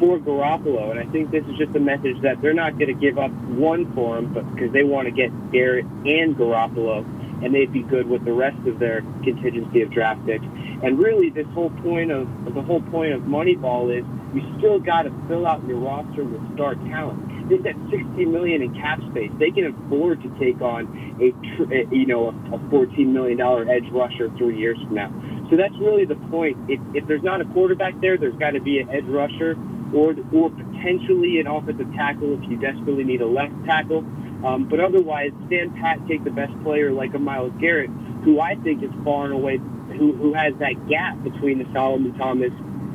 for 0.00 0.18
Garoppolo. 0.18 0.90
And 0.90 0.98
I 0.98 1.04
think 1.12 1.30
this 1.30 1.44
is 1.44 1.56
just 1.58 1.76
a 1.76 1.80
message 1.80 2.20
that 2.22 2.40
they're 2.40 2.56
not 2.56 2.78
going 2.78 2.92
to 2.92 2.98
give 2.98 3.18
up 3.18 3.30
one 3.52 3.92
for 3.94 4.18
him, 4.18 4.32
but 4.32 4.48
because 4.54 4.72
they 4.72 4.82
want 4.82 5.06
to 5.06 5.12
get 5.12 5.30
Garrett 5.52 5.84
and 5.84 6.34
Garoppolo, 6.36 7.04
and 7.42 7.54
they'd 7.54 7.72
be 7.72 7.82
good 7.82 8.06
with 8.08 8.24
the 8.24 8.32
rest 8.32 8.58
of 8.66 8.78
their 8.78 9.02
contingency 9.22 9.82
of 9.82 9.90
draft 9.90 10.24
picks. 10.26 10.44
And 10.44 10.98
really, 10.98 11.30
this 11.30 11.46
whole 11.54 11.70
point 11.82 12.10
of 12.10 12.28
the 12.54 12.62
whole 12.62 12.82
point 12.92 13.14
of 13.14 13.22
Moneyball 13.22 13.90
is 13.90 14.04
you 14.34 14.42
still 14.58 14.78
got 14.78 15.02
to 15.02 15.12
fill 15.28 15.46
out 15.46 15.64
your 15.66 15.78
roster 15.78 16.24
with 16.24 16.42
star 16.54 16.74
talent. 16.90 17.34
They've 17.48 17.60
60 17.60 18.24
million 18.24 18.62
in 18.62 18.74
cap 18.74 18.98
space. 19.10 19.30
They 19.38 19.50
can 19.50 19.66
afford 19.68 20.22
to 20.22 20.28
take 20.40 20.60
on 20.60 20.88
a- 21.20 21.94
you 21.94 22.06
know 22.06 22.28
a 22.52 22.58
14 22.70 23.12
million 23.12 23.38
dollar 23.38 23.68
edge 23.68 23.84
rusher 23.92 24.30
three 24.38 24.58
years 24.58 24.78
from 24.84 24.94
now. 24.94 25.12
So 25.50 25.56
that's 25.56 25.74
really 25.78 26.04
the 26.04 26.16
point. 26.32 26.56
If, 26.68 26.80
if 26.94 27.06
there's 27.06 27.22
not 27.22 27.40
a 27.40 27.44
quarterback 27.52 28.00
there, 28.00 28.16
there's 28.16 28.36
got 28.36 28.52
to 28.52 28.60
be 28.60 28.80
an 28.80 28.88
edge 28.90 29.04
rusher 29.06 29.56
or 29.94 30.14
or 30.32 30.50
potentially 30.50 31.38
an 31.38 31.46
offensive 31.46 31.92
tackle 31.94 32.34
if 32.34 32.50
you 32.50 32.56
desperately 32.58 33.04
need 33.04 33.20
a 33.20 33.26
left 33.28 33.54
tackle. 33.66 34.04
Um, 34.44 34.68
but 34.68 34.78
otherwise, 34.78 35.30
stand 35.46 35.74
pat, 35.76 36.06
take 36.06 36.22
the 36.24 36.30
best 36.30 36.52
player 36.62 36.92
like 36.92 37.14
a 37.14 37.18
Myles 37.18 37.52
Garrett, 37.60 37.90
who 38.24 38.40
I 38.40 38.56
think 38.56 38.82
is 38.82 38.90
far 39.02 39.24
and 39.24 39.34
away, 39.34 39.56
who, 39.56 40.12
who 40.12 40.34
has 40.34 40.52
that 40.58 40.88
gap 40.88 41.22
between 41.24 41.58
the 41.58 41.66
Solomon 41.72 42.12
Thomas 42.18 42.52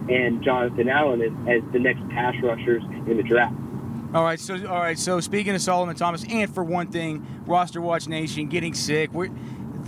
and 0.10 0.44
Jonathan 0.44 0.90
Allen 0.90 1.22
as, 1.22 1.32
as 1.48 1.74
the 1.74 1.80
next 1.80 2.08
pass 2.10 2.36
rushers 2.44 2.84
in 3.08 3.18
the 3.18 3.24
draft. 3.24 3.56
All 4.14 4.24
right, 4.24 4.40
so 4.40 4.56
all 4.68 4.80
right, 4.80 4.98
so 4.98 5.20
speaking 5.20 5.54
of 5.54 5.62
Solomon 5.62 5.96
Thomas, 5.96 6.26
and 6.28 6.52
for 6.52 6.64
one 6.64 6.88
thing, 6.88 7.26
roster 7.46 7.80
watch 7.80 8.08
nation 8.08 8.48
getting 8.48 8.74
sick. 8.74 9.14
We're 9.14 9.30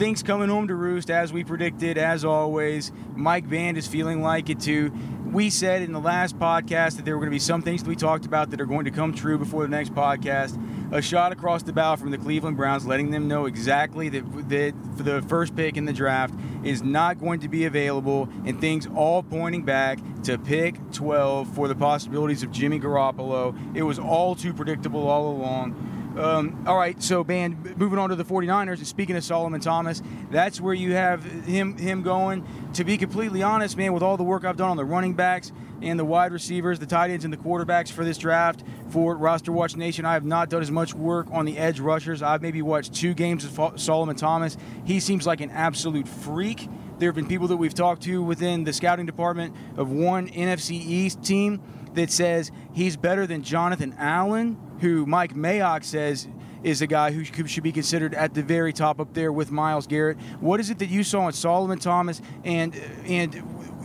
things 0.02 0.24
coming 0.24 0.50
home 0.50 0.68
to 0.68 0.74
roost 0.74 1.12
as 1.12 1.32
we 1.32 1.44
predicted, 1.44 1.96
as 1.96 2.26
always. 2.26 2.92
Mike 3.14 3.48
Band 3.48 3.78
is 3.78 3.86
feeling 3.86 4.24
like 4.24 4.50
it 4.50 4.60
too. 4.60 4.92
We 5.28 5.52
said 5.52 5.84
in 5.84 5.94
the 5.94 6.00
last 6.00 6.40
podcast 6.40 6.96
that 6.96 7.06
there 7.06 7.16
were 7.16 7.20
going 7.20 7.30
to 7.30 7.36
be 7.36 7.38
some 7.38 7.62
things 7.62 7.84
that 7.84 7.88
we 7.88 7.96
talked 7.96 8.26
about 8.26 8.50
that 8.50 8.60
are 8.60 8.66
going 8.66 8.86
to 8.86 8.90
come 8.90 9.14
true 9.14 9.38
before 9.38 9.62
the 9.62 9.70
next 9.70 9.94
podcast. 9.94 10.60
A 10.92 11.04
shot 11.04 11.32
across 11.32 11.62
the 11.62 11.72
bow 11.72 11.98
from 11.98 12.10
the 12.10 12.18
Cleveland 12.18 12.58
Browns, 12.58 12.88
letting 12.88 13.12
them 13.12 13.28
know 13.28 13.46
exactly 13.46 14.10
that, 14.10 14.50
that 14.50 14.74
for 14.98 15.04
the 15.04 15.22
first 15.22 15.56
pick 15.56 15.78
in 15.78 15.86
the 15.86 15.94
draft 15.94 16.34
is 16.64 16.82
not 16.82 17.20
going 17.20 17.40
to 17.42 17.48
be 17.48 17.66
available, 17.66 18.28
and 18.44 18.60
things 18.60 18.88
all 18.96 19.22
pointing 19.22 19.62
back 19.62 20.00
to 20.24 20.40
pick 20.40 20.80
12 20.94 21.54
for 21.54 21.68
the 21.68 21.76
possibilities 21.76 22.42
of 22.42 22.52
Jimmy 22.52 22.80
Garoppolo. 22.80 23.56
It 23.76 23.84
was 23.84 24.00
all 24.00 24.34
too 24.34 24.52
predictable 24.52 25.08
all 25.08 25.30
along. 25.30 26.01
Um, 26.17 26.65
all 26.67 26.78
right, 26.78 27.02
so 27.02 27.24
man, 27.24 27.76
moving 27.78 27.97
on 27.97 28.10
to 28.10 28.15
the 28.15 28.26
49ers, 28.26 28.80
and 28.80 28.88
speaking 28.88 29.15
of 29.15 29.24
Solomon 29.24 29.62
Thomas, 29.62 30.02
that's 30.30 30.60
where 30.60 30.74
you 30.74 30.93
have 30.93 31.24
him 31.24 31.78
him 31.78 32.02
going. 32.02 32.45
To 32.74 32.84
be 32.84 32.97
completely 32.97 33.43
honest, 33.43 33.78
man, 33.78 33.93
with 33.93 34.04
all 34.04 34.17
the 34.17 34.24
work 34.24 34.43
I've 34.43 34.58
done 34.58 34.69
on 34.69 34.78
the 34.78 34.84
running 34.86 35.13
backs 35.13 35.54
and 35.82 35.97
the 35.97 36.06
wide 36.06 36.34
receivers, 36.34 36.80
the 36.80 36.86
tight 36.86 37.12
ends, 37.12 37.24
and 37.24 37.34
the 37.34 37.38
quarterbacks 37.38 37.91
for 37.91 38.04
this 38.04 38.17
draft 38.17 38.63
for 38.89 39.15
Roster 39.15 39.54
Watch 39.54 39.78
Nation, 39.78 40.06
I 40.06 40.13
have 40.13 40.26
not 40.26 40.50
done 40.50 40.62
as 40.62 40.69
much 40.69 40.93
work 40.93 41.28
on 41.32 41.45
the 41.45 41.58
edge 41.58 41.80
rushers. 41.80 42.21
I've 42.21 42.41
maybe 42.41 42.62
watched 42.62 42.93
two 42.93 43.13
games 43.13 43.45
of 43.45 43.80
Solomon 43.80 44.15
Thomas. 44.17 44.58
He 44.84 45.00
seems 45.00 45.26
like 45.26 45.39
an 45.39 45.50
absolute 45.50 46.08
freak. 46.08 46.67
There 47.00 47.08
have 47.08 47.15
been 47.15 47.28
people 47.28 47.47
that 47.47 47.58
we've 47.58 47.74
talked 47.74 48.04
to 48.04 48.21
within 48.21 48.65
the 48.65 48.74
scouting 48.74 49.06
department 49.06 49.56
of 49.78 49.89
one 49.91 50.28
NFC 50.28 50.71
East 50.71 51.24
team 51.24 51.62
that 51.93 52.12
says 52.12 52.52
he's 52.74 52.95
better 52.95 53.26
than 53.26 53.43
Jonathan 53.43 53.95
Allen, 53.97 54.58
who 54.82 55.06
Mike 55.06 55.34
Mayock 55.36 55.84
says 55.84 56.28
is 56.63 56.82
a 56.82 56.88
guy 56.88 57.12
who 57.12 57.24
should 57.24 57.63
be 57.63 57.72
considered 57.72 58.13
at 58.13 58.34
the 58.34 58.44
very 58.44 58.74
top 58.74 59.00
up 59.00 59.13
there 59.13 59.32
with 59.32 59.52
Myles 59.52 59.88
Garrett. 59.88 60.17
What 60.39 60.60
is 60.60 60.70
it 60.70 60.80
that 60.80 60.89
you 60.89 61.04
saw 61.04 61.28
in 61.28 61.34
Solomon 61.34 61.80
Thomas 61.80 62.22
and 62.44 62.76
and 63.06 63.34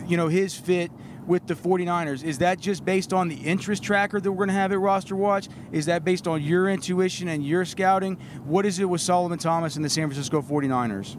you 0.05 0.17
know 0.17 0.27
his 0.27 0.55
fit 0.55 0.91
with 1.25 1.45
the 1.47 1.53
49ers? 1.53 2.23
Is 2.23 2.39
that 2.39 2.59
just 2.59 2.85
based 2.85 3.13
on 3.13 3.27
the 3.27 3.35
interest 3.35 3.83
tracker 3.83 4.19
that 4.19 4.31
we're 4.31 4.37
going 4.37 4.49
to 4.49 4.53
have 4.53 4.71
at 4.71 4.79
Roster 4.79 5.15
Watch? 5.15 5.49
Is 5.71 5.85
that 5.85 6.03
based 6.03 6.27
on 6.27 6.41
your 6.41 6.69
intuition 6.69 7.27
and 7.27 7.45
your 7.45 7.65
scouting? 7.65 8.15
What 8.43 8.65
is 8.65 8.79
it 8.79 8.85
with 8.85 9.01
Solomon 9.01 9.37
Thomas 9.37 9.75
and 9.75 9.83
the 9.83 9.89
San 9.89 10.07
Francisco 10.07 10.41
49ers? 10.41 11.15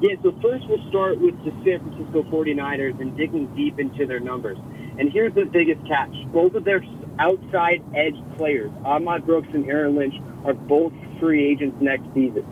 Yeah, 0.00 0.14
so 0.22 0.32
first 0.42 0.64
we'll 0.68 0.88
start 0.90 1.18
with 1.20 1.34
the 1.44 1.50
San 1.64 1.80
Francisco 1.80 2.22
49ers 2.30 3.00
and 3.00 3.16
digging 3.16 3.52
deep 3.56 3.80
into 3.80 4.06
their 4.06 4.20
numbers. 4.20 4.58
And 4.98 5.10
here's 5.12 5.34
the 5.34 5.44
biggest 5.44 5.80
catch. 5.86 6.14
Both 6.32 6.54
of 6.54 6.64
their 6.64 6.80
outside 7.18 7.82
edge 7.94 8.16
players, 8.36 8.70
Ahmad 8.84 9.26
Brooks 9.26 9.48
and 9.52 9.68
Aaron 9.68 9.96
Lynch, 9.96 10.14
are 10.44 10.54
both 10.54 10.92
free 11.20 11.44
agents 11.50 11.76
next 11.80 12.04
season. 12.14 12.44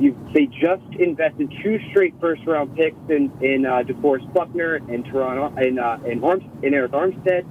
You, 0.00 0.16
they 0.34 0.46
just 0.46 0.82
invested 0.98 1.52
two 1.62 1.78
straight 1.90 2.14
first 2.20 2.42
round 2.46 2.74
picks 2.76 2.96
in 3.08 3.30
in 3.40 3.64
uh, 3.64 3.82
DeForest 3.86 4.32
Buckner 4.34 4.76
and 4.76 5.04
Toronto 5.04 5.54
and 5.56 5.78
uh, 5.78 6.26
Arms, 6.26 6.42
Arik 6.62 6.90
Armstead, 6.90 7.44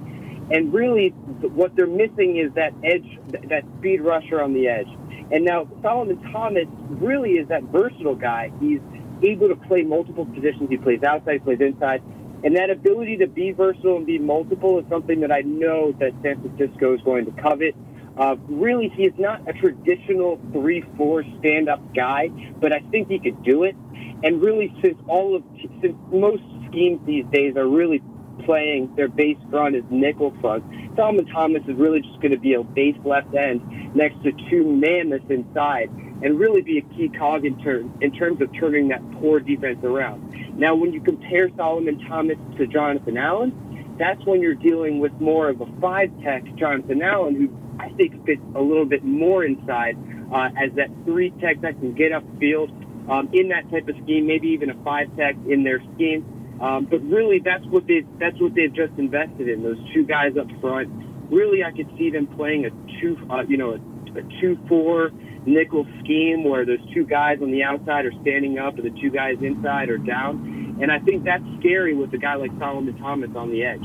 and 0.52 0.72
really 0.72 1.08
what 1.08 1.74
they're 1.74 1.86
missing 1.86 2.36
is 2.36 2.52
that 2.54 2.74
edge, 2.84 3.06
th- 3.30 3.48
that 3.48 3.64
speed 3.78 4.02
rusher 4.02 4.42
on 4.42 4.52
the 4.52 4.68
edge. 4.68 4.88
And 5.32 5.44
now 5.44 5.66
Solomon 5.80 6.20
Thomas 6.32 6.66
really 6.90 7.32
is 7.32 7.48
that 7.48 7.62
versatile 7.64 8.14
guy. 8.14 8.52
He's 8.60 8.80
able 9.22 9.48
to 9.48 9.56
play 9.56 9.82
multiple 9.82 10.26
positions. 10.26 10.68
He 10.68 10.76
plays 10.76 11.02
outside, 11.02 11.34
he 11.34 11.38
plays 11.38 11.60
inside. 11.60 12.02
And 12.44 12.56
that 12.56 12.68
ability 12.68 13.16
to 13.18 13.26
be 13.26 13.52
versatile 13.52 13.96
and 13.96 14.06
be 14.06 14.18
multiple 14.18 14.78
is 14.78 14.84
something 14.90 15.20
that 15.20 15.32
I 15.32 15.40
know 15.40 15.92
that 15.98 16.12
San 16.22 16.42
Francisco 16.42 16.94
is 16.94 17.00
going 17.00 17.24
to 17.24 17.42
covet. 17.42 17.74
Uh, 18.18 18.36
really, 18.48 18.92
is 18.98 19.14
not 19.18 19.48
a 19.48 19.52
traditional 19.54 20.36
3-4 20.52 21.40
stand-up 21.40 21.94
guy, 21.94 22.28
but 22.60 22.72
I 22.72 22.78
think 22.90 23.08
he 23.08 23.18
could 23.18 23.42
do 23.42 23.64
it. 23.64 23.74
And 24.22 24.40
really, 24.40 24.72
since 24.82 24.96
all 25.08 25.34
of 25.34 25.42
since 25.82 25.96
most 26.12 26.42
schemes 26.68 27.00
these 27.06 27.24
days 27.32 27.56
are 27.56 27.66
really 27.66 28.02
playing 28.44 28.94
their 28.94 29.08
base 29.08 29.38
front 29.50 29.74
as 29.74 29.82
nickel 29.90 30.32
front, 30.40 30.64
Solomon 30.96 31.26
Thomas 31.26 31.62
is 31.66 31.74
really 31.76 32.00
just 32.00 32.20
going 32.20 32.30
to 32.30 32.38
be 32.38 32.54
a 32.54 32.62
base 32.62 32.96
left 33.04 33.34
end 33.34 33.60
next 33.96 34.22
to 34.22 34.32
two 34.48 34.64
mammoths 34.64 35.24
inside, 35.28 35.90
and 36.22 36.38
really 36.38 36.62
be 36.62 36.78
a 36.78 36.82
key 36.94 37.08
cog 37.08 37.44
in, 37.44 37.60
turn, 37.62 37.92
in 38.00 38.12
terms 38.12 38.40
of 38.40 38.48
turning 38.58 38.88
that 38.88 39.02
poor 39.20 39.40
defense 39.40 39.82
around. 39.84 40.58
Now, 40.58 40.74
when 40.74 40.92
you 40.92 41.00
compare 41.00 41.48
Solomon 41.56 41.98
Thomas 42.06 42.38
to 42.58 42.66
Jonathan 42.66 43.16
Allen, 43.16 43.96
that's 43.98 44.24
when 44.24 44.40
you're 44.40 44.54
dealing 44.54 45.00
with 45.00 45.12
more 45.20 45.48
of 45.48 45.60
a 45.60 45.66
five 45.80 46.10
tech 46.22 46.42
Jonathan 46.56 47.02
Allen, 47.02 47.34
who 47.34 47.82
I 47.82 47.90
think 47.90 48.24
fits 48.26 48.42
a 48.54 48.60
little 48.60 48.86
bit 48.86 49.04
more 49.04 49.44
inside 49.44 49.96
uh, 50.32 50.48
as 50.60 50.72
that 50.76 50.88
three 51.04 51.30
tech 51.40 51.60
that 51.62 51.78
can 51.78 51.94
get 51.94 52.12
upfield 52.12 52.70
um, 53.10 53.28
in 53.32 53.48
that 53.48 53.70
type 53.70 53.88
of 53.88 53.96
scheme, 54.02 54.26
maybe 54.26 54.48
even 54.48 54.70
a 54.70 54.84
five 54.84 55.14
tech 55.16 55.36
in 55.48 55.62
their 55.62 55.80
scheme. 55.94 56.58
Um, 56.60 56.86
but 56.86 57.02
really, 57.02 57.40
that's 57.40 57.64
what 57.66 57.86
they 57.86 58.04
that's 58.18 58.40
what 58.40 58.54
they've 58.54 58.72
just 58.72 58.92
invested 58.96 59.48
in. 59.48 59.62
Those 59.62 59.78
two 59.92 60.04
guys 60.04 60.36
up 60.36 60.46
front. 60.60 60.88
Really, 61.30 61.64
I 61.64 61.72
could 61.72 61.90
see 61.98 62.10
them 62.10 62.26
playing 62.26 62.66
a 62.66 62.70
two, 63.00 63.18
uh, 63.28 63.42
you 63.48 63.56
know, 63.56 63.72
a, 63.72 64.18
a 64.18 64.22
two-four 64.40 65.10
nickel 65.46 65.86
scheme 66.00 66.44
where 66.44 66.64
those 66.64 66.78
two 66.92 67.04
guys 67.04 67.38
on 67.42 67.50
the 67.50 67.62
outside 67.62 68.06
are 68.06 68.12
standing 68.22 68.58
up 68.58 68.76
and 68.78 68.84
the 68.84 69.00
two 69.00 69.10
guys 69.10 69.36
inside 69.40 69.88
are 69.90 69.98
down. 69.98 70.78
And 70.80 70.90
I 70.90 70.98
think 71.00 71.24
that's 71.24 71.44
scary 71.60 71.94
with 71.94 72.12
a 72.14 72.18
guy 72.18 72.34
like 72.34 72.50
Solomon 72.58 72.96
Thomas 72.98 73.30
on 73.36 73.50
the 73.50 73.64
edge. 73.64 73.84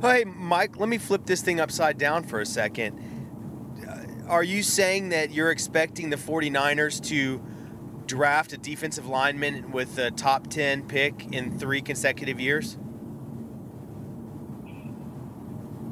Hey, 0.00 0.24
Mike, 0.24 0.78
let 0.78 0.88
me 0.88 0.98
flip 0.98 1.24
this 1.24 1.40
thing 1.40 1.60
upside 1.60 1.98
down 1.98 2.24
for 2.24 2.40
a 2.40 2.46
second. 2.46 2.98
Uh, 3.86 4.28
Are 4.30 4.42
you 4.42 4.62
saying 4.62 5.10
that 5.10 5.30
you're 5.30 5.50
expecting 5.50 6.10
the 6.10 6.16
49ers 6.16 7.02
to 7.08 7.42
draft 8.06 8.52
a 8.52 8.58
defensive 8.58 9.06
lineman 9.06 9.72
with 9.72 9.98
a 9.98 10.10
top 10.10 10.48
10 10.48 10.86
pick 10.86 11.32
in 11.32 11.58
three 11.58 11.80
consecutive 11.80 12.40
years? 12.40 12.76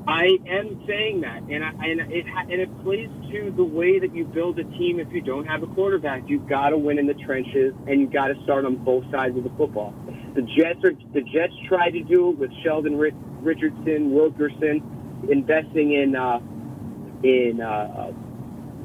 I 0.06 0.38
am 0.46 0.84
saying 0.86 1.22
that, 1.22 1.42
and 1.44 1.64
I, 1.64 1.70
and 1.70 2.12
it 2.12 2.26
and 2.26 2.60
it 2.60 2.84
plays 2.84 3.08
to 3.32 3.50
the 3.56 3.64
way 3.64 3.98
that 3.98 4.14
you 4.14 4.24
build 4.24 4.58
a 4.58 4.64
team. 4.64 5.00
If 5.00 5.10
you 5.12 5.22
don't 5.22 5.46
have 5.46 5.62
a 5.62 5.66
quarterback, 5.68 6.24
you've 6.26 6.46
got 6.46 6.70
to 6.70 6.78
win 6.78 6.98
in 6.98 7.06
the 7.06 7.14
trenches, 7.14 7.72
and 7.86 8.02
you've 8.02 8.12
got 8.12 8.28
to 8.28 8.34
start 8.44 8.66
on 8.66 8.76
both 8.76 9.04
sides 9.10 9.36
of 9.38 9.44
the 9.44 9.52
football. 9.56 9.94
The 10.34 10.42
Jets 10.42 10.84
are 10.84 10.92
the 11.14 11.22
Jets 11.22 11.54
tried 11.68 11.90
to 11.90 12.02
do 12.02 12.30
it 12.30 12.38
with 12.38 12.50
Sheldon 12.62 12.98
Ri- 12.98 13.14
Richardson, 13.40 14.12
Wilkerson, 14.12 14.82
investing 15.30 15.92
in 15.92 16.14
uh, 16.14 16.38
in 17.22 17.62
uh, 17.62 18.12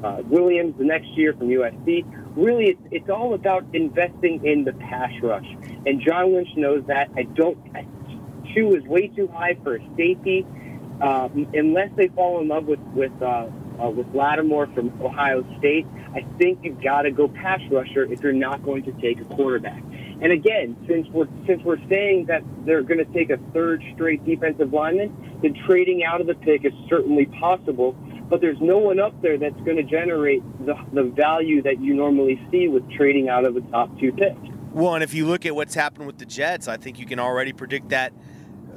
uh, 0.02 0.22
Williams 0.24 0.74
the 0.78 0.84
next 0.84 1.08
year 1.16 1.34
from 1.34 1.48
USC. 1.48 2.02
Really, 2.34 2.70
it's, 2.70 2.82
it's 2.90 3.10
all 3.10 3.34
about 3.34 3.66
investing 3.74 4.46
in 4.46 4.64
the 4.64 4.72
pass 4.72 5.12
rush, 5.22 5.46
and 5.84 6.00
John 6.00 6.32
Lynch 6.32 6.48
knows 6.56 6.82
that. 6.86 7.10
I 7.14 7.24
don't. 7.24 7.58
I, 7.76 7.86
two 8.54 8.74
is 8.74 8.82
way 8.84 9.08
too 9.08 9.28
high 9.28 9.58
for 9.62 9.76
a 9.76 9.80
safety 9.98 10.46
uh, 11.00 11.28
unless 11.54 11.90
they 11.96 12.08
fall 12.08 12.40
in 12.40 12.48
love 12.48 12.66
with 12.66 12.80
with 12.94 13.12
uh, 13.22 13.46
uh, 13.82 13.90
with 13.90 14.06
Lattimore 14.14 14.66
from 14.68 14.92
Ohio 15.02 15.44
State, 15.58 15.86
I 16.14 16.26
think 16.38 16.60
you've 16.62 16.82
got 16.82 17.02
to 17.02 17.10
go 17.10 17.28
pass 17.28 17.60
rusher 17.70 18.04
if 18.04 18.20
you're 18.22 18.32
not 18.32 18.62
going 18.62 18.84
to 18.84 18.92
take 18.92 19.20
a 19.20 19.24
quarterback. 19.24 19.82
And 20.22 20.32
again, 20.32 20.76
since 20.86 21.08
we're 21.08 21.28
since 21.46 21.62
we're 21.64 21.80
saying 21.88 22.26
that 22.26 22.42
they're 22.66 22.82
going 22.82 22.98
to 22.98 23.12
take 23.12 23.30
a 23.30 23.38
third 23.54 23.82
straight 23.94 24.24
defensive 24.26 24.72
lineman, 24.72 25.38
then 25.42 25.54
trading 25.66 26.04
out 26.04 26.20
of 26.20 26.26
the 26.26 26.34
pick 26.34 26.64
is 26.64 26.72
certainly 26.88 27.26
possible. 27.26 27.92
But 28.28 28.40
there's 28.40 28.60
no 28.60 28.78
one 28.78 29.00
up 29.00 29.20
there 29.22 29.38
that's 29.38 29.58
going 29.62 29.76
to 29.76 29.82
generate 29.82 30.42
the, 30.64 30.74
the 30.92 31.02
value 31.02 31.62
that 31.62 31.80
you 31.80 31.94
normally 31.94 32.40
see 32.50 32.68
with 32.68 32.88
trading 32.92 33.28
out 33.28 33.44
of 33.44 33.54
the 33.54 33.60
top 33.62 33.98
two 33.98 34.12
picks. 34.12 34.38
Well, 34.72 34.94
and 34.94 35.02
if 35.02 35.14
you 35.14 35.26
look 35.26 35.46
at 35.46 35.54
what's 35.56 35.74
happened 35.74 36.06
with 36.06 36.18
the 36.18 36.26
Jets, 36.26 36.68
I 36.68 36.76
think 36.76 37.00
you 37.00 37.06
can 37.06 37.18
already 37.18 37.52
predict 37.52 37.88
that 37.88 38.12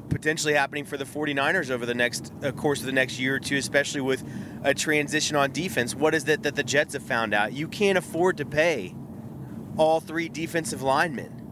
potentially 0.09 0.53
happening 0.53 0.85
for 0.85 0.97
the 0.97 1.05
49ers 1.05 1.69
over 1.69 1.85
the 1.85 1.93
next 1.93 2.31
uh, 2.43 2.51
course 2.51 2.79
of 2.79 2.85
the 2.85 2.91
next 2.91 3.19
year 3.19 3.35
or 3.35 3.39
two, 3.39 3.57
especially 3.57 4.01
with 4.01 4.23
a 4.63 4.73
transition 4.73 5.35
on 5.35 5.51
defense. 5.51 5.95
What 5.95 6.15
is 6.15 6.27
it 6.27 6.43
that 6.43 6.55
the 6.55 6.63
Jets 6.63 6.93
have 6.93 7.03
found 7.03 7.33
out? 7.33 7.53
You 7.53 7.67
can't 7.67 7.97
afford 7.97 8.37
to 8.37 8.45
pay 8.45 8.95
all 9.77 9.99
three 9.99 10.29
defensive 10.29 10.81
linemen. 10.81 11.42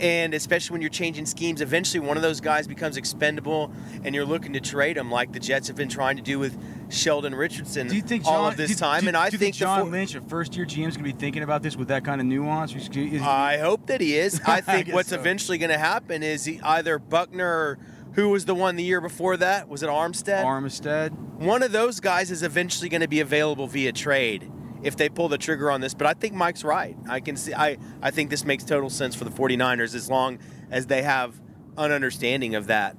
And 0.00 0.34
especially 0.34 0.74
when 0.74 0.80
you're 0.80 0.90
changing 0.90 1.26
schemes, 1.26 1.60
eventually 1.60 2.00
one 2.00 2.16
of 2.16 2.22
those 2.22 2.40
guys 2.40 2.66
becomes 2.66 2.96
expendable 2.96 3.72
and 4.04 4.14
you're 4.14 4.24
looking 4.24 4.52
to 4.54 4.60
trade 4.60 4.96
them 4.96 5.10
like 5.10 5.32
the 5.32 5.40
Jets 5.40 5.68
have 5.68 5.76
been 5.76 5.88
trying 5.88 6.16
to 6.16 6.22
do 6.22 6.38
with 6.38 6.58
Sheldon 6.90 7.34
Richardson 7.34 7.88
Do 7.88 7.96
you 7.96 8.02
think 8.02 8.24
John, 8.24 8.34
all 8.34 8.46
of 8.48 8.56
this 8.56 8.70
do, 8.70 8.76
time. 8.76 9.02
Do, 9.02 9.08
and 9.08 9.16
I 9.16 9.30
think, 9.30 9.40
think 9.40 9.54
John 9.54 9.82
four- 9.82 9.90
Lynch, 9.90 10.14
a 10.14 10.20
first-year 10.20 10.66
GM, 10.66 10.88
is 10.88 10.96
going 10.96 11.08
to 11.08 11.12
be 11.14 11.18
thinking 11.18 11.42
about 11.42 11.62
this 11.62 11.76
with 11.76 11.88
that 11.88 12.04
kind 12.04 12.20
of 12.20 12.26
nuance? 12.26 12.74
Is- 12.74 12.88
is- 12.88 13.22
I 13.22 13.58
hope 13.58 13.86
that 13.86 14.00
he 14.00 14.16
is. 14.16 14.40
I 14.46 14.60
think 14.60 14.86
guess 14.86 14.94
what's 14.94 15.08
so. 15.10 15.18
eventually 15.18 15.58
going 15.58 15.70
to 15.70 15.78
happen 15.78 16.22
is 16.22 16.44
he, 16.44 16.60
either 16.62 16.98
Buckner 16.98 17.46
or 17.46 17.78
who 18.14 18.28
was 18.28 18.44
the 18.44 18.54
one 18.54 18.76
the 18.76 18.84
year 18.84 19.00
before 19.00 19.36
that? 19.38 19.68
Was 19.68 19.82
it 19.82 19.88
Armstead? 19.88 20.44
Armstead. 20.44 21.12
one 21.38 21.62
of 21.62 21.72
those 21.72 22.00
guys 22.00 22.30
is 22.30 22.42
eventually 22.42 22.88
going 22.88 23.00
to 23.00 23.08
be 23.08 23.20
available 23.20 23.66
via 23.66 23.92
trade 23.92 24.50
if 24.82 24.96
they 24.96 25.08
pull 25.08 25.28
the 25.28 25.38
trigger 25.38 25.70
on 25.70 25.80
this. 25.80 25.94
But 25.94 26.06
I 26.06 26.14
think 26.14 26.34
Mike's 26.34 26.64
right. 26.64 26.96
I 27.08 27.20
can 27.20 27.36
see. 27.36 27.54
I 27.54 27.78
I 28.00 28.10
think 28.10 28.30
this 28.30 28.44
makes 28.44 28.64
total 28.64 28.90
sense 28.90 29.14
for 29.14 29.24
the 29.24 29.30
49ers 29.30 29.94
as 29.94 30.10
long 30.10 30.38
as 30.70 30.86
they 30.86 31.02
have 31.02 31.40
an 31.76 31.92
understanding 31.92 32.54
of 32.54 32.66
that. 32.66 32.96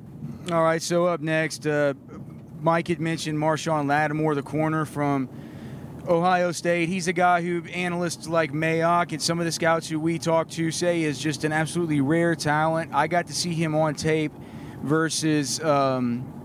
All 0.51 0.63
right, 0.63 0.81
so 0.81 1.05
up 1.05 1.21
next, 1.21 1.65
uh, 1.65 1.93
Mike 2.59 2.87
had 2.87 2.99
mentioned 2.99 3.37
Marshawn 3.37 3.87
Lattimore, 3.87 4.35
the 4.35 4.43
corner 4.43 4.85
from 4.85 5.29
Ohio 6.07 6.51
State. 6.51 6.89
He's 6.89 7.07
a 7.07 7.13
guy 7.13 7.41
who 7.41 7.63
analysts 7.65 8.27
like 8.27 8.51
Mayock 8.51 9.13
and 9.13 9.21
some 9.21 9.39
of 9.39 9.45
the 9.45 9.51
scouts 9.51 9.87
who 9.87 9.99
we 9.99 10.19
talk 10.19 10.49
to 10.51 10.69
say 10.71 11.03
is 11.03 11.17
just 11.17 11.43
an 11.45 11.53
absolutely 11.53 12.01
rare 12.01 12.35
talent. 12.35 12.91
I 12.93 13.07
got 13.07 13.27
to 13.27 13.33
see 13.33 13.53
him 13.53 13.75
on 13.75 13.95
tape 13.95 14.33
versus. 14.81 15.61
Um, 15.61 16.42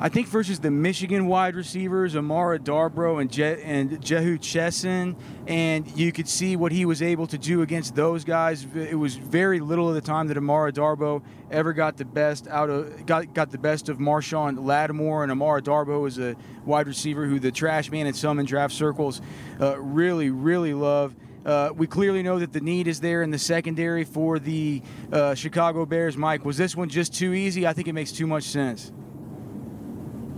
I 0.00 0.08
think 0.08 0.28
versus 0.28 0.60
the 0.60 0.70
Michigan 0.70 1.26
wide 1.26 1.56
receivers, 1.56 2.14
Amara 2.14 2.60
Darboh 2.60 3.20
and, 3.20 3.28
Je- 3.28 3.60
and 3.64 4.00
Jehu 4.00 4.38
Chesson, 4.38 5.16
and 5.48 5.90
you 5.98 6.12
could 6.12 6.28
see 6.28 6.54
what 6.54 6.70
he 6.70 6.84
was 6.84 7.02
able 7.02 7.26
to 7.26 7.36
do 7.36 7.62
against 7.62 7.96
those 7.96 8.22
guys. 8.22 8.64
It 8.76 8.96
was 8.96 9.16
very 9.16 9.58
little 9.58 9.88
of 9.88 9.96
the 9.96 10.00
time 10.00 10.28
that 10.28 10.36
Amara 10.36 10.70
Darboh 10.70 11.20
ever 11.50 11.72
got 11.72 11.96
the 11.96 12.04
best 12.04 12.46
out 12.46 12.70
of 12.70 13.06
got 13.06 13.34
got 13.34 13.50
the 13.50 13.58
best 13.58 13.88
of 13.88 13.98
Marshawn 13.98 14.64
Lattimore, 14.64 15.24
and 15.24 15.32
Amara 15.32 15.60
Darboh 15.60 16.06
is 16.06 16.20
a 16.20 16.36
wide 16.64 16.86
receiver 16.86 17.26
who 17.26 17.40
the 17.40 17.50
trash 17.50 17.90
man 17.90 18.06
in 18.06 18.14
some 18.14 18.38
in 18.38 18.46
draft 18.46 18.74
circles 18.74 19.20
uh, 19.60 19.80
really 19.80 20.30
really 20.30 20.74
love. 20.74 21.16
Uh, 21.44 21.70
we 21.74 21.88
clearly 21.88 22.22
know 22.22 22.38
that 22.38 22.52
the 22.52 22.60
need 22.60 22.86
is 22.86 23.00
there 23.00 23.24
in 23.24 23.32
the 23.32 23.38
secondary 23.38 24.04
for 24.04 24.38
the 24.38 24.80
uh, 25.12 25.34
Chicago 25.34 25.84
Bears. 25.84 26.16
Mike, 26.16 26.44
was 26.44 26.56
this 26.56 26.76
one 26.76 26.88
just 26.88 27.12
too 27.12 27.34
easy? 27.34 27.66
I 27.66 27.72
think 27.72 27.88
it 27.88 27.94
makes 27.94 28.12
too 28.12 28.28
much 28.28 28.44
sense. 28.44 28.92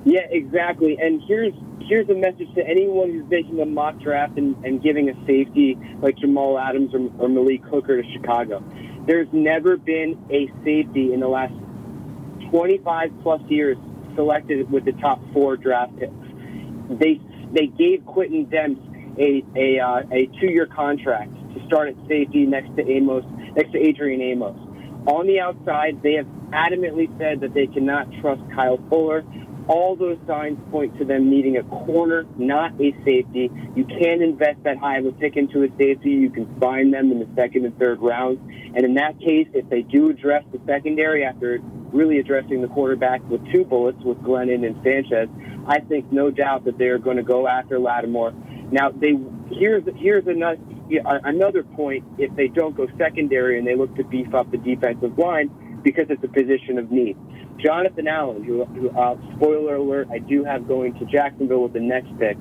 Yeah, 0.05 0.26
exactly. 0.30 0.98
And 1.01 1.22
here's 1.26 1.53
here's 1.88 2.09
a 2.09 2.14
message 2.14 2.48
to 2.55 2.66
anyone 2.66 3.11
who's 3.11 3.28
making 3.28 3.61
a 3.61 3.66
mock 3.66 3.98
draft 4.01 4.38
and, 4.38 4.57
and 4.64 4.82
giving 4.82 5.11
a 5.11 5.14
safety 5.26 5.76
like 6.01 6.16
Jamal 6.18 6.59
Adams 6.59 6.94
or, 6.94 7.11
or 7.18 7.28
Malik 7.28 7.62
Hooker 7.64 8.01
to 8.01 8.12
Chicago. 8.12 8.62
There's 9.07 9.28
never 9.32 9.76
been 9.76 10.18
a 10.30 10.46
safety 10.64 11.12
in 11.12 11.20
the 11.20 11.28
last 11.28 11.55
25 12.51 13.11
plus 13.22 13.40
years 13.48 13.76
selected 14.14 14.70
with 14.70 14.84
the 14.84 14.92
top 14.92 15.20
four 15.32 15.57
draft 15.57 15.96
picks. 15.98 16.12
They 16.90 17.20
they 17.53 17.66
gave 17.66 18.05
Quintin 18.07 18.46
Demps 18.46 19.18
a 19.18 19.44
a, 19.57 19.80
uh, 19.80 20.03
a 20.12 20.26
two 20.40 20.51
year 20.51 20.66
contract 20.66 21.32
to 21.55 21.66
start 21.66 21.88
at 21.88 21.96
safety 22.09 22.46
next 22.46 22.74
to 22.76 22.88
Amos 22.88 23.24
next 23.57 23.72
to 23.72 23.78
Adrian 23.78 24.20
Amos. 24.20 24.57
On 25.07 25.26
the 25.26 25.40
outside, 25.40 26.03
they 26.03 26.14
have 26.14 26.26
adamantly 26.53 27.09
said 27.18 27.40
that 27.40 27.55
they 27.55 27.66
cannot 27.66 28.07
trust 28.20 28.42
Kyle 28.55 28.78
Fuller. 28.88 29.24
All 29.70 29.94
those 29.94 30.18
signs 30.26 30.58
point 30.72 30.98
to 30.98 31.04
them 31.04 31.30
needing 31.30 31.56
a 31.56 31.62
corner, 31.62 32.26
not 32.36 32.72
a 32.80 32.90
safety. 33.04 33.48
You 33.76 33.84
can 33.84 34.20
invest 34.20 34.64
that 34.64 34.78
high 34.78 34.98
of 34.98 35.06
a 35.06 35.12
pick 35.12 35.36
into 35.36 35.62
a 35.62 35.68
safety. 35.78 36.10
You 36.10 36.28
can 36.28 36.58
find 36.58 36.92
them 36.92 37.12
in 37.12 37.20
the 37.20 37.28
second 37.36 37.66
and 37.66 37.78
third 37.78 38.00
rounds. 38.00 38.40
And 38.74 38.84
in 38.84 38.94
that 38.94 39.20
case, 39.20 39.46
if 39.54 39.70
they 39.70 39.82
do 39.82 40.10
address 40.10 40.42
the 40.50 40.58
secondary 40.66 41.24
after 41.24 41.60
really 41.92 42.18
addressing 42.18 42.62
the 42.62 42.66
quarterback 42.66 43.22
with 43.30 43.40
two 43.52 43.64
bullets 43.64 44.02
with 44.02 44.18
Glennon 44.18 44.66
and 44.66 44.74
Sanchez, 44.82 45.28
I 45.68 45.78
think 45.78 46.10
no 46.10 46.32
doubt 46.32 46.64
that 46.64 46.76
they're 46.76 46.98
going 46.98 47.18
to 47.18 47.22
go 47.22 47.46
after 47.46 47.78
Lattimore. 47.78 48.32
Now, 48.72 48.90
they 48.90 49.12
here's 49.52 49.84
here's 49.94 50.26
another 50.26 50.58
another 51.24 51.62
point 51.62 52.04
if 52.18 52.34
they 52.34 52.48
don't 52.48 52.76
go 52.76 52.88
secondary 52.98 53.56
and 53.56 53.64
they 53.68 53.76
look 53.76 53.94
to 53.94 54.02
beef 54.02 54.34
up 54.34 54.50
the 54.50 54.58
defensive 54.58 55.16
line 55.16 55.69
because 55.82 56.06
it's 56.08 56.22
a 56.24 56.28
position 56.28 56.78
of 56.78 56.90
need. 56.90 57.16
Jonathan 57.58 58.08
Allen, 58.08 58.44
who, 58.44 58.64
who 58.64 58.90
uh, 58.90 59.16
spoiler 59.36 59.76
alert, 59.76 60.08
I 60.10 60.18
do 60.18 60.44
have 60.44 60.66
going 60.66 60.98
to 60.98 61.04
Jacksonville 61.06 61.62
with 61.62 61.72
the 61.72 61.80
next 61.80 62.08
pick. 62.18 62.36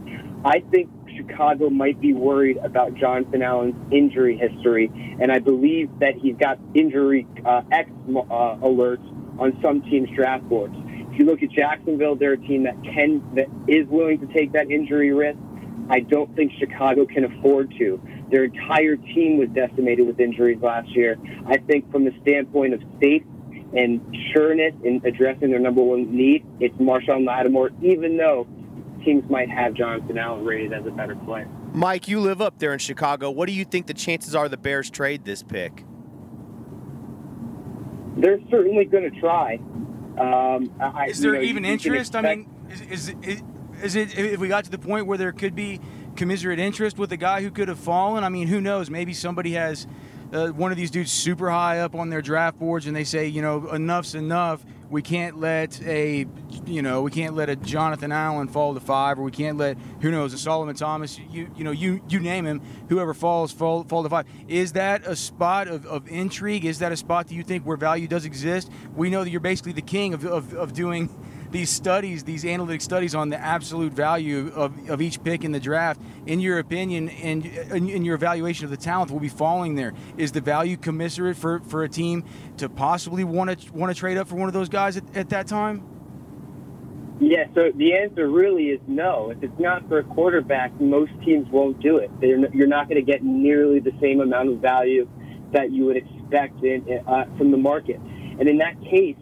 I 0.45 0.63
think 0.71 0.89
Chicago 1.15 1.69
might 1.69 1.99
be 1.99 2.13
worried 2.13 2.57
about 2.57 2.95
Jonathan 2.95 3.41
Allen's 3.41 3.75
injury 3.91 4.37
history, 4.37 4.89
and 5.21 5.31
I 5.31 5.39
believe 5.39 5.89
that 5.99 6.15
he's 6.15 6.35
got 6.37 6.59
injury 6.73 7.27
uh, 7.45 7.61
X 7.71 7.89
uh, 8.09 8.55
alerts 8.63 9.05
on 9.39 9.57
some 9.61 9.81
teams' 9.81 10.09
draft 10.15 10.47
boards. 10.47 10.75
If 11.11 11.19
you 11.19 11.25
look 11.25 11.43
at 11.43 11.49
Jacksonville, 11.51 12.15
they're 12.15 12.33
a 12.33 12.37
team 12.37 12.63
that 12.63 12.81
can 12.83 13.21
that 13.35 13.47
is 13.67 13.87
willing 13.87 14.19
to 14.19 14.33
take 14.33 14.53
that 14.53 14.71
injury 14.71 15.11
risk. 15.11 15.39
I 15.89 16.01
don't 16.01 16.33
think 16.35 16.53
Chicago 16.59 17.05
can 17.05 17.25
afford 17.25 17.73
to. 17.79 17.99
Their 18.31 18.45
entire 18.45 18.95
team 18.95 19.37
was 19.37 19.49
decimated 19.49 20.05
with 20.05 20.19
injuries 20.19 20.59
last 20.61 20.89
year. 20.89 21.17
I 21.47 21.57
think 21.57 21.91
from 21.91 22.05
the 22.05 22.13
standpoint 22.21 22.73
of 22.73 22.81
safe 23.01 23.23
and 23.75 24.01
sureness 24.33 24.73
in 24.83 25.01
addressing 25.03 25.49
their 25.49 25.59
number 25.59 25.81
one 25.81 26.15
need, 26.15 26.45
it's 26.59 26.75
Marshawn 26.75 27.25
Lattimore, 27.25 27.71
even 27.81 28.17
though 28.17 28.47
teams 29.03 29.29
might 29.29 29.49
have 29.49 29.73
Jonathan 29.73 30.17
Allen 30.17 30.45
rated 30.45 30.73
as 30.73 30.85
a 30.85 30.91
better 30.91 31.15
player. 31.15 31.47
Mike, 31.73 32.07
you 32.07 32.19
live 32.19 32.41
up 32.41 32.59
there 32.59 32.73
in 32.73 32.79
Chicago. 32.79 33.29
What 33.29 33.47
do 33.47 33.53
you 33.53 33.65
think 33.65 33.87
the 33.87 33.93
chances 33.93 34.35
are 34.35 34.49
the 34.49 34.57
Bears 34.57 34.89
trade 34.89 35.25
this 35.25 35.43
pick? 35.43 35.85
They're 38.17 38.39
certainly 38.49 38.85
going 38.85 39.09
to 39.09 39.19
try. 39.19 39.59
Um, 40.19 40.71
I, 40.79 41.07
Is 41.07 41.21
there 41.21 41.35
you 41.35 41.39
know, 41.39 41.43
even 41.43 41.63
you 41.63 41.77
can 41.77 41.93
interest? 41.93 42.15
I 42.15 42.21
mean, 42.21 42.49
is, 42.69 42.81
is, 42.81 43.15
is, 43.21 43.43
is 43.81 43.95
it 43.95 44.17
if 44.17 44.39
we 44.39 44.47
got 44.47 44.65
to 44.65 44.71
the 44.71 44.79
point 44.79 45.05
where 45.05 45.17
there 45.17 45.31
could 45.31 45.55
be 45.55 45.79
commiserate 46.19 46.59
interest 46.59 46.97
with 46.97 47.13
a 47.13 47.17
guy 47.17 47.41
who 47.41 47.49
could 47.49 47.69
have 47.69 47.79
fallen? 47.79 48.25
I 48.25 48.29
mean, 48.29 48.49
who 48.49 48.59
knows? 48.59 48.89
Maybe 48.89 49.13
somebody 49.13 49.53
has 49.53 49.87
uh, 50.33 50.49
one 50.49 50.69
of 50.69 50.77
these 50.77 50.91
dudes 50.91 51.13
super 51.13 51.49
high 51.49 51.79
up 51.79 51.95
on 51.95 52.09
their 52.09 52.21
draft 52.21 52.59
boards, 52.59 52.87
and 52.87 52.95
they 52.95 53.05
say, 53.05 53.27
you 53.27 53.41
know, 53.41 53.69
enough's 53.69 54.15
enough. 54.15 54.63
We 54.89 55.01
can't 55.01 55.39
let 55.39 55.81
a, 55.83 56.25
you 56.65 56.81
know, 56.81 57.03
we 57.03 57.11
can't 57.11 57.35
let 57.35 57.47
a 57.47 57.55
Jonathan 57.55 58.11
Allen 58.11 58.49
fall 58.49 58.73
to 58.73 58.79
five, 58.81 59.17
or 59.17 59.23
we 59.23 59.31
can't 59.31 59.57
let 59.57 59.77
who 60.01 60.11
knows 60.11 60.33
a 60.33 60.37
Solomon 60.37 60.75
Thomas. 60.75 61.17
You, 61.17 61.49
you 61.55 61.63
know, 61.63 61.71
you 61.71 62.01
you 62.09 62.19
name 62.19 62.45
him, 62.45 62.61
whoever 62.89 63.13
falls 63.13 63.53
fall 63.53 63.83
fall 63.85 64.03
to 64.03 64.09
five. 64.09 64.25
Is 64.47 64.73
that 64.73 65.07
a 65.07 65.15
spot 65.15 65.67
of, 65.67 65.85
of 65.85 66.07
intrigue? 66.09 66.65
Is 66.65 66.79
that 66.79 66.91
a 66.91 66.97
spot 66.97 67.27
that 67.27 67.35
you 67.35 67.43
think 67.43 67.65
where 67.65 67.77
value 67.77 68.07
does 68.07 68.25
exist? 68.25 68.69
We 68.93 69.09
know 69.09 69.23
that 69.23 69.29
you're 69.29 69.39
basically 69.39 69.73
the 69.73 69.81
king 69.83 70.13
of, 70.13 70.25
of, 70.25 70.53
of 70.53 70.73
doing 70.73 71.07
these 71.51 71.69
studies, 71.69 72.23
these 72.23 72.45
analytic 72.45 72.81
studies 72.81 73.15
on 73.15 73.29
the 73.29 73.37
absolute 73.37 73.93
value 73.93 74.51
of, 74.55 74.89
of 74.89 75.01
each 75.01 75.23
pick 75.23 75.43
in 75.43 75.51
the 75.51 75.59
draft, 75.59 76.01
in 76.25 76.39
your 76.39 76.59
opinion 76.59 77.09
and 77.09 77.45
in, 77.45 77.89
in 77.89 78.05
your 78.05 78.15
evaluation 78.15 78.65
of 78.65 78.71
the 78.71 78.77
talent 78.77 79.11
will 79.11 79.19
be 79.19 79.29
falling 79.29 79.75
there. 79.75 79.93
Is 80.17 80.31
the 80.31 80.41
value 80.41 80.77
commensurate 80.77 81.37
for, 81.37 81.59
for 81.61 81.83
a 81.83 81.89
team 81.89 82.23
to 82.57 82.69
possibly 82.69 83.23
want 83.23 83.59
to 83.59 83.73
want 83.73 83.93
to 83.93 83.99
trade 83.99 84.17
up 84.17 84.27
for 84.27 84.35
one 84.35 84.47
of 84.47 84.53
those 84.53 84.69
guys 84.69 84.97
at, 84.97 85.03
at 85.15 85.29
that 85.29 85.47
time? 85.47 85.83
Yeah, 87.21 87.47
so 87.53 87.71
the 87.75 87.97
answer 87.97 88.29
really 88.29 88.67
is 88.67 88.79
no. 88.87 89.31
If 89.31 89.43
it's 89.43 89.59
not 89.59 89.87
for 89.89 89.99
a 89.99 90.03
quarterback, 90.03 90.79
most 90.79 91.11
teams 91.25 91.47
won't 91.51 91.81
do 91.81 91.97
it. 91.97 92.09
They're, 92.21 92.39
you're 92.55 92.67
not 92.67 92.87
going 92.87 93.03
to 93.03 93.11
get 93.11 93.23
nearly 93.23 93.79
the 93.79 93.91
same 93.99 94.21
amount 94.21 94.49
of 94.49 94.59
value 94.59 95.09
that 95.51 95.71
you 95.71 95.85
would 95.85 95.97
expect 95.97 96.63
in, 96.63 96.85
uh, 97.05 97.25
from 97.37 97.51
the 97.51 97.57
market. 97.57 97.99
And 98.39 98.47
in 98.47 98.59
that 98.59 98.79
case, 98.89 99.17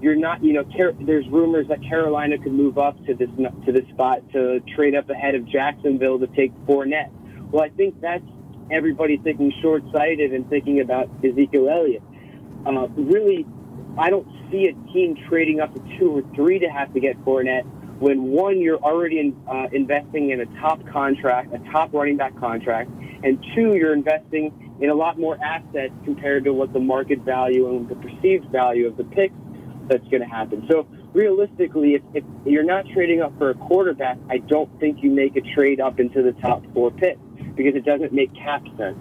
you're 0.00 0.16
not, 0.16 0.42
you 0.42 0.52
know, 0.52 0.64
Car- 0.64 0.94
there's 1.00 1.26
rumors 1.28 1.68
that 1.68 1.82
Carolina 1.82 2.38
could 2.38 2.52
move 2.52 2.78
up 2.78 2.96
to 3.06 3.14
this 3.14 3.28
to 3.66 3.72
this 3.72 3.88
spot 3.90 4.20
to 4.32 4.60
trade 4.74 4.94
up 4.94 5.10
ahead 5.10 5.34
of 5.34 5.46
Jacksonville 5.46 6.18
to 6.18 6.26
take 6.28 6.52
Fournette. 6.66 7.10
Well, 7.50 7.62
I 7.62 7.70
think 7.70 8.00
that's 8.00 8.24
everybody 8.70 9.16
thinking 9.16 9.52
short-sighted 9.62 10.32
and 10.32 10.48
thinking 10.50 10.80
about 10.80 11.08
Ezekiel 11.24 11.68
Elliott. 11.68 12.02
Uh, 12.66 12.86
really, 12.88 13.46
I 13.96 14.10
don't 14.10 14.28
see 14.50 14.66
a 14.66 14.92
team 14.92 15.16
trading 15.28 15.60
up 15.60 15.74
to 15.74 15.98
two 15.98 16.18
or 16.18 16.22
three 16.34 16.58
to 16.58 16.68
have 16.68 16.92
to 16.92 17.00
get 17.00 17.16
Fournette 17.24 17.64
when 17.98 18.24
one, 18.30 18.60
you're 18.60 18.78
already 18.78 19.18
in, 19.18 19.36
uh, 19.48 19.66
investing 19.72 20.30
in 20.30 20.40
a 20.40 20.46
top 20.60 20.86
contract, 20.86 21.52
a 21.52 21.58
top 21.72 21.92
running 21.92 22.16
back 22.16 22.38
contract, 22.38 22.90
and 23.24 23.44
two, 23.54 23.74
you're 23.74 23.92
investing 23.92 24.76
in 24.80 24.90
a 24.90 24.94
lot 24.94 25.18
more 25.18 25.36
assets 25.42 25.92
compared 26.04 26.44
to 26.44 26.52
what 26.52 26.72
the 26.72 26.78
market 26.78 27.18
value 27.20 27.68
and 27.68 27.88
the 27.88 27.96
perceived 27.96 28.46
value 28.52 28.86
of 28.86 28.96
the 28.96 29.04
picks 29.04 29.34
that's 29.88 30.06
going 30.08 30.22
to 30.22 30.28
happen. 30.28 30.66
So 30.70 30.86
realistically, 31.12 31.94
if, 31.94 32.02
if 32.14 32.24
you're 32.44 32.62
not 32.64 32.86
trading 32.92 33.20
up 33.20 33.36
for 33.38 33.50
a 33.50 33.54
quarterback, 33.54 34.18
I 34.30 34.38
don't 34.38 34.70
think 34.80 35.02
you 35.02 35.10
make 35.10 35.36
a 35.36 35.40
trade 35.40 35.80
up 35.80 36.00
into 36.00 36.22
the 36.22 36.32
top 36.32 36.62
four 36.72 36.90
picks 36.90 37.20
because 37.56 37.74
it 37.74 37.84
doesn't 37.84 38.12
make 38.12 38.34
cap 38.34 38.62
sense. 38.76 38.98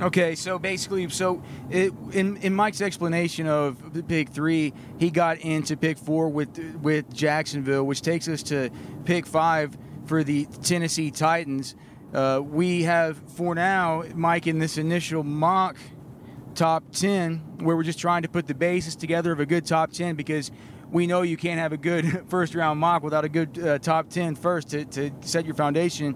Okay, 0.00 0.34
so 0.34 0.58
basically, 0.58 1.08
so 1.10 1.42
it, 1.70 1.92
in 2.12 2.38
in 2.38 2.54
Mike's 2.54 2.80
explanation 2.80 3.46
of 3.46 3.92
the 3.92 4.02
pick 4.02 4.30
three, 4.30 4.72
he 4.98 5.10
got 5.10 5.38
into 5.38 5.76
pick 5.76 5.98
four 5.98 6.30
with 6.30 6.58
with 6.80 7.12
Jacksonville, 7.12 7.84
which 7.84 8.00
takes 8.00 8.26
us 8.26 8.42
to 8.44 8.70
pick 9.04 9.26
five 9.26 9.76
for 10.06 10.24
the 10.24 10.46
Tennessee 10.62 11.10
Titans. 11.10 11.76
Uh, 12.14 12.40
we 12.42 12.82
have 12.82 13.18
for 13.32 13.54
now, 13.54 14.02
Mike, 14.14 14.46
in 14.46 14.58
this 14.58 14.78
initial 14.78 15.22
mock 15.22 15.76
top 16.62 16.92
10 16.92 17.38
where 17.58 17.74
we're 17.74 17.82
just 17.82 17.98
trying 17.98 18.22
to 18.22 18.28
put 18.28 18.46
the 18.46 18.54
basis 18.54 18.94
together 18.94 19.32
of 19.32 19.40
a 19.40 19.46
good 19.46 19.66
top 19.66 19.90
10 19.90 20.14
because 20.14 20.52
we 20.92 21.08
know 21.08 21.22
you 21.22 21.36
can't 21.36 21.58
have 21.58 21.72
a 21.72 21.76
good 21.76 22.24
first 22.28 22.54
round 22.54 22.78
mock 22.78 23.02
without 23.02 23.24
a 23.24 23.28
good 23.28 23.58
uh, 23.58 23.80
top 23.80 24.08
10 24.08 24.36
first 24.36 24.68
to, 24.68 24.84
to 24.84 25.10
set 25.22 25.44
your 25.44 25.56
foundation. 25.56 26.14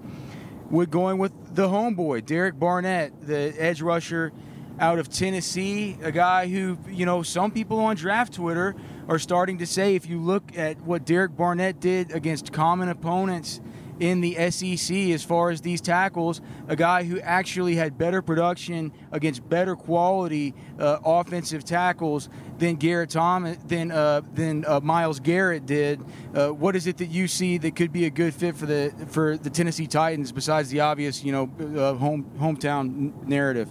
We're 0.71 0.87
going 0.87 1.19
with 1.19 1.33
the 1.57 1.67
homeboy, 1.67 2.27
Derek 2.27 2.61
Barnett, 2.61 3.27
the 3.27 3.61
edge 3.61 3.83
rusher 3.83 4.33
out 4.79 5.01
of 5.01 5.09
Tennessee, 5.09 5.99
a 6.01 6.13
guy 6.13 6.47
who, 6.47 6.79
you 6.89 7.07
know, 7.07 7.25
some 7.25 7.51
people 7.51 7.81
on 7.81 7.97
draft 7.97 8.35
Twitter 8.35 8.77
are 9.09 9.19
starting 9.19 9.59
to 9.59 9.67
say 9.67 9.97
if 9.97 10.09
you 10.09 10.21
look 10.21 10.57
at 10.57 10.81
what 10.83 11.05
Derek 11.05 11.37
Barnett 11.37 11.81
did 11.81 12.13
against 12.13 12.53
common 12.53 12.89
opponents 12.89 13.61
in 14.01 14.21
the 14.21 14.35
SEC 14.51 14.97
as 15.11 15.25
far 15.25 15.51
as 15.51 15.61
these 15.61 15.81
tackles, 15.81 16.41
a 16.69 16.77
guy 16.77 17.05
who 17.05 17.21
actually 17.21 17.77
had 17.77 17.97
better 17.97 18.23
production 18.23 18.93
against 19.13 19.49
better 19.49 19.77
quality 19.77 20.55
uh, 20.79 20.99
offensive 21.05 21.65
tackles 21.65 22.29
than 22.59 22.77
Garrett 22.77 23.11
Thomas 23.11 23.59
than 23.67 23.91
uh, 23.91 24.23
than 24.35 24.65
uh, 24.67 24.81
Myles 24.81 25.21
Garrett 25.21 25.67
did. 25.67 26.01
Uh, 26.35 26.49
what 26.49 26.77
is 26.77 26.87
it 26.87 26.99
that 26.99 27.07
you 27.07 27.29
see 27.29 27.59
that 27.59 27.77
could 27.77 27.93
be 27.93 28.05
a 28.07 28.11
good 28.11 28.35
fit 28.35 28.57
for 28.57 28.67
the 28.67 28.93
for 29.09 29.37
the 29.37 29.51
Tennessee 29.51 29.87
Titans 29.87 30.33
besides 30.33 30.71
the 30.71 30.81
obvious, 30.81 31.25
you 31.25 31.33
know, 31.33 31.51
uh, 31.79 31.95
home 31.95 32.31
hometown 32.39 33.27
narrative? 33.27 33.69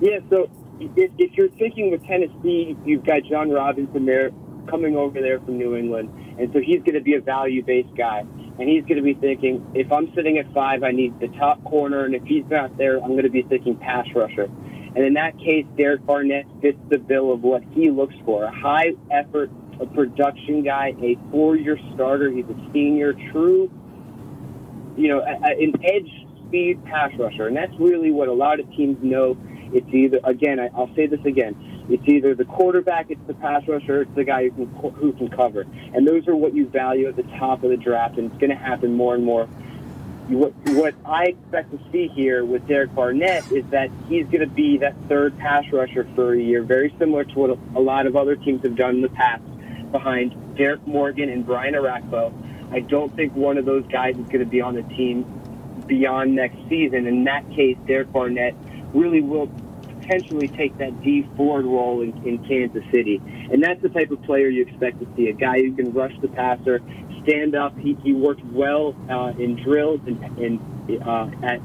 Yeah, 0.00 0.20
so 0.30 0.48
if, 0.80 1.10
if 1.18 1.36
you're 1.36 1.50
thinking 1.50 1.90
with 1.90 2.04
Tennessee, 2.06 2.76
you've 2.84 3.04
got 3.04 3.22
Jon 3.28 3.50
Robinson 3.50 4.06
there 4.06 4.30
coming 4.68 4.96
over 4.96 5.20
there 5.20 5.40
from 5.40 5.58
New 5.58 5.76
England, 5.76 6.10
and 6.38 6.52
so 6.52 6.60
he's 6.60 6.80
going 6.80 6.94
to 6.94 7.00
be 7.00 7.14
a 7.14 7.20
value-based 7.20 7.96
guy, 7.96 8.24
and 8.58 8.68
he's 8.68 8.82
going 8.82 8.96
to 8.96 9.02
be 9.02 9.14
thinking, 9.14 9.64
if 9.74 9.90
I'm 9.92 10.12
sitting 10.14 10.38
at 10.38 10.52
five, 10.52 10.82
I 10.82 10.90
need 10.90 11.18
the 11.20 11.28
top 11.38 11.62
corner, 11.64 12.04
and 12.04 12.14
if 12.14 12.24
he's 12.24 12.44
not 12.50 12.76
there, 12.76 12.96
I'm 13.02 13.12
going 13.12 13.22
to 13.22 13.30
be 13.30 13.42
thinking 13.42 13.76
pass 13.76 14.06
rusher. 14.14 14.44
And 14.44 14.98
in 14.98 15.14
that 15.14 15.38
case, 15.38 15.66
Derek 15.76 16.04
Barnett 16.04 16.46
fits 16.60 16.78
the 16.90 16.98
bill 16.98 17.32
of 17.32 17.42
what 17.42 17.62
he 17.72 17.90
looks 17.90 18.14
for: 18.24 18.44
a 18.44 18.52
high-effort, 18.52 19.50
a 19.80 19.86
production 19.86 20.64
guy, 20.64 20.94
a 21.02 21.16
four-year 21.30 21.78
starter. 21.94 22.30
He's 22.30 22.46
a 22.46 22.70
senior, 22.72 23.12
true 23.32 23.70
you 24.98 25.08
know, 25.08 25.22
an 25.22 25.72
edge 25.84 26.10
speed 26.46 26.84
pass 26.84 27.12
rusher. 27.18 27.46
And 27.46 27.56
that's 27.56 27.72
really 27.78 28.10
what 28.10 28.28
a 28.28 28.32
lot 28.32 28.58
of 28.58 28.68
teams 28.72 28.98
know. 29.00 29.38
It's 29.72 29.86
either, 29.92 30.18
again, 30.24 30.58
I'll 30.58 30.92
say 30.96 31.06
this 31.06 31.20
again, 31.24 31.54
it's 31.88 32.06
either 32.06 32.34
the 32.34 32.44
quarterback, 32.44 33.10
it's 33.10 33.26
the 33.26 33.34
pass 33.34 33.66
rusher, 33.66 34.02
it's 34.02 34.14
the 34.14 34.24
guy 34.24 34.48
who 34.48 34.66
can, 34.66 34.90
who 34.92 35.12
can 35.12 35.28
cover. 35.28 35.66
And 35.94 36.06
those 36.06 36.28
are 36.28 36.36
what 36.36 36.54
you 36.54 36.68
value 36.68 37.08
at 37.08 37.16
the 37.16 37.22
top 37.22 37.62
of 37.62 37.70
the 37.70 37.76
draft, 37.76 38.18
and 38.18 38.30
it's 38.30 38.40
going 38.40 38.50
to 38.50 38.56
happen 38.56 38.92
more 38.92 39.14
and 39.14 39.24
more. 39.24 39.46
What, 40.28 40.52
what 40.66 40.94
I 41.06 41.28
expect 41.28 41.70
to 41.70 41.80
see 41.90 42.08
here 42.08 42.44
with 42.44 42.68
Derek 42.68 42.94
Barnett 42.94 43.50
is 43.50 43.64
that 43.70 43.90
he's 44.08 44.26
going 44.26 44.40
to 44.40 44.46
be 44.46 44.76
that 44.78 44.94
third 45.08 45.38
pass 45.38 45.64
rusher 45.72 46.06
for 46.14 46.34
a 46.34 46.38
year, 46.38 46.62
very 46.62 46.94
similar 46.98 47.24
to 47.24 47.38
what 47.38 47.58
a, 47.74 47.80
lot 47.80 48.06
of 48.06 48.14
other 48.14 48.36
teams 48.36 48.62
have 48.62 48.76
done 48.76 48.96
in 48.96 49.00
the 49.00 49.08
past 49.08 49.42
behind 49.90 50.34
Derrick 50.54 50.86
Morgan 50.86 51.30
and 51.30 51.46
Brian 51.46 51.72
Orakpo. 51.72 52.34
I 52.70 52.80
don't 52.80 53.14
think 53.16 53.34
one 53.34 53.56
of 53.56 53.64
those 53.64 53.86
guys 53.86 54.18
is 54.18 54.26
going 54.26 54.40
to 54.40 54.44
be 54.44 54.60
on 54.60 54.74
the 54.74 54.82
team 54.82 55.24
beyond 55.86 56.34
next 56.34 56.58
season. 56.68 57.06
In 57.06 57.24
that 57.24 57.48
case, 57.52 57.78
Derek 57.86 58.12
Barnett 58.12 58.54
really 58.92 59.22
will 59.22 59.50
potentially 60.08 60.48
take 60.48 60.76
that 60.78 61.02
Dee 61.02 61.26
Ford 61.36 61.64
role 61.64 62.00
in, 62.00 62.26
in 62.26 62.38
Kansas 62.46 62.84
City. 62.92 63.20
And 63.52 63.62
that's 63.62 63.80
the 63.82 63.88
type 63.88 64.10
of 64.10 64.22
player 64.22 64.48
you 64.48 64.62
expect 64.62 65.00
to 65.00 65.06
see, 65.16 65.28
a 65.28 65.32
guy 65.32 65.58
who 65.58 65.74
can 65.74 65.92
rush 65.92 66.14
the 66.20 66.28
passer, 66.28 66.80
stand 67.22 67.54
up. 67.54 67.76
He, 67.78 67.96
he 68.02 68.12
worked 68.12 68.44
well 68.46 68.96
uh, 69.10 69.32
in 69.38 69.56
drills 69.62 70.00
and, 70.06 70.22
and 70.38 71.02
uh, 71.02 71.30
at, 71.42 71.60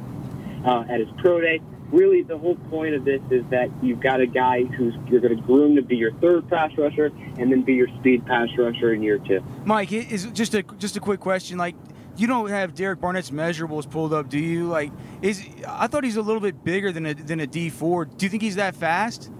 uh, 0.65 0.85
at 0.89 0.99
his 0.99 1.09
pro 1.17 1.41
day. 1.41 1.61
Really, 1.91 2.23
the 2.23 2.37
whole 2.37 2.55
point 2.55 2.95
of 2.95 3.05
this 3.05 3.21
is 3.29 3.45
that 3.51 3.69
you've 3.83 3.99
got 3.99 4.19
a 4.19 4.25
guy 4.25 4.63
who's 4.63 4.95
you're 5.07 5.21
going 5.21 5.35
to 5.35 5.43
groom 5.43 5.75
to 5.75 5.83
be 5.83 5.95
your 5.95 6.11
third 6.13 6.49
pass 6.49 6.71
rusher 6.75 7.11
and 7.37 7.51
then 7.51 7.61
be 7.61 7.73
your 7.75 7.87
speed 7.99 8.25
pass 8.25 8.49
rusher 8.57 8.93
in 8.93 9.03
year 9.03 9.19
two. 9.19 9.43
Mike, 9.63 9.91
is 9.91 10.25
just 10.33 10.55
a 10.55 10.63
just 10.79 10.97
a 10.97 10.99
quick 10.99 11.19
question. 11.19 11.59
Like, 11.59 11.75
you 12.17 12.27
don't 12.27 12.49
have 12.49 12.73
Derek 12.75 12.99
Barnett's 13.01 13.31
measurables 13.31 13.89
pulled 13.89 14.13
up, 14.13 14.29
do 14.29 14.39
you? 14.39 14.67
Like, 14.67 14.91
is 15.21 15.43
I 15.67 15.87
thought 15.87 16.03
he's 16.03 16.15
a 16.17 16.21
little 16.21 16.41
bit 16.41 16.63
bigger 16.63 16.91
than 16.91 17.05
a 17.05 17.13
than 17.13 17.39
a 17.39 17.47
Dee 17.47 17.69
Ford. 17.69 18.17
Do 18.17 18.25
you 18.25 18.29
think 18.29 18.43
he's 18.43 18.55
that 18.55 18.75
fast? 18.75 19.31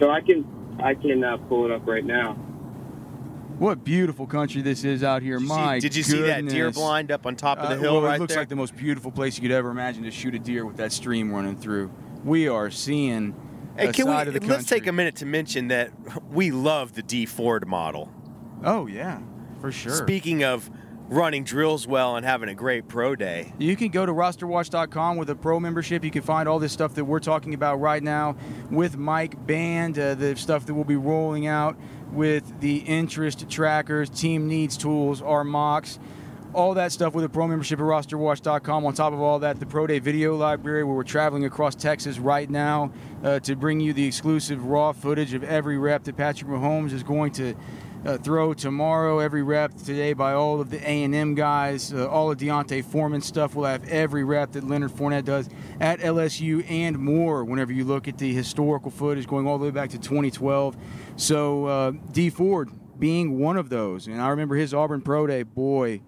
So 0.00 0.10
I 0.10 0.20
can 0.20 0.44
I 0.82 0.94
can 0.94 1.24
uh, 1.24 1.36
pull 1.38 1.64
it 1.64 1.70
up 1.70 1.86
right 1.86 2.04
now. 2.04 2.34
What 3.58 3.84
beautiful 3.84 4.26
country 4.26 4.60
this 4.60 4.84
is 4.84 5.02
out 5.02 5.22
here! 5.22 5.38
Did 5.38 5.44
you, 5.44 5.48
My 5.48 5.78
see, 5.78 5.80
did 5.80 5.96
you 5.96 6.02
see 6.02 6.20
that 6.22 6.42
deer 6.46 6.66
goodness. 6.66 6.76
blind 6.76 7.10
up 7.10 7.24
on 7.24 7.36
top 7.36 7.56
of 7.58 7.70
the 7.70 7.76
Uh, 7.76 7.78
hill 7.78 7.94
well, 7.94 8.02
right 8.02 8.16
it 8.16 8.20
looks 8.20 8.34
there? 8.34 8.42
like 8.42 8.50
the 8.50 8.56
most 8.56 8.76
beautiful 8.76 9.10
place 9.10 9.36
you 9.36 9.42
could 9.42 9.50
ever 9.50 9.70
imagine 9.70 10.02
to 10.02 10.10
shoot 10.10 10.34
a 10.34 10.38
deer 10.38 10.66
with 10.66 10.76
that 10.76 10.92
stream 10.92 11.32
running 11.32 11.56
through. 11.56 11.90
We 12.22 12.48
are 12.48 12.70
seeing 12.70 13.34
hey, 13.78 13.88
a 13.88 13.92
can 13.94 14.04
side 14.04 14.28
we 14.28 14.34
of 14.36 14.42
the 14.42 14.46
let's 14.46 14.66
take 14.66 14.86
a 14.86 14.92
minute 14.92 15.16
to 15.16 15.26
mention 15.26 15.68
that 15.68 15.90
we 16.30 16.50
love 16.50 16.92
the 16.94 17.02
Dee 17.02 17.24
Ford 17.24 17.66
model. 17.66 18.12
Oh 18.62 18.86
yeah, 18.86 19.20
for 19.66 19.72
sure. 19.72 19.92
Speaking 19.92 20.44
of 20.44 20.70
running 21.08 21.44
drills 21.44 21.86
well 21.86 22.16
and 22.16 22.26
having 22.26 22.48
a 22.48 22.54
great 22.54 22.88
pro 22.88 23.14
day, 23.14 23.52
You 23.58 23.76
can 23.76 23.88
go 23.88 24.06
to 24.06 24.12
rosterwatch.com 24.12 25.16
with 25.16 25.30
a 25.30 25.36
pro 25.36 25.60
membership. 25.60 26.04
You 26.04 26.10
can 26.10 26.22
find 26.22 26.48
all 26.48 26.58
this 26.58 26.72
stuff 26.72 26.94
that 26.94 27.04
we're 27.04 27.20
talking 27.20 27.54
about 27.54 27.80
right 27.80 28.02
now 28.02 28.36
with 28.70 28.96
Mike 28.96 29.46
Band, 29.46 29.98
uh, 29.98 30.14
the 30.14 30.36
stuff 30.36 30.66
that 30.66 30.74
we'll 30.74 30.84
be 30.84 30.96
rolling 30.96 31.46
out 31.46 31.76
with 32.12 32.60
the 32.60 32.78
interest 32.78 33.48
trackers, 33.48 34.08
team 34.10 34.48
needs 34.48 34.76
tools, 34.76 35.22
our 35.22 35.44
mocks, 35.44 35.98
all 36.54 36.74
that 36.74 36.90
stuff 36.90 37.14
with 37.14 37.24
a 37.24 37.28
pro 37.28 37.46
membership 37.46 37.78
at 37.78 37.84
rosterwatch.com. 37.84 38.86
On 38.86 38.94
top 38.94 39.12
of 39.12 39.20
all 39.20 39.40
that, 39.40 39.60
the 39.60 39.66
Pro 39.66 39.86
Day 39.86 39.98
video 39.98 40.34
library 40.36 40.84
where 40.84 40.94
we're 40.96 41.02
traveling 41.02 41.44
across 41.44 41.74
Texas 41.74 42.18
right 42.18 42.48
now 42.48 42.90
uh, 43.22 43.38
to 43.40 43.54
bring 43.54 43.78
you 43.78 43.92
the 43.92 44.06
exclusive 44.06 44.64
raw 44.64 44.92
footage 44.92 45.34
of 45.34 45.44
every 45.44 45.76
rep 45.76 46.04
that 46.04 46.16
Patrick 46.16 46.50
Mahomes 46.50 46.92
is 46.92 47.02
going 47.02 47.32
to 47.32 47.54
uh, 48.06 48.16
throw 48.18 48.54
tomorrow. 48.54 49.18
Every 49.18 49.42
rep 49.42 49.74
today 49.74 50.12
by 50.12 50.32
all 50.32 50.60
of 50.60 50.70
the 50.70 50.78
A&M 50.78 51.34
guys, 51.34 51.92
uh, 51.92 52.08
all 52.08 52.30
of 52.30 52.38
D'Onta 52.38 52.84
Foreman 52.84 53.20
stuff. 53.20 53.54
We'll 53.54 53.66
have 53.66 53.86
every 53.88 54.24
rep 54.24 54.52
that 54.52 54.64
Leonard 54.64 54.92
Fournette 54.92 55.24
does 55.24 55.48
at 55.80 55.98
LSU 55.98 56.64
and 56.70 56.98
more. 56.98 57.44
Whenever 57.44 57.72
you 57.72 57.84
look 57.84 58.06
at 58.06 58.18
the 58.18 58.32
historical 58.32 58.90
footage 58.90 59.26
going 59.26 59.46
all 59.46 59.58
the 59.58 59.64
way 59.64 59.70
back 59.70 59.90
to 59.90 59.98
2012, 59.98 60.76
so 61.16 61.66
uh, 61.66 61.92
Dee 62.12 62.30
Ford 62.30 62.70
being 62.98 63.38
one 63.38 63.56
of 63.56 63.68
those, 63.68 64.06
and 64.06 64.22
I 64.22 64.28
remember 64.28 64.54
his 64.54 64.72
Auburn 64.72 65.02
Pro 65.02 65.26
Day. 65.26 65.42
Boy, 65.42 66.00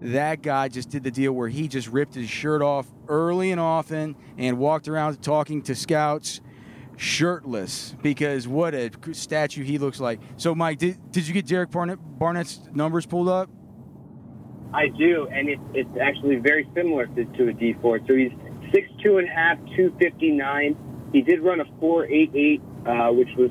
that 0.00 0.42
guy 0.42 0.68
just 0.68 0.90
did 0.90 1.02
the 1.02 1.10
deal 1.10 1.32
where 1.32 1.48
he 1.48 1.68
just 1.68 1.88
ripped 1.88 2.14
his 2.14 2.30
shirt 2.30 2.62
off 2.62 2.86
early 3.08 3.50
and 3.50 3.60
often 3.60 4.14
and 4.38 4.56
walked 4.58 4.88
around 4.88 5.20
talking 5.20 5.62
to 5.62 5.74
scouts 5.74 6.40
shirtless 7.00 7.94
because 8.02 8.46
what 8.46 8.74
a 8.74 8.90
statue 9.12 9.64
he 9.64 9.78
looks 9.78 10.00
like. 10.00 10.20
So, 10.36 10.54
Mike, 10.54 10.78
did, 10.78 11.10
did 11.10 11.26
you 11.26 11.32
get 11.32 11.46
Derek 11.46 11.70
Barnett, 11.70 11.98
Barnett's 11.98 12.60
numbers 12.74 13.06
pulled 13.06 13.28
up? 13.28 13.50
I 14.72 14.88
do, 14.88 15.26
and 15.32 15.48
it's 15.48 15.62
it's 15.74 15.98
actually 16.00 16.36
very 16.36 16.68
similar 16.76 17.06
to, 17.06 17.24
to 17.24 17.48
a 17.48 17.52
Dee 17.52 17.74
Ford. 17.82 18.04
So 18.06 18.14
he's 18.14 18.30
six 18.72 18.86
two 19.02 19.18
and 19.18 19.26
a 19.26 19.32
half, 19.32 19.58
two 19.74 19.92
fifty 19.98 20.30
nine. 20.30 20.76
He 21.12 21.22
did 21.22 21.40
run 21.40 21.60
a 21.60 21.64
four 21.80 22.06
eight 22.06 22.30
eight, 22.36 22.60
uh, 22.86 23.08
which 23.08 23.30
was 23.36 23.50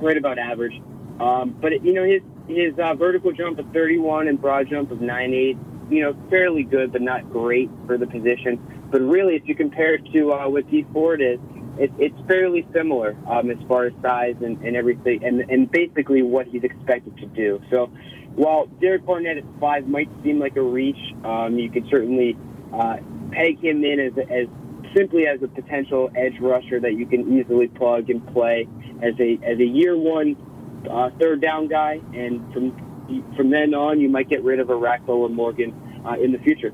right 0.00 0.16
about 0.16 0.38
average. 0.38 0.80
Um, 1.18 1.56
but 1.60 1.72
it, 1.72 1.82
you 1.82 1.92
know 1.92 2.04
his 2.04 2.22
his 2.46 2.78
uh, 2.78 2.94
vertical 2.94 3.32
jump 3.32 3.58
of 3.58 3.66
thirty 3.72 3.98
one 3.98 4.28
and 4.28 4.40
broad 4.40 4.68
jump 4.70 4.92
of 4.92 5.00
nine 5.00 5.34
eight. 5.34 5.56
You 5.90 6.02
know, 6.02 6.16
fairly 6.30 6.62
good, 6.62 6.92
but 6.92 7.02
not 7.02 7.28
great 7.32 7.68
for 7.86 7.98
the 7.98 8.06
position. 8.06 8.60
But 8.92 9.00
really, 9.00 9.34
if 9.34 9.42
you 9.46 9.56
compare 9.56 9.94
it 9.94 10.02
to 10.12 10.32
uh, 10.34 10.48
what 10.48 10.70
Dee 10.70 10.86
Ford 10.92 11.20
is, 11.20 11.40
it, 11.78 11.90
it's 11.98 12.16
fairly 12.26 12.66
similar 12.72 13.16
um, 13.26 13.50
as 13.50 13.58
far 13.68 13.86
as 13.86 13.92
size 14.02 14.36
and, 14.42 14.60
and 14.62 14.76
everything, 14.76 15.24
and, 15.24 15.40
and 15.50 15.70
basically 15.70 16.22
what 16.22 16.46
he's 16.46 16.64
expected 16.64 17.16
to 17.18 17.26
do. 17.26 17.60
So 17.70 17.86
while 18.34 18.66
Derek 18.80 19.04
Barnett 19.06 19.38
at 19.38 19.44
five 19.60 19.86
might 19.86 20.08
seem 20.22 20.38
like 20.38 20.56
a 20.56 20.62
reach, 20.62 20.98
um, 21.24 21.58
you 21.58 21.70
could 21.70 21.86
certainly 21.90 22.36
uh, 22.72 22.96
peg 23.32 23.58
him 23.62 23.84
in 23.84 24.00
as, 24.00 24.12
as 24.30 24.46
simply 24.96 25.26
as 25.26 25.42
a 25.42 25.48
potential 25.48 26.10
edge 26.16 26.38
rusher 26.40 26.80
that 26.80 26.94
you 26.94 27.06
can 27.06 27.38
easily 27.38 27.68
plug 27.68 28.10
and 28.10 28.26
play 28.28 28.66
as 29.02 29.14
a 29.20 29.38
as 29.44 29.58
a 29.58 29.64
year 29.64 29.96
one 29.96 30.36
uh, 30.90 31.10
third 31.20 31.40
down 31.40 31.68
guy, 31.68 32.00
and 32.14 32.52
from 32.52 33.34
from 33.36 33.50
then 33.50 33.74
on, 33.74 34.00
you 34.00 34.08
might 34.08 34.28
get 34.28 34.42
rid 34.44 34.60
of 34.60 34.70
a 34.70 34.72
Orakpo 34.72 35.08
or 35.08 35.28
Morgan 35.28 35.74
uh, 36.06 36.14
in 36.22 36.32
the 36.32 36.38
future. 36.38 36.72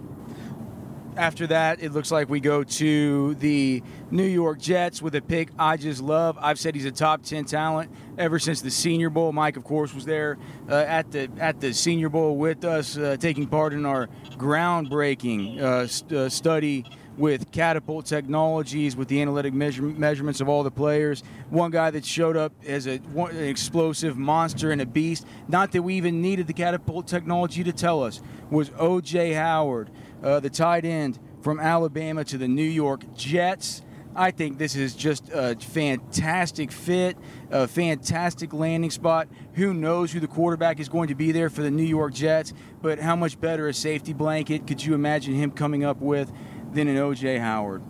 After 1.16 1.46
that, 1.46 1.80
it 1.80 1.92
looks 1.92 2.10
like 2.10 2.28
we 2.28 2.40
go 2.40 2.64
to 2.64 3.34
the 3.36 3.84
New 4.10 4.24
York 4.24 4.58
Jets 4.58 5.00
with 5.00 5.14
a 5.14 5.22
pick 5.22 5.50
I 5.56 5.76
just 5.76 6.02
love. 6.02 6.36
I've 6.40 6.58
said 6.58 6.74
he's 6.74 6.86
a 6.86 6.90
top 6.90 7.22
10 7.22 7.44
talent 7.44 7.92
ever 8.18 8.40
since 8.40 8.60
the 8.60 8.70
Senior 8.70 9.10
Bowl. 9.10 9.32
Mike, 9.32 9.56
of 9.56 9.62
course, 9.62 9.94
was 9.94 10.04
there 10.04 10.38
uh, 10.68 10.74
at 10.74 11.12
the 11.12 11.30
at 11.38 11.60
the 11.60 11.72
Senior 11.72 12.08
Bowl 12.08 12.36
with 12.36 12.64
us, 12.64 12.98
uh, 12.98 13.16
taking 13.20 13.46
part 13.46 13.72
in 13.72 13.86
our 13.86 14.08
groundbreaking 14.32 15.60
uh, 15.60 15.86
st- 15.86 16.12
uh, 16.12 16.28
study 16.28 16.84
with 17.16 17.52
Catapult 17.52 18.06
Technologies, 18.06 18.96
with 18.96 19.06
the 19.06 19.22
analytic 19.22 19.54
measure- 19.54 19.82
measurements 19.82 20.40
of 20.40 20.48
all 20.48 20.64
the 20.64 20.70
players. 20.70 21.22
One 21.48 21.70
guy 21.70 21.90
that 21.90 22.04
showed 22.04 22.36
up 22.36 22.52
as 22.66 22.88
a, 22.88 22.98
one, 22.98 23.30
an 23.30 23.44
explosive 23.44 24.16
monster 24.16 24.72
and 24.72 24.80
a 24.80 24.86
beast, 24.86 25.24
not 25.46 25.70
that 25.72 25.82
we 25.82 25.94
even 25.94 26.20
needed 26.20 26.48
the 26.48 26.52
Catapult 26.52 27.06
Technology 27.06 27.62
to 27.64 27.72
tell 27.72 28.02
us, 28.02 28.20
was 28.50 28.70
O.J. 28.78 29.32
Howard, 29.34 29.90
uh, 30.24 30.40
the 30.40 30.50
tight 30.50 30.84
end 30.84 31.20
from 31.42 31.60
Alabama 31.60 32.24
to 32.24 32.38
the 32.38 32.48
New 32.48 32.62
York 32.62 33.02
Jets. 33.14 33.82
I 34.16 34.30
think 34.30 34.58
this 34.58 34.76
is 34.76 34.94
just 34.94 35.28
a 35.30 35.56
fantastic 35.56 36.70
fit, 36.70 37.16
a 37.50 37.66
fantastic 37.66 38.52
landing 38.52 38.90
spot. 38.90 39.28
Who 39.54 39.74
knows 39.74 40.12
who 40.12 40.20
the 40.20 40.28
quarterback 40.28 40.80
is 40.80 40.88
going 40.88 41.08
to 41.08 41.14
be 41.14 41.32
there 41.32 41.50
for 41.50 41.62
the 41.62 41.70
New 41.70 41.84
York 41.84 42.14
Jets, 42.14 42.54
but 42.80 43.00
how 43.00 43.16
much 43.16 43.40
better 43.40 43.68
a 43.68 43.74
safety 43.74 44.12
blanket 44.12 44.66
could 44.66 44.84
you 44.84 44.94
imagine 44.94 45.34
him 45.34 45.50
coming 45.50 45.84
up 45.84 46.00
with 46.00 46.32
than 46.72 46.88
an 46.88 46.96
O.J. 46.96 47.38
Howard? 47.38 47.82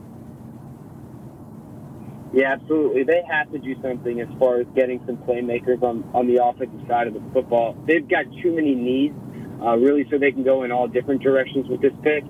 Yeah, 2.32 2.54
absolutely. 2.54 3.04
They 3.04 3.22
have 3.30 3.52
to 3.52 3.58
do 3.58 3.80
something 3.80 4.20
as 4.20 4.28
far 4.40 4.60
as 4.60 4.66
getting 4.74 5.00
some 5.06 5.18
playmakers 5.18 5.82
on, 5.82 6.02
on 6.14 6.26
the 6.26 6.42
offensive 6.42 6.80
side 6.88 7.06
of 7.06 7.14
the 7.14 7.22
football. 7.32 7.76
They've 7.86 8.08
got 8.08 8.24
too 8.42 8.56
many 8.56 8.74
needs, 8.74 9.14
uh, 9.62 9.76
really, 9.76 10.06
so 10.10 10.18
they 10.18 10.32
can 10.32 10.44
go 10.44 10.64
in 10.64 10.72
all 10.72 10.88
different 10.88 11.22
directions 11.22 11.68
with 11.68 11.80
this 11.80 11.92
pick. 12.02 12.24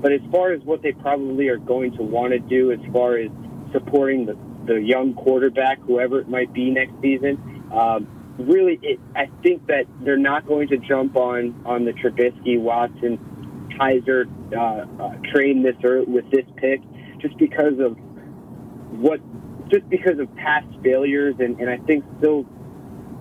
But 0.00 0.12
as 0.12 0.20
far 0.30 0.52
as 0.52 0.62
what 0.62 0.82
they 0.82 0.92
probably 0.92 1.48
are 1.48 1.56
going 1.56 1.96
to 1.96 2.02
want 2.02 2.32
to 2.32 2.38
do, 2.38 2.72
as 2.72 2.78
far 2.92 3.16
as 3.16 3.30
supporting 3.72 4.26
the, 4.26 4.36
the 4.66 4.80
young 4.80 5.14
quarterback, 5.14 5.80
whoever 5.80 6.20
it 6.20 6.28
might 6.28 6.52
be 6.52 6.70
next 6.70 6.92
season, 7.00 7.70
um, 7.72 8.06
really, 8.38 8.78
it, 8.82 9.00
I 9.14 9.26
think 9.42 9.66
that 9.66 9.84
they're 10.00 10.18
not 10.18 10.46
going 10.46 10.68
to 10.68 10.78
jump 10.78 11.16
on 11.16 11.62
on 11.64 11.84
the 11.84 11.92
Trubisky, 11.92 12.60
Watson, 12.60 13.18
Kizer 13.78 14.26
uh, 14.52 15.02
uh, 15.02 15.32
train 15.32 15.62
this 15.62 15.76
early, 15.82 16.06
with 16.06 16.30
this 16.30 16.44
pick, 16.56 16.80
just 17.20 17.36
because 17.38 17.80
of 17.80 17.96
what 19.00 19.20
just 19.68 19.88
because 19.88 20.18
of 20.20 20.34
past 20.36 20.66
failures 20.82 21.34
and, 21.40 21.58
and 21.58 21.68
I 21.68 21.78
think 21.78 22.04
still 22.18 22.46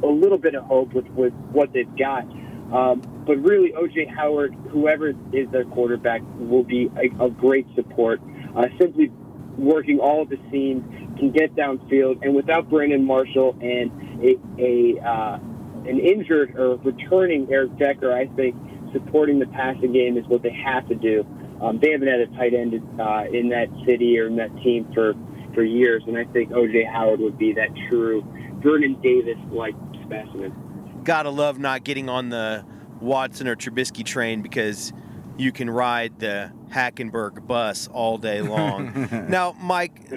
a 0.03 0.07
little 0.07 0.37
bit 0.37 0.55
of 0.55 0.63
hope 0.65 0.93
with, 0.93 1.07
with 1.07 1.33
what 1.51 1.73
they've 1.73 1.97
got. 1.97 2.23
Um, 2.71 3.01
but 3.25 3.37
really, 3.37 3.71
OJ 3.71 4.13
Howard, 4.15 4.53
whoever 4.69 5.09
is 5.33 5.49
their 5.51 5.65
quarterback, 5.65 6.21
will 6.37 6.63
be 6.63 6.91
a, 6.95 7.25
a 7.25 7.29
great 7.29 7.67
support. 7.75 8.21
Uh, 8.55 8.67
simply 8.79 9.11
working 9.57 9.99
all 9.99 10.21
of 10.21 10.29
the 10.29 10.37
seams, 10.51 10.83
can 11.17 11.31
get 11.31 11.55
downfield, 11.55 12.23
and 12.23 12.35
without 12.35 12.69
Brandon 12.69 13.03
Marshall 13.03 13.55
and 13.61 13.91
a, 14.21 14.35
a 14.59 15.01
uh, 15.01 15.39
an 15.87 15.99
injured 15.99 16.55
or 16.57 16.75
returning 16.77 17.47
Eric 17.49 17.77
Decker, 17.77 18.13
I 18.13 18.27
think 18.35 18.55
supporting 18.91 19.39
the 19.39 19.47
passing 19.47 19.93
game 19.93 20.17
is 20.17 20.25
what 20.27 20.41
they 20.41 20.51
have 20.51 20.87
to 20.89 20.95
do. 20.95 21.25
Um, 21.61 21.79
they 21.81 21.91
haven't 21.91 22.07
had 22.07 22.19
a 22.19 22.27
tight 22.35 22.53
end 22.53 22.73
uh, 22.99 23.23
in 23.31 23.49
that 23.49 23.67
city 23.85 24.19
or 24.19 24.27
in 24.27 24.35
that 24.37 24.53
team 24.57 24.87
for 24.93 25.13
for 25.53 25.63
years, 25.63 26.03
and 26.05 26.17
I 26.17 26.25
think 26.25 26.51
OJ 26.51 26.91
Howard 26.91 27.21
would 27.21 27.37
be 27.37 27.53
that 27.53 27.69
true 27.89 28.23
Vernon 28.61 28.99
Davis 29.01 29.37
like 29.51 29.75
specimen. 30.03 31.01
gotta 31.03 31.29
love 31.29 31.59
not 31.59 31.83
getting 31.83 32.09
on 32.09 32.29
the 32.29 32.65
Watson 33.05 33.47
or 33.47 33.55
Trubisky 33.55 34.03
train 34.03 34.41
because 34.41 34.91
you 35.37 35.51
can 35.51 35.69
ride 35.69 36.19
the 36.19 36.51
Hackenberg 36.69 37.45
bus 37.45 37.87
all 37.87 38.17
day 38.17 38.41
long. 38.41 39.27
now, 39.29 39.53
Mike, 39.59 40.09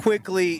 quickly, 0.00 0.58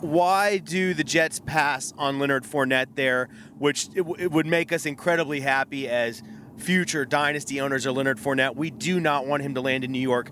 why 0.00 0.58
do 0.58 0.94
the 0.94 1.04
Jets 1.04 1.40
pass 1.40 1.92
on 1.96 2.18
Leonard 2.18 2.44
Fournette 2.44 2.94
there, 2.94 3.28
which 3.58 3.88
it, 3.94 3.98
w- 3.98 4.16
it 4.18 4.30
would 4.30 4.46
make 4.46 4.72
us 4.72 4.86
incredibly 4.86 5.40
happy 5.40 5.88
as 5.88 6.22
future 6.56 7.04
dynasty 7.04 7.60
owners 7.60 7.86
of 7.86 7.96
Leonard 7.96 8.18
Fournette? 8.18 8.56
We 8.56 8.70
do 8.70 9.00
not 9.00 9.26
want 9.26 9.42
him 9.42 9.54
to 9.54 9.60
land 9.60 9.84
in 9.84 9.92
New 9.92 10.00
York. 10.00 10.30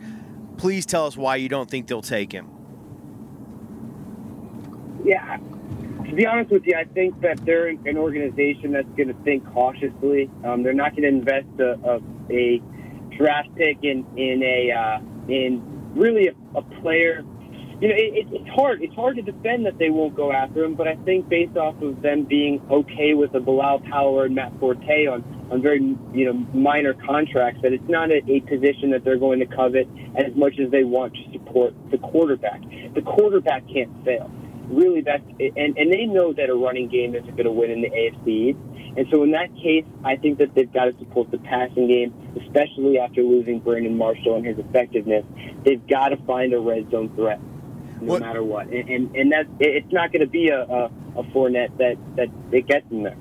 Please 0.57 0.84
tell 0.84 1.07
us 1.07 1.16
why 1.16 1.36
you 1.36 1.49
don't 1.49 1.70
think 1.70 1.86
they'll 1.86 2.03
take 2.03 2.32
him. 2.32 2.49
Yeah, 5.05 5.38
to 6.13 6.17
be 6.17 6.27
honest 6.27 6.51
with 6.51 6.67
you, 6.67 6.75
I 6.77 6.85
think 6.85 7.19
that 7.23 7.43
they're 7.47 7.69
an 7.69 7.97
organization 7.97 8.73
that's 8.73 8.89
going 8.99 9.09
to 9.09 9.15
think 9.25 9.51
cautiously. 9.55 10.29
Um, 10.45 10.63
they're 10.63 10.75
not 10.75 10.91
going 10.95 11.05
to 11.05 11.09
invest 11.09 11.49
a, 11.59 11.73
a, 11.89 12.01
a 12.31 12.61
draft 13.17 13.49
pick 13.57 13.79
in 13.83 14.05
in 14.19 14.43
a 14.43 14.71
uh, 14.73 14.99
in 15.33 15.63
really 15.97 16.29
a, 16.29 16.59
a 16.59 16.63
player. 16.83 17.25
You 17.81 17.89
know, 17.89 17.95
it, 17.95 18.13
it, 18.15 18.27
it's 18.31 18.49
hard. 18.51 18.83
It's 18.83 18.95
hard 18.95 19.17
to 19.17 19.23
defend 19.23 19.65
that 19.65 19.79
they 19.79 19.89
won't 19.89 20.15
go 20.15 20.31
after 20.33 20.63
him, 20.63 20.75
but 20.75 20.87
I 20.87 20.97
think 20.97 21.31
based 21.31 21.57
off 21.57 21.81
of 21.81 22.03
them 22.03 22.25
being 22.25 22.61
okay 22.71 23.15
with 23.15 23.35
a 23.35 23.41
Bilal 23.41 23.81
Powell 23.91 24.21
and 24.21 24.35
Matt 24.35 24.53
Forte 24.61 25.07
on 25.07 25.25
on 25.51 25.63
very 25.63 25.81
you 26.13 26.27
know 26.27 26.35
minor 26.53 26.93
contracts 26.93 27.63
that 27.63 27.73
it's 27.73 27.89
not 27.89 28.11
a, 28.11 28.21
a 28.29 28.41
position 28.41 28.91
that 28.91 29.03
they're 29.03 29.17
going 29.17 29.41
to 29.41 29.47
covet 29.47 29.89
as 30.15 30.37
much 30.37 30.59
as 30.63 30.71
they 30.71 30.85
want 30.85 31.15
to 31.15 31.33
support 31.33 31.73
the 31.91 31.97
quarterback. 31.97 32.61
The 32.95 33.01
quarterback 33.01 33.67
can't 33.73 34.05
fail. 34.05 34.31
Really, 34.73 35.03
that's 35.03 35.23
and 35.39 35.77
and 35.77 35.93
they 35.93 36.07
know 36.07 36.33
that 36.33 36.49
a 36.49 36.55
running 36.55 36.89
game 36.89 37.14
isn't 37.14 37.31
going 37.37 37.45
to 37.45 37.53
win 37.53 37.70
in 37.70 37.83
the 37.83 37.91
AFC 37.91 38.57
And 38.97 39.07
so 39.12 39.23
in 39.23 39.31
that 39.33 39.55
case, 39.57 39.85
I 40.05 40.16
think 40.16 40.39
that 40.39 40.55
they've 40.55 40.73
got 40.73 40.87
to 40.87 40.99
support 40.99 41.31
the 41.31 41.39
passing 41.39 41.89
game, 41.89 42.12
especially 42.43 42.99
after 42.99 43.23
losing 43.23 43.61
Brandon 43.61 43.97
Marshall 43.97 44.37
and 44.37 44.47
his 44.47 44.59
effectiveness. 44.59 45.25
They've 45.64 45.87
got 45.87 46.09
to 46.09 46.16
find 46.25 46.53
a 46.55 46.59
red 46.59 46.91
zone 46.91 47.11
threat, 47.14 47.39
no 48.01 48.12
What- 48.14 48.23
matter 48.23 48.43
what. 48.43 48.66
And 48.68 48.89
and, 48.89 49.14
and 49.16 49.33
that's 49.33 49.49
it- 49.61 49.77
it's 49.85 49.93
not 49.93 50.11
going 50.12 50.20
to 50.23 50.27
be 50.31 50.49
a, 50.49 50.62
a 50.62 50.91
a 51.16 51.23
Fournette 51.35 51.77
that 51.79 51.97
that 52.16 52.29
it 52.51 52.66
gets 52.66 52.87
in 52.91 53.03
there. 53.03 53.16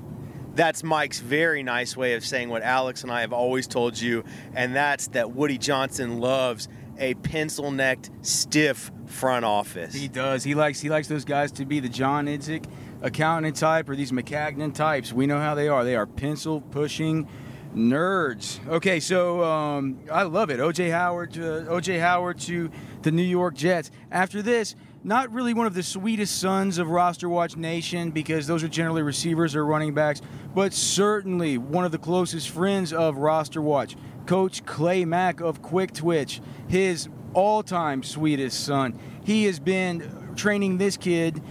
That's 0.54 0.82
Mike's 0.84 1.18
very 1.20 1.62
nice 1.62 1.96
way 1.96 2.12
of 2.14 2.24
saying 2.26 2.50
what 2.50 2.62
Alex 2.62 3.02
and 3.02 3.10
I 3.12 3.22
have 3.22 3.32
always 3.32 3.66
told 3.66 3.98
you, 3.98 4.22
and 4.54 4.74
that's 4.76 5.08
that 5.08 5.32
Woody 5.32 5.56
Johnson 5.56 6.18
loves 6.20 6.68
a 7.02 7.14
pencil 7.14 7.70
necked, 7.72 8.10
stiff 8.22 8.90
front 9.06 9.44
office. 9.44 9.92
He 9.92 10.08
does. 10.08 10.44
He 10.44 10.54
likes 10.54 10.80
he 10.80 10.88
likes 10.88 11.08
those 11.08 11.24
guys 11.24 11.52
to 11.52 11.66
be 11.66 11.80
the 11.80 11.88
John 11.88 12.26
Idzik 12.26 12.64
accountant 13.02 13.56
type 13.56 13.88
or 13.88 13.96
these 13.96 14.12
Maccagnan 14.12 14.72
types. 14.72 15.12
We 15.12 15.26
know 15.26 15.38
how 15.38 15.54
they 15.54 15.68
are. 15.68 15.84
They 15.84 15.96
are 15.96 16.06
pencil 16.06 16.60
pushing 16.60 17.28
nerds. 17.74 18.66
Okay, 18.68 19.00
so 19.00 19.42
um, 19.42 19.98
I 20.10 20.22
love 20.22 20.50
it. 20.50 20.60
OJ 20.60 20.92
Howard, 20.92 21.32
to, 21.34 21.40
OJ 21.40 22.00
Howard 22.00 22.38
to 22.40 22.70
the 23.02 23.10
New 23.10 23.22
York 23.22 23.54
Jets. 23.54 23.90
After 24.10 24.40
this, 24.40 24.76
not 25.04 25.32
really 25.32 25.52
one 25.52 25.66
of 25.66 25.74
the 25.74 25.82
sweetest 25.82 26.38
sons 26.38 26.78
of 26.78 26.88
Roster 26.88 27.28
Watch 27.28 27.56
Nation 27.56 28.10
because 28.10 28.46
those 28.46 28.62
are 28.62 28.68
generally 28.68 29.02
receivers 29.02 29.56
or 29.56 29.64
running 29.64 29.94
backs, 29.94 30.20
but 30.54 30.72
certainly 30.72 31.58
one 31.58 31.84
of 31.84 31.90
the 31.92 31.98
closest 31.98 32.50
friends 32.50 32.92
of 32.92 33.16
Roster 33.16 33.60
Watch. 33.60 33.96
Coach 34.26 34.64
Clay 34.64 35.04
Mack 35.04 35.40
of 35.40 35.62
Quick 35.62 35.92
Twitch, 35.92 36.40
his 36.68 37.08
all-time 37.34 38.02
sweetest 38.04 38.64
son. 38.64 38.96
He 39.24 39.44
has 39.44 39.58
been 39.58 40.34
training 40.36 40.78
this 40.78 40.96
kid 40.96 41.42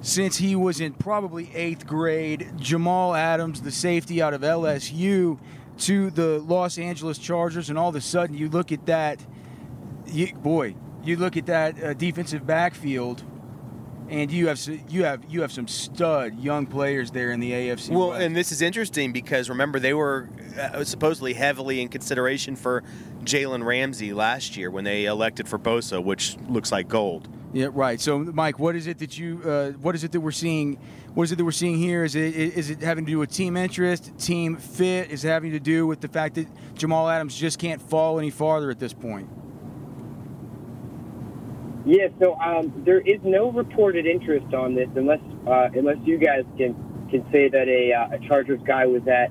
since 0.00 0.36
he 0.36 0.54
was 0.54 0.80
in 0.80 0.92
probably 0.92 1.50
eighth 1.54 1.86
grade. 1.86 2.52
Jamal 2.56 3.14
Adams, 3.14 3.62
the 3.62 3.72
safety 3.72 4.22
out 4.22 4.34
of 4.34 4.42
LSU, 4.42 5.40
to 5.78 6.10
the 6.10 6.38
Los 6.38 6.78
Angeles 6.78 7.18
Chargers, 7.18 7.70
and 7.70 7.76
all 7.78 7.88
of 7.88 7.96
a 7.96 8.00
sudden 8.00 8.36
you 8.36 8.48
look 8.48 8.70
at 8.70 8.86
that, 8.86 9.18
you, 10.06 10.32
boy, 10.34 10.76
you 11.04 11.16
look 11.16 11.36
at 11.36 11.46
that 11.46 11.82
uh, 11.82 11.94
defensive 11.94 12.46
backfield, 12.46 13.22
and 14.08 14.30
you 14.30 14.48
have 14.48 14.60
you 14.88 15.04
have 15.04 15.24
you 15.28 15.42
have 15.42 15.52
some 15.52 15.68
stud 15.68 16.38
young 16.38 16.66
players 16.66 17.10
there 17.10 17.30
in 17.30 17.40
the 17.40 17.52
AFC. 17.52 17.90
Well, 17.90 18.10
West. 18.10 18.22
and 18.22 18.36
this 18.36 18.52
is 18.52 18.62
interesting 18.62 19.12
because 19.12 19.48
remember 19.48 19.78
they 19.78 19.94
were 19.94 20.28
uh, 20.58 20.84
supposedly 20.84 21.34
heavily 21.34 21.80
in 21.80 21.88
consideration 21.88 22.56
for 22.56 22.82
Jalen 23.24 23.64
Ramsey 23.64 24.12
last 24.12 24.56
year 24.56 24.70
when 24.70 24.84
they 24.84 25.06
elected 25.06 25.48
for 25.48 25.58
Bosa, 25.58 26.02
which 26.02 26.36
looks 26.48 26.70
like 26.70 26.88
gold. 26.88 27.28
Yeah, 27.52 27.68
right. 27.72 28.00
So, 28.00 28.18
Mike, 28.18 28.58
what 28.58 28.74
is 28.74 28.88
it 28.88 28.98
that 28.98 29.16
you, 29.16 29.40
uh, 29.44 29.70
what 29.80 29.94
is 29.94 30.02
it 30.02 30.10
that 30.10 30.20
we're 30.20 30.32
seeing? 30.32 30.76
What 31.14 31.22
is 31.22 31.32
it 31.32 31.36
that 31.36 31.44
we're 31.44 31.52
seeing 31.52 31.78
here? 31.78 32.02
Is 32.02 32.16
it 32.16 32.34
is 32.34 32.68
it 32.68 32.80
having 32.80 33.06
to 33.06 33.12
do 33.12 33.18
with 33.20 33.30
team 33.30 33.56
interest, 33.56 34.10
team 34.18 34.56
fit? 34.56 35.12
Is 35.12 35.24
it 35.24 35.28
having 35.28 35.52
to 35.52 35.60
do 35.60 35.86
with 35.86 36.00
the 36.00 36.08
fact 36.08 36.34
that 36.34 36.48
Jamal 36.74 37.08
Adams 37.08 37.36
just 37.36 37.60
can't 37.60 37.80
fall 37.80 38.18
any 38.18 38.30
farther 38.30 38.70
at 38.70 38.80
this 38.80 38.92
point? 38.92 39.28
Yeah, 41.86 42.08
so 42.18 42.34
um, 42.36 42.72
there 42.86 43.00
is 43.00 43.20
no 43.22 43.52
reported 43.52 44.06
interest 44.06 44.54
on 44.54 44.74
this 44.74 44.88
unless 44.96 45.20
uh, 45.46 45.68
unless 45.74 45.98
you 46.04 46.16
guys 46.16 46.44
can 46.56 46.74
can 47.10 47.30
say 47.30 47.48
that 47.48 47.68
a, 47.68 47.92
uh, 47.92 48.16
a 48.16 48.26
Chargers 48.26 48.60
guy 48.66 48.86
was 48.86 49.02
at 49.06 49.30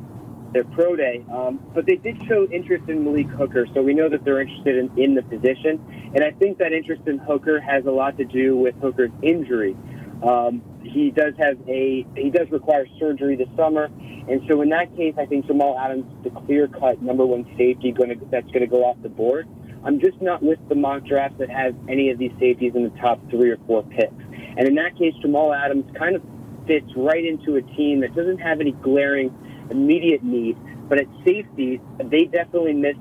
their 0.53 0.63
pro 0.63 0.95
day. 0.95 1.25
Um, 1.33 1.59
but 1.73 1.87
they 1.87 1.95
did 1.95 2.21
show 2.27 2.47
interest 2.51 2.87
in 2.87 3.03
Malik 3.03 3.27
Hooker, 3.27 3.65
so 3.73 3.81
we 3.81 3.95
know 3.95 4.07
that 4.07 4.23
they're 4.23 4.39
interested 4.39 4.77
in, 4.77 4.97
in 5.01 5.15
the 5.15 5.23
position. 5.23 5.83
And 6.13 6.23
I 6.23 6.29
think 6.31 6.59
that 6.59 6.71
interest 6.73 7.01
in 7.07 7.17
Hooker 7.17 7.59
has 7.59 7.85
a 7.85 7.91
lot 7.91 8.17
to 8.17 8.25
do 8.25 8.55
with 8.55 8.75
Hooker's 8.75 9.11
injury. 9.23 9.75
Um, 10.21 10.61
he 10.83 11.09
does 11.09 11.33
have 11.39 11.57
a 11.67 12.05
he 12.15 12.29
does 12.29 12.51
require 12.51 12.85
surgery 12.99 13.35
this 13.35 13.49
summer, 13.57 13.85
and 14.29 14.41
so 14.47 14.61
in 14.61 14.69
that 14.69 14.95
case, 14.95 15.15
I 15.17 15.25
think 15.25 15.47
Jamal 15.47 15.77
Adams, 15.79 16.05
the 16.23 16.29
clear 16.29 16.67
cut 16.67 17.01
number 17.01 17.25
one 17.25 17.45
safety, 17.57 17.91
going 17.91 18.09
that's 18.29 18.47
going 18.47 18.61
to 18.61 18.67
go 18.67 18.85
off 18.85 18.97
the 19.01 19.09
board. 19.09 19.47
I'm 19.85 19.99
just 19.99 20.21
not 20.21 20.41
with 20.41 20.59
the 20.69 20.75
mock 20.75 21.05
drafts 21.05 21.37
that 21.39 21.49
have 21.49 21.75
any 21.89 22.09
of 22.09 22.17
these 22.17 22.31
safeties 22.39 22.73
in 22.75 22.83
the 22.83 23.01
top 23.01 23.19
three 23.29 23.51
or 23.51 23.57
four 23.67 23.83
picks. 23.83 24.13
And 24.57 24.67
in 24.67 24.75
that 24.75 24.97
case, 24.97 25.13
Jamal 25.21 25.53
Adams 25.53 25.85
kind 25.97 26.15
of 26.15 26.21
fits 26.67 26.87
right 26.95 27.23
into 27.23 27.55
a 27.55 27.61
team 27.61 28.01
that 28.01 28.15
doesn't 28.15 28.39
have 28.39 28.61
any 28.61 28.71
glaring 28.71 29.33
immediate 29.69 30.23
need. 30.23 30.57
But 30.87 30.99
at 30.99 31.07
safety, 31.25 31.81
they 31.97 32.25
definitely 32.25 32.73
miss 32.73 32.95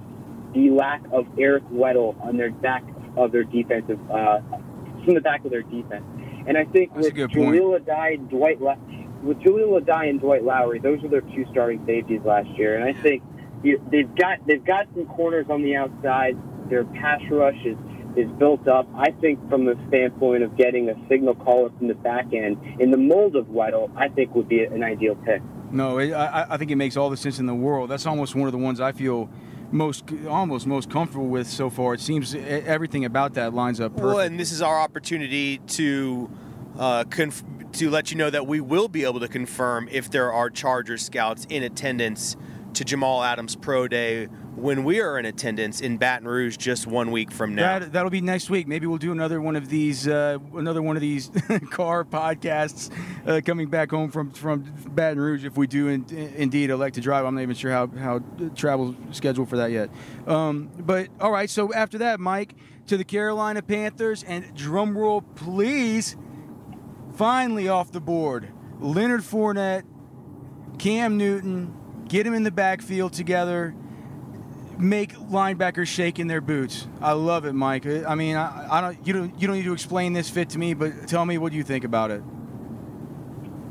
the 0.54 0.70
lack 0.70 1.02
of 1.12 1.26
Eric 1.38 1.64
Weddle 1.70 2.20
on 2.24 2.36
their 2.36 2.50
back 2.50 2.84
of 3.16 3.32
their 3.32 3.44
defensive, 3.44 3.98
uh, 4.10 4.40
from 5.04 5.14
the 5.14 5.20
back 5.20 5.44
of 5.44 5.50
their 5.50 5.62
defense. 5.62 6.04
And 6.46 6.56
I 6.56 6.64
think 6.64 6.94
That's 6.94 7.12
with 7.12 7.32
point. 7.32 7.56
Addae 7.56 8.14
and 8.14 8.28
Dwight, 8.28 8.60
La- 8.60 8.76
with 9.22 9.38
Jahleel 9.38 9.80
Addae 9.80 10.10
and 10.10 10.20
Dwight 10.20 10.42
Lowery, 10.42 10.80
those 10.80 11.00
were 11.02 11.08
their 11.08 11.20
two 11.20 11.44
starting 11.50 11.84
safeties 11.86 12.20
last 12.24 12.48
year. 12.58 12.76
And 12.76 12.84
I 12.84 13.00
think 13.00 13.22
you, 13.62 13.80
they've 13.90 14.12
got 14.16 14.44
they've 14.46 14.64
got 14.64 14.88
some 14.94 15.06
corners 15.06 15.46
on 15.48 15.62
the 15.62 15.76
outside. 15.76 16.36
Their 16.68 16.84
pass 16.84 17.20
rush 17.30 17.58
is 17.64 17.76
is 18.16 18.30
built 18.32 18.68
up. 18.68 18.86
I 18.94 19.10
think 19.20 19.38
from 19.48 19.64
the 19.64 19.74
standpoint 19.88 20.42
of 20.42 20.56
getting 20.56 20.90
a 20.90 20.94
signal 21.08 21.34
caller 21.34 21.70
from 21.78 21.88
the 21.88 21.94
back 21.94 22.26
end 22.34 22.58
in 22.78 22.90
the 22.90 22.98
mold 22.98 23.36
of 23.36 23.46
Weddle, 23.46 23.90
I 23.96 24.08
think 24.08 24.34
would 24.34 24.48
be 24.48 24.64
an 24.64 24.82
ideal 24.82 25.14
pick. 25.14 25.40
No, 25.70 25.98
it, 25.98 26.12
I, 26.12 26.46
I 26.50 26.56
think 26.58 26.70
it 26.70 26.76
makes 26.76 26.96
all 26.96 27.08
the 27.08 27.16
sense 27.16 27.38
in 27.38 27.46
the 27.46 27.54
world. 27.54 27.90
That's 27.90 28.04
almost 28.04 28.34
one 28.34 28.46
of 28.46 28.52
the 28.52 28.58
ones 28.58 28.80
I 28.80 28.92
feel 28.92 29.30
most 29.70 30.04
almost 30.28 30.66
most 30.66 30.90
comfortable 30.90 31.28
with 31.28 31.46
so 31.46 31.70
far. 31.70 31.94
It 31.94 32.00
seems 32.00 32.34
everything 32.34 33.04
about 33.04 33.34
that 33.34 33.54
lines 33.54 33.80
up 33.80 33.92
perfect. 33.92 34.06
Well, 34.06 34.18
and 34.18 34.38
this 34.38 34.52
is 34.52 34.60
our 34.60 34.78
opportunity 34.78 35.58
to 35.58 36.30
uh, 36.78 37.04
conf- 37.04 37.44
to 37.72 37.88
let 37.88 38.10
you 38.10 38.18
know 38.18 38.28
that 38.28 38.46
we 38.46 38.60
will 38.60 38.88
be 38.88 39.04
able 39.04 39.20
to 39.20 39.28
confirm 39.28 39.88
if 39.90 40.10
there 40.10 40.30
are 40.30 40.50
Charger 40.50 40.98
scouts 40.98 41.46
in 41.48 41.62
attendance 41.62 42.36
to 42.74 42.84
Jamal 42.84 43.22
Adams 43.22 43.56
Pro 43.56 43.88
Day 43.88 44.28
when 44.57 44.84
we 44.84 45.00
are 45.00 45.18
in 45.18 45.24
attendance 45.24 45.80
in 45.80 45.96
Baton 45.96 46.28
Rouge 46.28 46.57
just 46.57 46.86
one 46.86 47.11
week 47.11 47.30
from 47.32 47.55
now. 47.55 47.78
That 47.78 47.92
that'll 47.92 48.11
be 48.11 48.20
next 48.20 48.50
week. 48.50 48.68
Maybe 48.68 48.86
we'll 48.86 48.98
do 48.98 49.12
another 49.12 49.40
one 49.40 49.57
of 49.57 49.68
these 49.68 50.07
uh, 50.07 50.38
another 50.55 50.82
one 50.82 50.96
of 50.96 51.00
these 51.03 51.30
car 51.70 52.05
podcasts 52.05 52.90
uh, 53.26 53.40
coming 53.44 53.68
back 53.68 53.90
home 53.90 54.11
from 54.11 54.30
from 54.30 54.62
Baton 54.88 55.18
Rouge 55.18 55.44
if 55.44 55.57
we 55.57 55.66
do 55.66 55.88
in, 55.88 56.05
indeed 56.36 56.70
elect 56.70 56.96
to 56.96 57.00
drive. 57.00 57.24
I'm 57.24 57.34
not 57.34 57.42
even 57.42 57.57
sure 57.57 57.72
how 57.72 57.86
how 57.86 58.20
travel 58.55 58.94
schedule 59.12 59.46
for 59.46 59.57
that 59.57 59.70
yet. 59.70 59.90
Um, 60.26 60.70
but 60.78 61.09
all 61.20 61.32
right, 61.32 61.48
so 61.48 61.72
after 61.72 61.98
that, 61.98 62.20
Mike 62.20 62.55
to 62.88 62.96
the 62.96 63.05
Carolina 63.05 63.62
Panthers 63.62 64.22
and 64.22 64.55
drum 64.55 64.96
roll 64.96 65.22
please. 65.22 66.16
Finally 67.14 67.68
off 67.68 67.92
the 67.92 68.00
board, 68.00 68.50
Leonard 68.80 69.20
Fournette, 69.20 69.84
Cam 70.78 71.18
Newton, 71.18 71.74
get 72.09 72.26
him 72.26 72.32
in 72.32 72.42
the 72.42 72.50
backfield 72.50 73.12
together 73.12 73.74
make 74.82 75.14
linebackers 75.14 75.86
shake 75.86 76.18
in 76.18 76.26
their 76.26 76.40
boots. 76.40 76.86
I 77.00 77.12
love 77.12 77.44
it, 77.44 77.52
Mike. 77.52 77.86
I 77.86 78.14
mean, 78.14 78.36
I, 78.36 78.66
I 78.70 78.80
don't 78.80 79.06
you 79.06 79.12
don't 79.12 79.40
you 79.40 79.46
don't 79.46 79.56
need 79.56 79.64
to 79.64 79.72
explain 79.72 80.12
this 80.12 80.28
fit 80.28 80.50
to 80.50 80.58
me, 80.58 80.74
but 80.74 81.08
tell 81.08 81.24
me 81.24 81.38
what 81.38 81.52
you 81.52 81.62
think 81.62 81.84
about 81.84 82.10
it. 82.10 82.22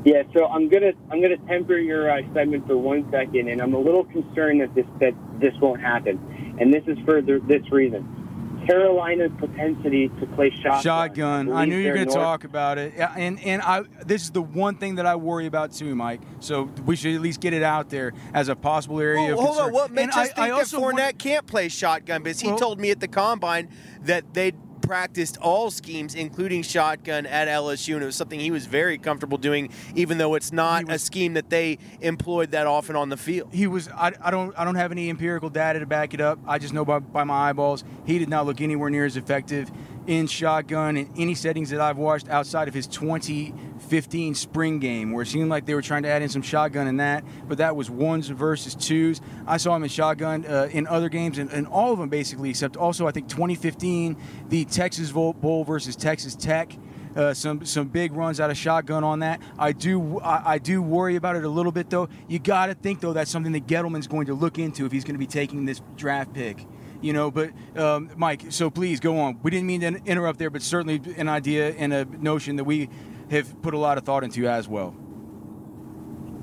Yeah, 0.04 0.22
so 0.34 0.46
I'm 0.46 0.68
gonna 0.68 0.92
I'm 1.10 1.22
gonna 1.22 1.36
temper 1.46 1.78
your 1.78 2.10
uh, 2.10 2.18
excitement 2.18 2.66
for 2.66 2.76
one 2.76 3.08
second, 3.12 3.48
and 3.48 3.60
I'm 3.60 3.74
a 3.74 3.78
little 3.78 4.04
concerned 4.04 4.60
that 4.60 4.74
this 4.74 4.86
that 5.00 5.14
this 5.38 5.54
won't 5.60 5.80
happen, 5.80 6.56
and 6.60 6.74
this 6.74 6.82
is 6.86 6.98
for 7.04 7.22
the, 7.22 7.40
this 7.46 7.62
reason. 7.70 8.21
Carolina's 8.66 9.30
propensity 9.38 10.08
to 10.20 10.26
play 10.34 10.50
shotgun. 10.62 10.82
Shotgun. 10.82 11.52
I 11.52 11.64
knew 11.64 11.76
you 11.78 11.88
were 11.88 11.94
going 11.94 12.08
to 12.08 12.14
talk 12.14 12.44
about 12.44 12.78
it, 12.78 12.94
Yeah, 12.96 13.12
and 13.16 13.38
and 13.44 13.62
I 13.62 13.82
this 14.04 14.22
is 14.22 14.30
the 14.30 14.42
one 14.42 14.76
thing 14.76 14.96
that 14.96 15.06
I 15.06 15.16
worry 15.16 15.46
about 15.46 15.72
too, 15.72 15.94
Mike. 15.94 16.20
So 16.40 16.64
we 16.86 16.96
should 16.96 17.14
at 17.14 17.20
least 17.20 17.40
get 17.40 17.52
it 17.52 17.62
out 17.62 17.90
there 17.90 18.12
as 18.34 18.48
a 18.48 18.56
possible 18.56 19.00
area 19.00 19.20
Well, 19.20 19.32
of 19.32 19.38
hold 19.38 19.48
concern. 19.56 19.66
on. 19.66 19.72
What 19.72 19.86
And 19.86 19.94
makes 19.94 20.16
I- 20.16 20.22
us 20.22 20.26
think 20.28 20.38
I 20.38 20.48
that 20.50 20.66
Fournette 20.66 20.80
wonder- 20.82 21.12
can't 21.18 21.46
play 21.46 21.68
shotgun? 21.68 22.22
Because 22.22 22.40
he 22.40 22.48
Well- 22.48 22.58
told 22.58 22.80
me 22.80 22.90
at 22.90 23.00
the 23.00 23.08
combine 23.08 23.68
that 24.04 24.34
they 24.34 24.52
practiced 24.82 25.38
all 25.38 25.70
schemes, 25.70 26.14
including 26.14 26.62
shotgun, 26.62 27.24
at 27.26 27.48
LSU, 27.48 27.94
and 27.94 28.02
it 28.02 28.06
was 28.06 28.16
something 28.16 28.38
he 28.38 28.50
was 28.50 28.66
very 28.66 28.98
comfortable 28.98 29.38
doing, 29.38 29.70
even 29.94 30.18
though 30.18 30.34
it's 30.34 30.52
not 30.52 30.86
was- 30.86 30.96
a 30.96 31.04
scheme 31.04 31.34
that 31.34 31.48
they 31.48 31.78
employed 32.00 32.50
that 32.50 32.66
often 32.66 32.96
on 32.96 33.08
the 33.08 33.16
field. 33.16 33.48
he 33.52 33.66
was 33.66 33.88
I, 33.88 34.12
I 34.20 34.30
don't 34.30 34.52
I 34.58 34.64
don't 34.64 34.74
have 34.74 34.92
any 34.92 35.08
empirical 35.08 35.48
data 35.48 35.78
to 35.80 35.86
back 35.86 36.12
it 36.14 36.20
up. 36.20 36.38
I 36.46 36.58
just 36.58 36.74
know 36.74 36.84
by, 36.84 36.98
by 36.98 37.24
my 37.24 37.48
eyeballs 37.50 37.84
he 38.04 38.18
did 38.18 38.28
not 38.28 38.44
look 38.46 38.60
anywhere 38.60 38.90
near 38.90 39.04
as 39.06 39.16
effective 39.16 39.70
in 40.06 40.26
shotgun 40.26 40.96
in 40.96 41.08
any 41.16 41.34
settings 41.34 41.70
that 41.70 41.80
I've 41.80 41.96
watched 41.96 42.28
outside 42.28 42.68
of 42.68 42.74
his 42.74 42.86
2015 42.86 44.34
spring 44.34 44.78
game 44.78 45.12
where 45.12 45.22
it 45.22 45.26
seemed 45.26 45.48
like 45.48 45.66
they 45.66 45.74
were 45.74 45.82
trying 45.82 46.02
to 46.02 46.08
add 46.08 46.22
in 46.22 46.28
some 46.28 46.42
shotgun 46.42 46.86
in 46.86 46.96
that, 46.96 47.24
but 47.48 47.58
that 47.58 47.76
was 47.76 47.88
ones 47.90 48.28
versus 48.28 48.74
twos. 48.74 49.20
I 49.46 49.56
saw 49.58 49.76
him 49.76 49.82
in 49.84 49.88
shotgun 49.88 50.44
uh, 50.46 50.68
in 50.72 50.86
other 50.86 51.08
games 51.08 51.38
and, 51.38 51.50
and 51.50 51.66
all 51.66 51.92
of 51.92 51.98
them 51.98 52.08
basically 52.08 52.50
except 52.50 52.76
also 52.76 53.06
I 53.06 53.12
think 53.12 53.28
2015 53.28 54.16
the 54.48 54.64
Texas 54.64 55.12
Bowl 55.12 55.64
versus 55.64 55.96
Texas 55.96 56.34
Tech. 56.34 56.76
uh, 57.16 57.34
some 57.34 57.64
some 57.64 57.88
big 57.88 58.12
runs 58.12 58.40
out 58.40 58.50
of 58.50 58.56
shotgun 58.56 59.04
on 59.04 59.20
that. 59.20 59.40
I 59.58 59.72
do 59.72 60.18
I, 60.20 60.54
I 60.54 60.58
do 60.58 60.82
worry 60.82 61.16
about 61.16 61.36
it 61.36 61.44
a 61.44 61.48
little 61.48 61.72
bit 61.72 61.90
though. 61.90 62.08
You 62.28 62.38
got 62.38 62.66
to 62.66 62.74
think 62.74 63.00
though 63.00 63.12
that's 63.12 63.30
something 63.30 63.52
that 63.52 63.66
Gettleman's 63.66 64.06
going 64.06 64.26
to 64.26 64.34
look 64.34 64.58
into 64.58 64.86
if 64.86 64.92
he's 64.92 65.04
going 65.04 65.14
to 65.14 65.18
be 65.18 65.26
taking 65.26 65.64
this 65.64 65.80
draft 65.96 66.32
pick. 66.32 66.66
You 67.02 67.12
know, 67.12 67.30
but 67.30 67.50
um, 67.76 68.10
Mike, 68.16 68.44
so 68.50 68.70
please 68.70 69.00
go 69.00 69.18
on. 69.18 69.38
We 69.42 69.50
didn't 69.50 69.66
mean 69.66 69.80
to 69.82 70.00
interrupt 70.06 70.38
there, 70.38 70.50
but 70.50 70.62
certainly 70.62 71.02
an 71.16 71.28
idea 71.28 71.70
and 71.70 71.92
a 71.92 72.04
notion 72.04 72.56
that 72.56 72.64
we 72.64 72.88
have 73.30 73.60
put 73.60 73.74
a 73.74 73.78
lot 73.78 73.98
of 73.98 74.04
thought 74.04 74.24
into 74.24 74.46
as 74.46 74.68
well. 74.68 74.94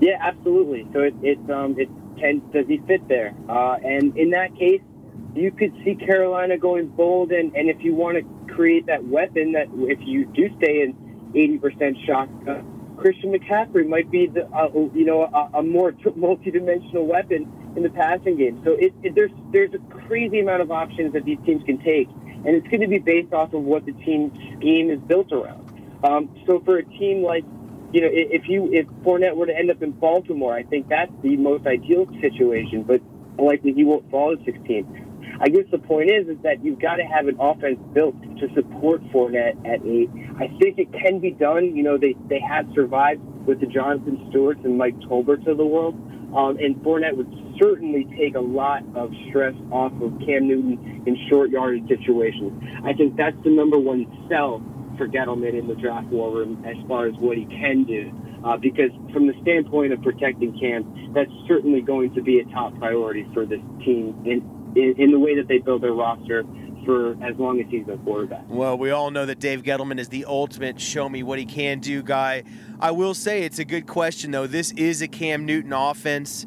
Yeah, 0.02 0.18
absolutely. 0.22 0.88
So 0.94 1.00
it, 1.02 1.14
it's 1.22 1.50
um, 1.50 1.76
it 1.78 1.90
can 2.20 2.42
does 2.52 2.68
he 2.68 2.80
fit 2.88 3.08
there? 3.08 3.34
Uh, 3.48 3.78
and 3.84 4.16
in 4.18 4.32
that 4.32 4.56
case, 4.58 4.82
you 5.36 5.52
could 5.52 5.74
see 5.84 5.96
Carolina 5.96 6.58
going 6.58 6.88
bold, 6.88 7.32
and, 7.32 7.56
and 7.56 7.70
if 7.70 7.78
you 7.82 7.94
want 7.94 8.18
to 8.18 8.54
create 8.54 8.86
that 8.88 9.06
weapon, 9.06 9.54
that 9.54 9.68
if 9.74 10.00
you 10.02 10.26
do 10.26 10.50
stay 10.58 10.82
in 10.82 10.94
80% 11.34 12.06
shotgun, 12.06 12.96
Christian 12.98 13.32
McCaffrey 13.32 13.88
might 13.88 14.10
be 14.12 14.28
the 14.28 14.46
uh, 14.48 14.70
you 14.94 15.06
know 15.06 15.24
a, 15.24 15.60
a 15.60 15.64
more 15.64 15.94
multi-dimensional 16.16 17.06
weapon 17.06 17.46
in 17.80 17.84
the 17.84 17.90
passing 17.90 18.38
game. 18.38 18.62
So 18.66 18.74
it, 18.74 18.94
it, 19.04 19.16
there's 19.16 19.32
there's 19.52 19.74
a 19.74 19.80
crazy 20.08 20.40
amount 20.40 20.62
of 20.62 20.72
options 20.72 21.14
that 21.14 21.24
these 21.24 21.40
teams 21.46 21.64
can 21.64 21.80
take, 21.80 22.10
and 22.10 22.48
it's 22.48 22.68
going 22.68 22.82
to 22.82 22.88
be 22.88 23.00
based 23.00 23.34
off 23.34 23.54
of 23.54 23.64
what 23.64 23.86
the 23.86 23.94
team 23.94 24.32
scheme 24.58 24.92
is 24.92 25.00
built 25.00 25.32
around. 25.32 25.66
Um, 26.04 26.30
so 26.46 26.62
for 26.64 26.78
a 26.78 26.84
team 26.84 27.24
like 27.24 27.44
you 27.92 28.02
know, 28.02 28.10
if 28.12 28.48
you 28.48 28.70
if 28.72 28.86
Fournette 29.04 29.36
were 29.36 29.48
to 29.48 29.56
end 29.56 29.72
up 29.72 29.82
in 29.82 29.92
Baltimore, 29.92 30.54
I 30.54 30.64
think 30.64 30.90
that's 30.90 31.12
the 31.24 31.38
most 31.38 31.66
ideal 31.66 32.06
situation. 32.22 32.84
But 32.84 33.02
likely 33.42 33.74
he 33.74 33.84
won't 33.84 34.10
fall 34.12 34.36
to 34.36 34.44
16. 34.44 35.08
I 35.42 35.48
guess 35.48 35.64
the 35.72 35.80
point 35.80 36.12
is 36.12 36.28
is 36.28 36.38
that 36.44 36.64
you've 36.64 36.80
got 36.80 36.96
to 36.96 37.04
have 37.04 37.28
an 37.28 37.38
offense 37.40 37.80
built 37.94 38.16
to 38.40 38.54
support 38.54 39.02
Fournette 39.12 39.56
at 39.66 39.86
eight. 39.88 40.10
I 40.36 40.48
think 40.60 40.78
it 40.78 40.92
can 40.92 41.20
be 41.20 41.32
done. 41.32 41.76
You 41.76 41.84
know, 41.84 41.98
they 41.98 42.16
they 42.28 42.40
have 42.42 42.68
survived 42.76 43.22
with 43.48 43.62
the 43.62 43.68
Jonathan 43.68 44.28
Stewarts 44.30 44.60
and 44.64 44.78
Mike 44.78 45.00
Tolberts 45.02 45.48
of 45.48 45.58
the 45.58 45.66
world, 45.66 45.96
um, 46.36 46.58
and 46.60 46.76
Fournette 46.84 47.16
would 47.18 47.32
certainly 47.60 48.08
take 48.18 48.36
a 48.36 48.40
lot 48.40 48.84
of 48.96 49.12
stress 49.30 49.56
off 49.72 49.92
of 50.02 50.14
Cam 50.26 50.48
Newton 50.48 51.04
in 51.06 51.18
short 51.30 51.50
yardage 51.50 51.88
situations. 51.88 52.54
I 52.86 52.94
think 52.94 53.18
that's 53.18 53.38
the 53.44 53.50
number 53.50 53.78
one 53.78 54.06
sell 54.30 54.62
for 54.98 55.08
Gettleman 55.08 55.58
in 55.58 55.68
the 55.68 55.76
draft 55.76 56.08
war 56.08 56.32
room 56.32 56.64
as 56.66 56.76
far 56.88 57.08
as 57.08 57.14
what 57.20 57.38
he 57.38 57.46
can 57.46 57.84
do. 57.86 58.12
Uh, 58.46 58.56
because 58.56 58.92
from 59.12 59.28
the 59.28 59.34
standpoint 59.42 59.92
of 59.92 60.02
protecting 60.02 60.58
Cam, 60.60 61.12
that's 61.14 61.32
certainly 61.48 61.82
going 61.82 62.14
to 62.16 62.22
be 62.22 62.40
a 62.40 62.46
top 62.54 62.78
priority 62.78 63.28
for 63.34 63.46
this 63.46 63.60
team 63.84 64.16
in, 64.24 64.40
in, 64.76 64.96
in 64.98 65.12
the 65.12 65.20
way 65.20 65.36
that 65.36 65.48
they 65.48 65.58
build 65.58 65.84
their 65.84 65.94
roster 65.94 66.44
for 66.86 67.12
as 67.24 67.38
long 67.38 67.60
as 67.60 67.68
he's 67.70 67.88
a 67.88 67.98
quarterback. 67.98 68.44
Well, 68.48 68.78
we 68.78 68.92
all 68.92 69.12
know 69.12 69.26
that 69.26 69.40
Dave 69.40 69.64
Gettleman 69.64 70.00
is 70.00 70.10
the 70.10 70.26
ultimate 70.26 70.80
show 70.80 71.10
me 71.10 71.24
what 71.24 71.40
he 71.40 71.46
can 71.46 71.80
do 71.80 72.02
guy. 72.02 72.44
I 72.80 72.92
will 72.92 73.14
say 73.14 73.44
it's 73.44 73.60
a 73.60 73.66
good 73.66 73.88
question, 73.88 74.32
though. 74.32 74.48
This 74.48 74.72
is 74.72 75.02
a 75.02 75.08
Cam 75.08 75.46
Newton 75.46 75.74
offense, 75.74 76.46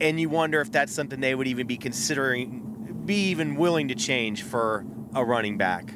and 0.00 0.20
you 0.20 0.28
wonder 0.28 0.60
if 0.60 0.72
that's 0.72 0.92
something 0.92 1.20
they 1.20 1.34
would 1.34 1.48
even 1.48 1.66
be 1.66 1.76
considering, 1.76 3.02
be 3.04 3.30
even 3.30 3.56
willing 3.56 3.88
to 3.88 3.94
change 3.94 4.42
for 4.42 4.84
a 5.14 5.24
running 5.24 5.56
back. 5.56 5.94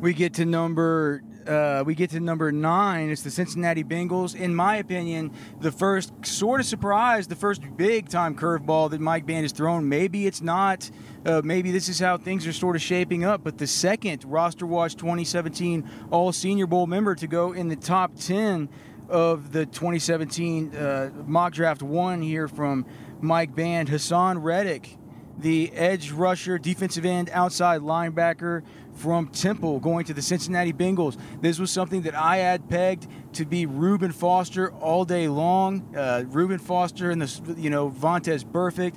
We 0.00 0.12
get 0.12 0.34
to 0.34 0.44
number 0.44 1.22
uh, 1.48 1.84
we 1.84 1.94
get 1.94 2.10
to 2.10 2.20
number 2.20 2.52
nine. 2.52 3.10
It's 3.10 3.22
the 3.22 3.30
Cincinnati 3.30 3.84
Bengals. 3.84 4.34
In 4.34 4.54
my 4.54 4.76
opinion, 4.76 5.32
the 5.60 5.72
first 5.72 6.12
sort 6.24 6.60
of 6.60 6.66
surprise, 6.66 7.26
the 7.26 7.36
first 7.36 7.62
big 7.76 8.08
time 8.08 8.34
curveball 8.34 8.90
that 8.90 9.00
Mike 9.00 9.26
Band 9.26 9.44
has 9.44 9.52
thrown. 9.52 9.88
Maybe 9.88 10.26
it's 10.26 10.42
not. 10.42 10.90
Uh, 11.24 11.42
maybe 11.44 11.70
this 11.70 11.88
is 11.88 11.98
how 11.98 12.16
things 12.16 12.46
are 12.46 12.52
sort 12.52 12.76
of 12.76 12.82
shaping 12.82 13.24
up. 13.24 13.42
But 13.44 13.58
the 13.58 13.66
second 13.66 14.24
roster 14.24 14.66
watch 14.66 14.96
2017 14.96 15.88
All 16.10 16.32
Senior 16.32 16.66
Bowl 16.66 16.86
member 16.86 17.14
to 17.14 17.26
go 17.26 17.52
in 17.52 17.68
the 17.68 17.76
top 17.76 18.14
10 18.16 18.68
of 19.08 19.52
the 19.52 19.66
2017 19.66 20.74
uh, 20.74 21.10
mock 21.26 21.52
draft 21.52 21.82
one 21.82 22.22
here 22.22 22.48
from 22.48 22.86
Mike 23.20 23.54
Band, 23.54 23.88
Hassan 23.88 24.38
Reddick 24.38 24.98
the 25.38 25.70
edge 25.72 26.12
rusher, 26.12 26.58
defensive 26.58 27.04
end, 27.04 27.30
outside 27.30 27.80
linebacker 27.82 28.62
from 28.96 29.28
Temple 29.28 29.78
going 29.78 30.04
to 30.06 30.14
the 30.14 30.22
Cincinnati 30.22 30.72
Bengals. 30.72 31.16
This 31.40 31.58
was 31.58 31.70
something 31.70 32.02
that 32.02 32.14
I 32.14 32.38
had 32.38 32.68
pegged 32.68 33.06
to 33.34 33.44
be 33.44 33.66
Reuben 33.66 34.12
Foster 34.12 34.72
all 34.72 35.04
day 35.04 35.28
long. 35.28 35.94
Uh, 35.94 36.24
Reuben 36.26 36.58
Foster 36.58 37.10
and 37.10 37.22
the 37.22 37.54
you 37.60 37.70
know 37.70 37.90
Vontaze 37.90 38.44
Burfict. 38.44 38.94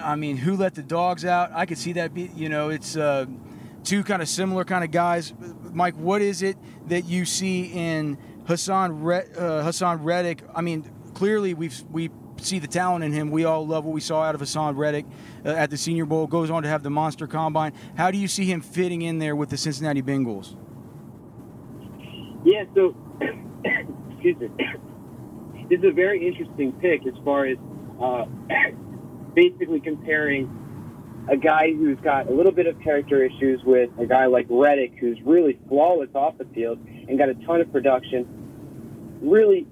I 0.00 0.14
mean, 0.14 0.36
who 0.36 0.56
let 0.56 0.74
the 0.74 0.82
dogs 0.82 1.24
out? 1.24 1.50
I 1.52 1.66
could 1.66 1.78
see 1.78 1.94
that. 1.94 2.14
Be 2.14 2.30
you 2.36 2.48
know, 2.48 2.68
it's 2.68 2.96
uh, 2.96 3.26
two 3.82 4.04
kind 4.04 4.22
of 4.22 4.28
similar 4.28 4.64
kind 4.64 4.84
of 4.84 4.90
guys. 4.90 5.32
Mike, 5.72 5.96
what 5.96 6.22
is 6.22 6.42
it 6.42 6.56
that 6.88 7.06
you 7.06 7.24
see 7.24 7.64
in 7.64 8.18
Hassan 8.46 9.02
Red, 9.02 9.36
uh, 9.36 9.62
Hassan 9.62 10.04
Reddick? 10.04 10.42
I 10.54 10.60
mean, 10.60 10.88
clearly 11.14 11.54
we've 11.54 11.82
we 11.90 12.10
see 12.38 12.58
the 12.58 12.66
talent 12.66 13.04
in 13.04 13.12
him. 13.12 13.30
We 13.30 13.44
all 13.44 13.66
love 13.66 13.84
what 13.84 13.94
we 13.94 14.00
saw 14.00 14.22
out 14.22 14.34
of 14.34 14.40
Hassan 14.40 14.76
Reddick 14.76 15.06
uh, 15.44 15.50
at 15.50 15.70
the 15.70 15.76
Senior 15.76 16.04
Bowl. 16.04 16.26
Goes 16.26 16.50
on 16.50 16.62
to 16.62 16.68
have 16.68 16.82
the 16.82 16.90
monster 16.90 17.26
combine. 17.26 17.72
How 17.96 18.10
do 18.10 18.18
you 18.18 18.28
see 18.28 18.44
him 18.44 18.60
fitting 18.60 19.02
in 19.02 19.18
there 19.18 19.36
with 19.36 19.50
the 19.50 19.56
Cincinnati 19.56 20.02
Bengals? 20.02 20.56
Yeah, 22.44 22.64
so 22.74 22.94
excuse 24.10 24.36
me. 24.38 24.48
This 25.68 25.80
is 25.80 25.84
a 25.84 25.92
very 25.92 26.24
interesting 26.26 26.72
pick 26.72 27.06
as 27.06 27.14
far 27.24 27.46
as 27.46 27.58
uh, 28.00 28.26
basically 29.34 29.80
comparing 29.80 30.48
a 31.28 31.36
guy 31.36 31.72
who's 31.72 31.98
got 32.00 32.28
a 32.28 32.32
little 32.32 32.52
bit 32.52 32.66
of 32.66 32.80
character 32.80 33.24
issues 33.24 33.60
with 33.64 33.90
a 33.98 34.06
guy 34.06 34.26
like 34.26 34.46
Reddick, 34.48 34.92
who's 35.00 35.18
really 35.24 35.58
flawless 35.68 36.10
off 36.14 36.38
the 36.38 36.44
field 36.54 36.78
and 36.86 37.18
got 37.18 37.28
a 37.28 37.34
ton 37.46 37.60
of 37.60 37.72
production. 37.72 39.18
Really, 39.20 39.66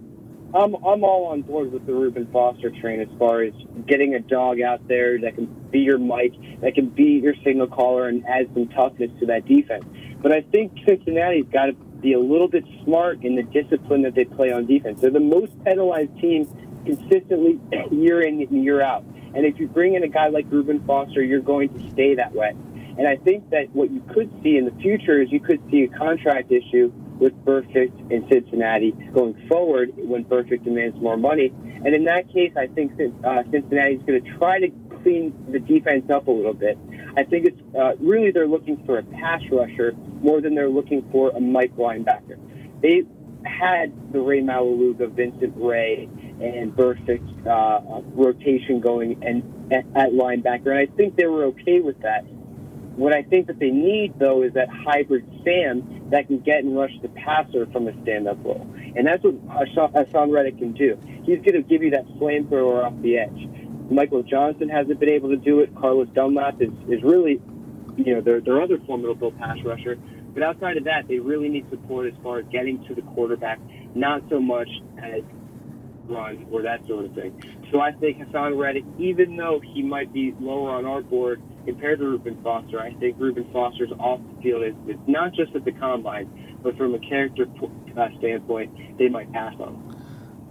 I'm 0.55 0.77
I'm 0.77 1.03
all 1.03 1.27
on 1.33 1.43
board 1.43 1.73
with 1.73 1.85
the 1.85 1.93
Reuben 1.93 2.29
Foster 2.33 2.71
train 2.71 3.01
as 3.01 3.09
far 3.19 3.43
as 3.43 3.53
getting 3.89 4.15
a 4.15 4.21
dog 4.21 4.61
out 4.61 4.87
there 4.87 5.19
that 5.21 5.35
can 5.35 5.47
be 5.73 5.81
your 5.81 5.99
mic, 5.99 6.33
that 6.61 6.77
can 6.77 6.91
be 6.91 7.21
your 7.21 7.35
signal 7.45 7.67
caller, 7.67 8.07
and 8.07 8.25
add 8.25 8.49
some 8.55 8.69
toughness 8.69 9.11
to 9.19 9.27
that 9.27 9.47
defense. 9.47 9.85
But 10.23 10.31
I 10.31 10.43
think 10.43 10.73
Cincinnati's 10.87 11.47
got 11.53 11.67
to 11.67 11.73
be 11.73 12.13
a 12.13 12.21
little 12.21 12.47
bit 12.47 12.65
smart 12.85 13.25
in 13.25 13.35
the 13.35 13.43
discipline 13.43 14.03
that 14.03 14.15
they 14.15 14.27
play 14.27 14.53
on 14.53 14.67
defense. 14.67 15.01
They're 15.01 15.11
the 15.11 15.19
most 15.19 15.53
penalized 15.65 16.17
team 16.21 16.47
consistently 16.87 17.59
year 17.91 18.23
in 18.23 18.41
and 18.41 18.65
year 18.65 18.81
out. 18.81 19.03
And 19.35 19.45
if 19.45 19.59
you 19.59 19.67
bring 19.67 19.95
in 19.95 20.05
a 20.05 20.09
guy 20.09 20.29
like 20.29 20.47
Reuben 20.51 20.85
Foster, 20.87 21.25
you're 21.25 21.41
going 21.41 21.71
to 21.71 21.91
stay 21.91 22.15
that 22.15 22.33
way. 22.33 22.51
And 22.97 23.09
I 23.09 23.17
think 23.17 23.51
that 23.51 23.71
what 23.75 23.91
you 23.91 24.01
could 24.15 24.31
see 24.45 24.57
in 24.57 24.67
the 24.67 24.75
future 24.81 25.21
is 25.21 25.33
you 25.33 25.41
could 25.41 25.61
see 25.69 25.83
a 25.83 25.89
contract 25.89 26.53
issue 26.53 26.93
with 27.19 27.33
Burfict 27.45 28.11
in 28.11 28.29
Cincinnati 28.29 28.93
going 29.13 29.35
forward 29.49 29.93
when 29.97 30.25
Burfict 30.25 30.65
demands 30.65 30.97
more 31.01 31.17
money. 31.17 31.53
And 31.85 31.95
in 31.95 32.05
that 32.05 32.33
case, 32.33 32.53
I 32.57 32.67
think 32.67 32.97
that 32.97 33.13
uh, 33.25 33.43
Cincinnati's 33.51 34.03
going 34.07 34.23
to 34.23 34.39
try 34.39 34.61
to 34.61 34.69
clean 35.03 35.35
the 35.51 35.61
defense 35.61 36.11
up 36.11 36.29
a 36.29 36.31
little 36.31 36.55
bit. 36.55 36.79
I 37.17 37.23
think 37.25 37.47
it's 37.47 37.61
uh, 37.79 37.95
really 38.01 38.31
they're 38.31 38.49
looking 38.49 38.85
for 38.85 38.99
a 38.99 39.03
pass 39.03 39.43
rusher 39.53 39.93
more 40.21 40.41
than 40.41 40.55
they're 40.55 40.69
looking 40.69 41.09
for 41.13 41.31
a 41.31 41.41
Mike 41.41 41.77
linebacker. 41.77 42.39
They 42.81 43.03
had 43.45 44.13
the 44.13 44.21
Rey 44.21 44.41
Maualuga, 44.41 45.11
Vincent 45.11 45.55
Rey, 45.57 46.09
and 46.41 46.75
Burfict 46.75 47.47
uh, 47.47 48.01
rotation 48.15 48.81
going 48.81 49.23
and 49.23 49.73
at 49.73 50.13
linebacker, 50.13 50.67
and 50.67 50.79
I 50.79 50.87
think 50.87 51.17
they 51.17 51.27
were 51.27 51.45
okay 51.47 51.81
with 51.81 52.01
that. 52.03 52.25
What 52.97 53.13
I 53.13 53.23
think 53.23 53.49
that 53.49 53.59
they 53.59 53.71
need, 53.71 54.15
though, 54.19 54.43
is 54.43 54.55
that 54.55 54.69
hybrid 54.69 55.27
Sam 55.45 56.11
that 56.11 56.29
can 56.29 56.39
get 56.39 56.63
and 56.63 56.77
rush 56.77 56.93
the 57.03 57.09
passer 57.09 57.67
from 57.67 57.89
a 57.89 58.03
stand-up 58.03 58.45
role. 58.45 58.67
And 58.95 59.07
that's 59.07 59.25
what 59.25 59.35
Hassan 59.93 60.31
Reddick 60.31 60.59
can 60.59 60.73
do. 60.73 60.97
He's 61.25 61.39
going 61.39 61.55
to 61.55 61.63
give 61.63 61.83
you 61.83 61.91
that 61.91 62.07
flamethrower 62.21 62.85
off 62.85 62.95
the 63.03 63.19
edge. 63.19 63.49
Michael 63.91 64.23
Johnson 64.23 64.69
hasn't 64.69 65.01
been 65.01 65.09
able 65.09 65.31
to 65.31 65.37
do 65.37 65.61
it. 65.61 65.75
Carlos 65.75 66.09
Dunlap 66.15 66.63
is, 66.63 66.71
is 66.89 67.03
really, 67.03 67.43
you 67.97 68.15
know, 68.15 68.21
their, 68.21 68.41
their 68.41 68.63
other 68.63 68.79
formidable 68.87 69.33
pass 69.33 69.59
rusher. 69.65 69.97
But 70.33 70.43
outside 70.43 70.77
of 70.77 70.85
that, 70.85 71.09
they 71.09 71.19
really 71.19 71.49
need 71.49 71.69
support 71.71 72.07
as 72.07 72.15
far 72.23 72.39
as 72.39 72.45
getting 72.51 72.85
to 72.87 72.95
the 72.95 73.03
quarterback, 73.03 73.59
not 73.95 74.23
so 74.31 74.41
much 74.41 74.69
as 75.03 75.23
run 76.07 76.47
or 76.51 76.63
that 76.63 76.87
sort 76.87 77.07
of 77.07 77.15
thing. 77.15 77.41
So 77.75 77.81
I 77.81 77.91
think 77.91 78.19
Hassan 78.19 78.57
Reddick, 78.57 78.85
even 78.99 79.37
though 79.37 79.61
he 79.61 79.83
might 79.83 80.13
be 80.13 80.33
lower 80.39 80.71
on 80.71 80.85
our 80.87 81.03
board 81.03 81.43
compared 81.67 81.99
to 81.99 82.05
Reuben 82.05 82.41
Foster, 82.41 82.79
I 82.79 82.95
think 82.95 83.17
Reuben 83.19 83.51
Foster's 83.53 83.91
off 83.99 84.21
the 84.37 84.43
field 84.43 84.63
is, 84.63 84.75
is 84.87 85.01
not 85.09 85.33
just 85.35 85.57
at 85.57 85.65
the 85.65 85.73
combine, 85.73 86.61
but 86.63 86.77
from 86.79 86.95
a 86.95 87.01
character 87.01 87.47
uh, 87.99 88.09
standpoint, 88.19 88.97
they 88.97 89.09
might 89.09 89.33
pass 89.33 89.55
on 89.59 89.75
him. 89.75 89.97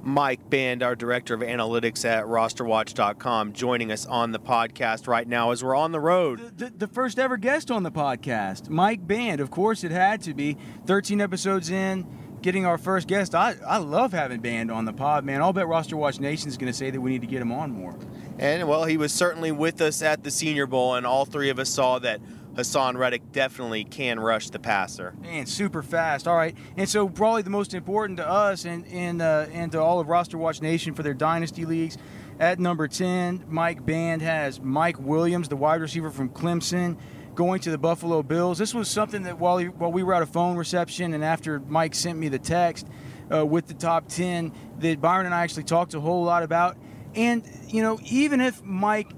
Mike 0.06 0.50
Band, 0.50 0.84
our 0.84 0.98
director 0.98 1.34
of 1.34 1.40
analytics 1.40 2.04
at 2.04 2.26
rosterwatch.com, 2.26 3.54
joining 3.54 3.90
us 3.90 4.06
on 4.06 4.34
the 4.34 4.40
podcast 4.40 5.08
right 5.08 5.26
now 5.26 5.52
as 5.52 5.64
we're 5.64 5.78
on 5.78 5.94
the 5.94 6.02
road. 6.02 6.58
The, 6.58 6.72
the 6.72 6.90
first 6.90 7.18
ever 7.18 7.38
guest 7.38 7.72
on 7.72 7.84
the 7.84 7.92
podcast, 7.92 8.68
Mike 8.68 9.08
Band. 9.08 9.40
Of 9.40 9.50
course, 9.50 9.86
it 9.86 9.92
had 9.92 10.22
to 10.24 10.34
be. 10.34 10.58
13 10.88 11.22
episodes 11.22 11.70
in, 11.70 12.06
getting 12.44 12.66
our 12.66 12.78
first 12.78 13.08
guest. 13.08 13.34
I, 13.34 13.56
I 13.66 13.78
love 13.78 14.12
having 14.12 14.42
Band 14.42 14.70
on 14.70 14.86
the 14.86 14.94
pod, 14.94 15.26
man. 15.26 15.42
I'll 15.42 15.54
bet 15.54 15.68
Roster 15.68 15.98
Watch 15.98 16.20
Nation 16.20 16.50
is 16.50 16.58
going 16.58 16.72
to 16.72 16.78
say 16.78 16.92
that 16.92 17.02
we 17.02 17.10
need 17.10 17.22
to 17.22 17.28
get 17.28 17.42
him 17.42 17.52
on 17.52 17.72
more. 17.72 17.98
And 18.38 18.68
well, 18.68 18.86
he 18.86 18.98
was 18.98 19.12
certainly 19.12 19.52
with 19.52 19.82
us 19.82 20.02
at 20.02 20.24
the 20.24 20.30
Senior 20.30 20.68
Bowl, 20.68 20.96
and 20.96 21.06
all 21.08 21.26
three 21.26 21.50
of 21.50 21.58
us 21.58 21.70
saw 21.70 22.00
that 22.00 22.20
Hassan 22.56 22.98
Reddick 22.98 23.32
definitely 23.32 23.84
can 23.84 24.20
rush 24.20 24.50
the 24.50 24.60
passer. 24.60 25.16
Man, 25.22 25.46
super 25.46 25.82
fast. 25.82 26.28
All 26.28 26.36
right, 26.36 26.56
and 26.78 26.88
so 26.88 27.10
probably 27.10 27.42
the 27.42 27.50
most 27.50 27.74
important 27.74 28.18
to 28.18 28.28
us 28.28 28.66
and 28.66 28.86
and 28.88 29.22
uh, 29.22 29.48
and 29.52 29.72
to 29.72 29.82
all 29.82 30.00
of 30.00 30.08
Roster 30.08 30.38
Watch 30.38 30.62
Nation 30.62 30.94
for 30.94 31.02
their 31.02 31.14
dynasty 31.14 31.66
leagues. 31.66 31.98
At 32.40 32.60
number 32.60 32.88
ten, 32.88 33.46
Mike 33.48 33.86
Band 33.86 34.22
has 34.22 34.60
Mike 34.60 35.00
Williams, 35.00 35.50
the 35.50 35.56
wide 35.56 35.82
receiver 35.82 36.10
from 36.10 36.30
Clemson, 36.30 36.98
going 37.36 37.60
to 37.62 37.72
the 37.72 37.78
Buffalo 37.78 38.24
Bills. 38.24 38.58
This 38.58 38.74
was 38.74 38.90
something 38.90 39.24
that 39.24 39.40
while 39.40 39.58
he, 39.58 39.68
while 39.68 39.92
we 39.92 40.04
were 40.04 40.14
at 40.14 40.22
a 40.22 40.26
phone 40.28 40.56
reception 40.56 41.14
and 41.14 41.24
after 41.24 41.60
Mike 41.60 41.96
sent 41.96 42.18
me 42.18 42.30
the 42.30 42.40
text 42.40 42.88
uh, 43.34 43.46
with 43.46 43.68
the 43.68 43.74
top 43.74 44.08
ten, 44.08 44.52
that 44.80 45.02
Byron 45.02 45.26
and 45.26 45.36
I 45.36 45.44
actually 45.44 45.64
talked 45.64 45.94
a 45.94 46.00
whole 46.00 46.24
lot 46.24 46.44
about. 46.44 46.78
And 47.16 47.44
you 47.68 47.82
know, 47.82 48.00
even 48.06 48.42
if 48.42 48.64
Mike, 48.64 49.12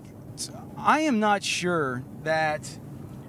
I 0.77 1.01
am 1.01 1.19
not 1.19 1.43
sure 1.43 2.03
that. 2.23 2.79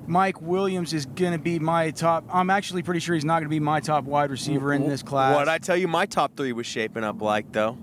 Mike 0.09 0.41
Williams 0.41 0.93
is 0.93 1.05
going 1.05 1.33
to 1.33 1.39
be 1.39 1.59
my 1.59 1.91
top. 1.91 2.25
I'm 2.33 2.49
actually 2.49 2.85
pretty 2.85 3.01
sure 3.01 3.17
he's 3.17 3.25
not 3.25 3.41
going 3.41 3.47
to 3.47 3.49
be 3.49 3.59
my 3.59 3.81
top 3.81 4.05
wide 4.05 4.31
receiver 4.31 4.73
in 4.73 4.89
this 4.89 5.03
class. 5.03 5.35
What 5.35 5.49
I 5.49 5.59
tell 5.59 5.77
you, 5.77 5.89
my 5.89 6.07
top 6.07 6.37
three 6.37 6.53
was 6.53 6.65
shaping 6.65 7.03
up 7.03 7.21
like 7.21 7.51
though. 7.51 7.77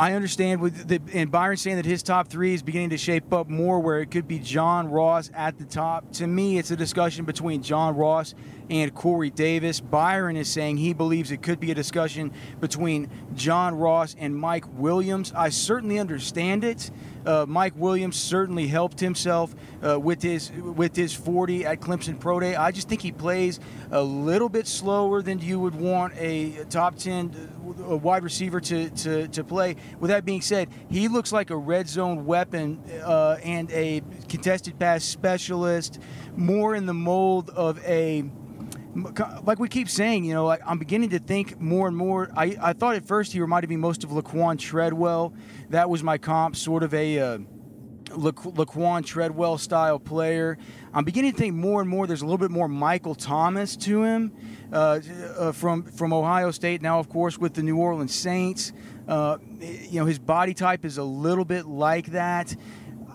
I 0.00 0.14
understand 0.14 0.62
with 0.62 0.88
the 0.88 0.98
and 1.12 1.30
Byron 1.30 1.58
saying 1.58 1.76
that 1.76 1.84
his 1.84 2.02
top 2.02 2.28
three 2.28 2.54
is 2.54 2.62
beginning 2.62 2.88
to 2.88 2.96
shape 2.96 3.34
up 3.34 3.50
more 3.50 3.80
where 3.80 4.00
it 4.00 4.10
could 4.10 4.26
be 4.26 4.38
John 4.38 4.90
Ross 4.90 5.30
at 5.34 5.58
the 5.58 5.66
top. 5.66 6.10
To 6.12 6.26
me, 6.26 6.56
it's 6.56 6.70
a 6.70 6.76
discussion 6.76 7.26
between 7.26 7.62
John 7.62 7.94
Ross 7.94 8.34
and 8.70 8.94
Corey 8.94 9.28
Davis. 9.28 9.78
Byron 9.78 10.38
is 10.38 10.48
saying 10.48 10.78
he 10.78 10.94
believes 10.94 11.30
it 11.30 11.42
could 11.42 11.60
be 11.60 11.70
a 11.70 11.74
discussion 11.74 12.32
between 12.60 13.10
John 13.34 13.74
Ross 13.74 14.16
and 14.18 14.34
Mike 14.34 14.64
Williams. 14.72 15.34
I 15.36 15.50
certainly 15.50 15.98
understand 15.98 16.64
it. 16.64 16.90
Uh, 17.26 17.46
Mike 17.48 17.74
Williams 17.76 18.16
certainly 18.16 18.66
helped 18.66 19.00
himself 19.00 19.54
uh, 19.86 19.98
with 19.98 20.22
his 20.22 20.50
with 20.52 20.96
his 20.96 21.12
40 21.12 21.66
at 21.66 21.80
Clemson 21.80 22.18
Pro 22.18 22.40
Day. 22.40 22.56
I 22.56 22.70
just 22.70 22.88
think 22.88 23.02
he 23.02 23.12
plays 23.12 23.60
a 23.90 24.02
little 24.02 24.48
bit 24.48 24.66
slower 24.66 25.22
than 25.22 25.38
you 25.40 25.58
would 25.60 25.74
want 25.74 26.14
a 26.16 26.64
top 26.70 26.96
10 26.96 27.50
uh, 27.88 27.96
wide 27.96 28.22
receiver 28.22 28.60
to, 28.60 28.90
to, 28.90 29.28
to 29.28 29.44
play. 29.44 29.76
With 29.98 30.10
that 30.10 30.24
being 30.24 30.40
said, 30.40 30.68
he 30.88 31.08
looks 31.08 31.32
like 31.32 31.50
a 31.50 31.56
red 31.56 31.88
zone 31.88 32.24
weapon 32.24 32.82
uh, 33.04 33.36
and 33.42 33.70
a 33.72 34.02
contested 34.28 34.78
pass 34.78 35.04
specialist, 35.04 35.98
more 36.36 36.74
in 36.74 36.86
the 36.86 36.94
mold 36.94 37.50
of 37.50 37.82
a 37.84 38.24
like 39.44 39.60
we 39.60 39.68
keep 39.68 39.88
saying, 39.88 40.24
you 40.24 40.34
know, 40.34 40.46
like 40.46 40.60
I'm 40.66 40.78
beginning 40.78 41.10
to 41.10 41.18
think 41.18 41.60
more 41.60 41.86
and 41.86 41.96
more. 41.96 42.30
I, 42.36 42.56
I 42.60 42.72
thought 42.72 42.96
at 42.96 43.04
first 43.04 43.32
he 43.32 43.40
reminded 43.40 43.70
me 43.70 43.76
most 43.76 44.02
of 44.02 44.10
Laquan 44.10 44.58
Treadwell. 44.58 45.32
That 45.70 45.88
was 45.88 46.02
my 46.02 46.18
comp, 46.18 46.56
sort 46.56 46.82
of 46.82 46.92
a 46.92 47.18
uh, 47.20 47.38
La- 48.16 48.32
Laquan 48.32 49.04
Treadwell 49.04 49.56
style 49.56 50.00
player. 50.00 50.58
I'm 50.92 51.04
beginning 51.04 51.30
to 51.30 51.38
think 51.38 51.54
more 51.54 51.80
and 51.80 51.88
more. 51.88 52.08
There's 52.08 52.22
a 52.22 52.24
little 52.24 52.38
bit 52.38 52.50
more 52.50 52.66
Michael 52.66 53.14
Thomas 53.14 53.76
to 53.76 54.02
him 54.02 54.32
uh, 54.72 54.98
uh, 55.38 55.52
from 55.52 55.84
from 55.84 56.12
Ohio 56.12 56.50
State. 56.50 56.82
Now, 56.82 56.98
of 56.98 57.08
course, 57.08 57.38
with 57.38 57.54
the 57.54 57.62
New 57.62 57.76
Orleans 57.76 58.12
Saints, 58.12 58.72
uh, 59.06 59.38
you 59.60 60.00
know, 60.00 60.06
his 60.06 60.18
body 60.18 60.54
type 60.54 60.84
is 60.84 60.98
a 60.98 61.04
little 61.04 61.44
bit 61.44 61.66
like 61.66 62.06
that. 62.06 62.56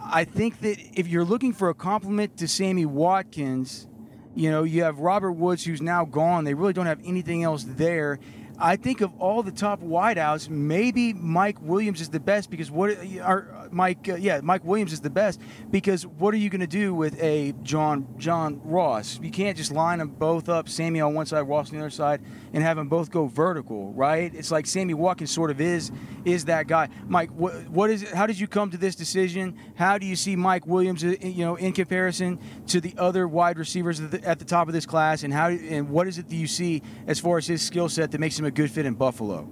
I 0.01 0.23
think 0.23 0.61
that 0.61 0.77
if 0.93 1.09
you're 1.09 1.25
looking 1.25 1.51
for 1.51 1.67
a 1.67 1.73
complement 1.73 2.37
to 2.37 2.47
Sammy 2.47 2.85
Watkins, 2.85 3.85
you 4.33 4.49
know, 4.49 4.63
you 4.63 4.83
have 4.83 4.99
Robert 4.99 5.33
Woods, 5.33 5.65
who's 5.65 5.81
now 5.81 6.05
gone. 6.05 6.45
They 6.45 6.53
really 6.53 6.73
don't 6.73 6.85
have 6.85 7.01
anything 7.03 7.43
else 7.43 7.65
there. 7.67 8.19
I 8.59 8.75
think 8.75 9.01
of 9.01 9.13
all 9.19 9.43
the 9.43 9.51
top 9.51 9.81
wideouts, 9.81 10.49
maybe 10.49 11.13
Mike 11.13 11.57
Williams 11.61 12.01
is 12.01 12.09
the 12.09 12.19
best 12.19 12.49
because 12.49 12.71
what? 12.71 12.97
Or 13.19 13.47
Mike, 13.71 14.09
uh, 14.09 14.15
yeah, 14.15 14.41
Mike 14.41 14.63
Williams 14.63 14.93
is 14.93 15.01
the 15.01 15.09
best 15.09 15.41
because 15.71 16.05
what 16.05 16.33
are 16.33 16.37
you 16.37 16.49
going 16.49 16.61
to 16.61 16.67
do 16.67 16.93
with 16.93 17.21
a 17.21 17.53
John 17.63 18.07
John 18.17 18.61
Ross? 18.63 19.19
You 19.21 19.31
can't 19.31 19.57
just 19.57 19.71
line 19.71 19.99
them 19.99 20.09
both 20.09 20.49
up, 20.49 20.69
Sammy 20.69 21.01
on 21.01 21.13
one 21.13 21.25
side, 21.25 21.41
Ross 21.41 21.69
on 21.69 21.77
the 21.77 21.81
other 21.81 21.89
side, 21.89 22.21
and 22.53 22.63
have 22.63 22.77
them 22.77 22.87
both 22.87 23.11
go 23.11 23.27
vertical, 23.27 23.93
right? 23.93 24.33
It's 24.33 24.51
like 24.51 24.65
Sammy 24.65 24.93
Watkins 24.93 25.31
sort 25.31 25.51
of 25.51 25.61
is 25.61 25.91
is 26.25 26.45
that 26.45 26.67
guy. 26.67 26.89
Mike, 27.07 27.29
what, 27.31 27.67
what 27.69 27.89
is? 27.89 28.09
How 28.11 28.25
did 28.25 28.39
you 28.39 28.47
come 28.47 28.71
to 28.71 28.77
this 28.77 28.95
decision? 28.95 29.57
How 29.75 29.97
do 29.97 30.05
you 30.05 30.15
see 30.15 30.35
Mike 30.35 30.65
Williams, 30.65 31.03
uh, 31.03 31.15
you 31.21 31.45
know, 31.45 31.55
in 31.55 31.73
comparison 31.73 32.39
to 32.67 32.81
the 32.81 32.93
other 32.97 33.27
wide 33.27 33.57
receivers 33.57 33.99
at 33.99 34.11
the, 34.11 34.23
at 34.23 34.39
the 34.39 34.45
top 34.45 34.67
of 34.67 34.73
this 34.73 34.85
class, 34.85 35.23
and 35.23 35.33
how 35.33 35.49
and 35.49 35.89
what 35.89 36.07
is 36.07 36.17
it 36.17 36.29
that 36.29 36.35
you 36.35 36.47
see 36.47 36.81
as 37.07 37.19
far 37.19 37.37
as 37.37 37.47
his 37.47 37.61
skill 37.61 37.89
set 37.89 38.11
that 38.11 38.19
makes 38.19 38.37
him 38.37 38.45
a 38.45 38.51
good 38.51 38.71
fit 38.71 38.85
in 38.85 38.93
Buffalo? 38.95 39.47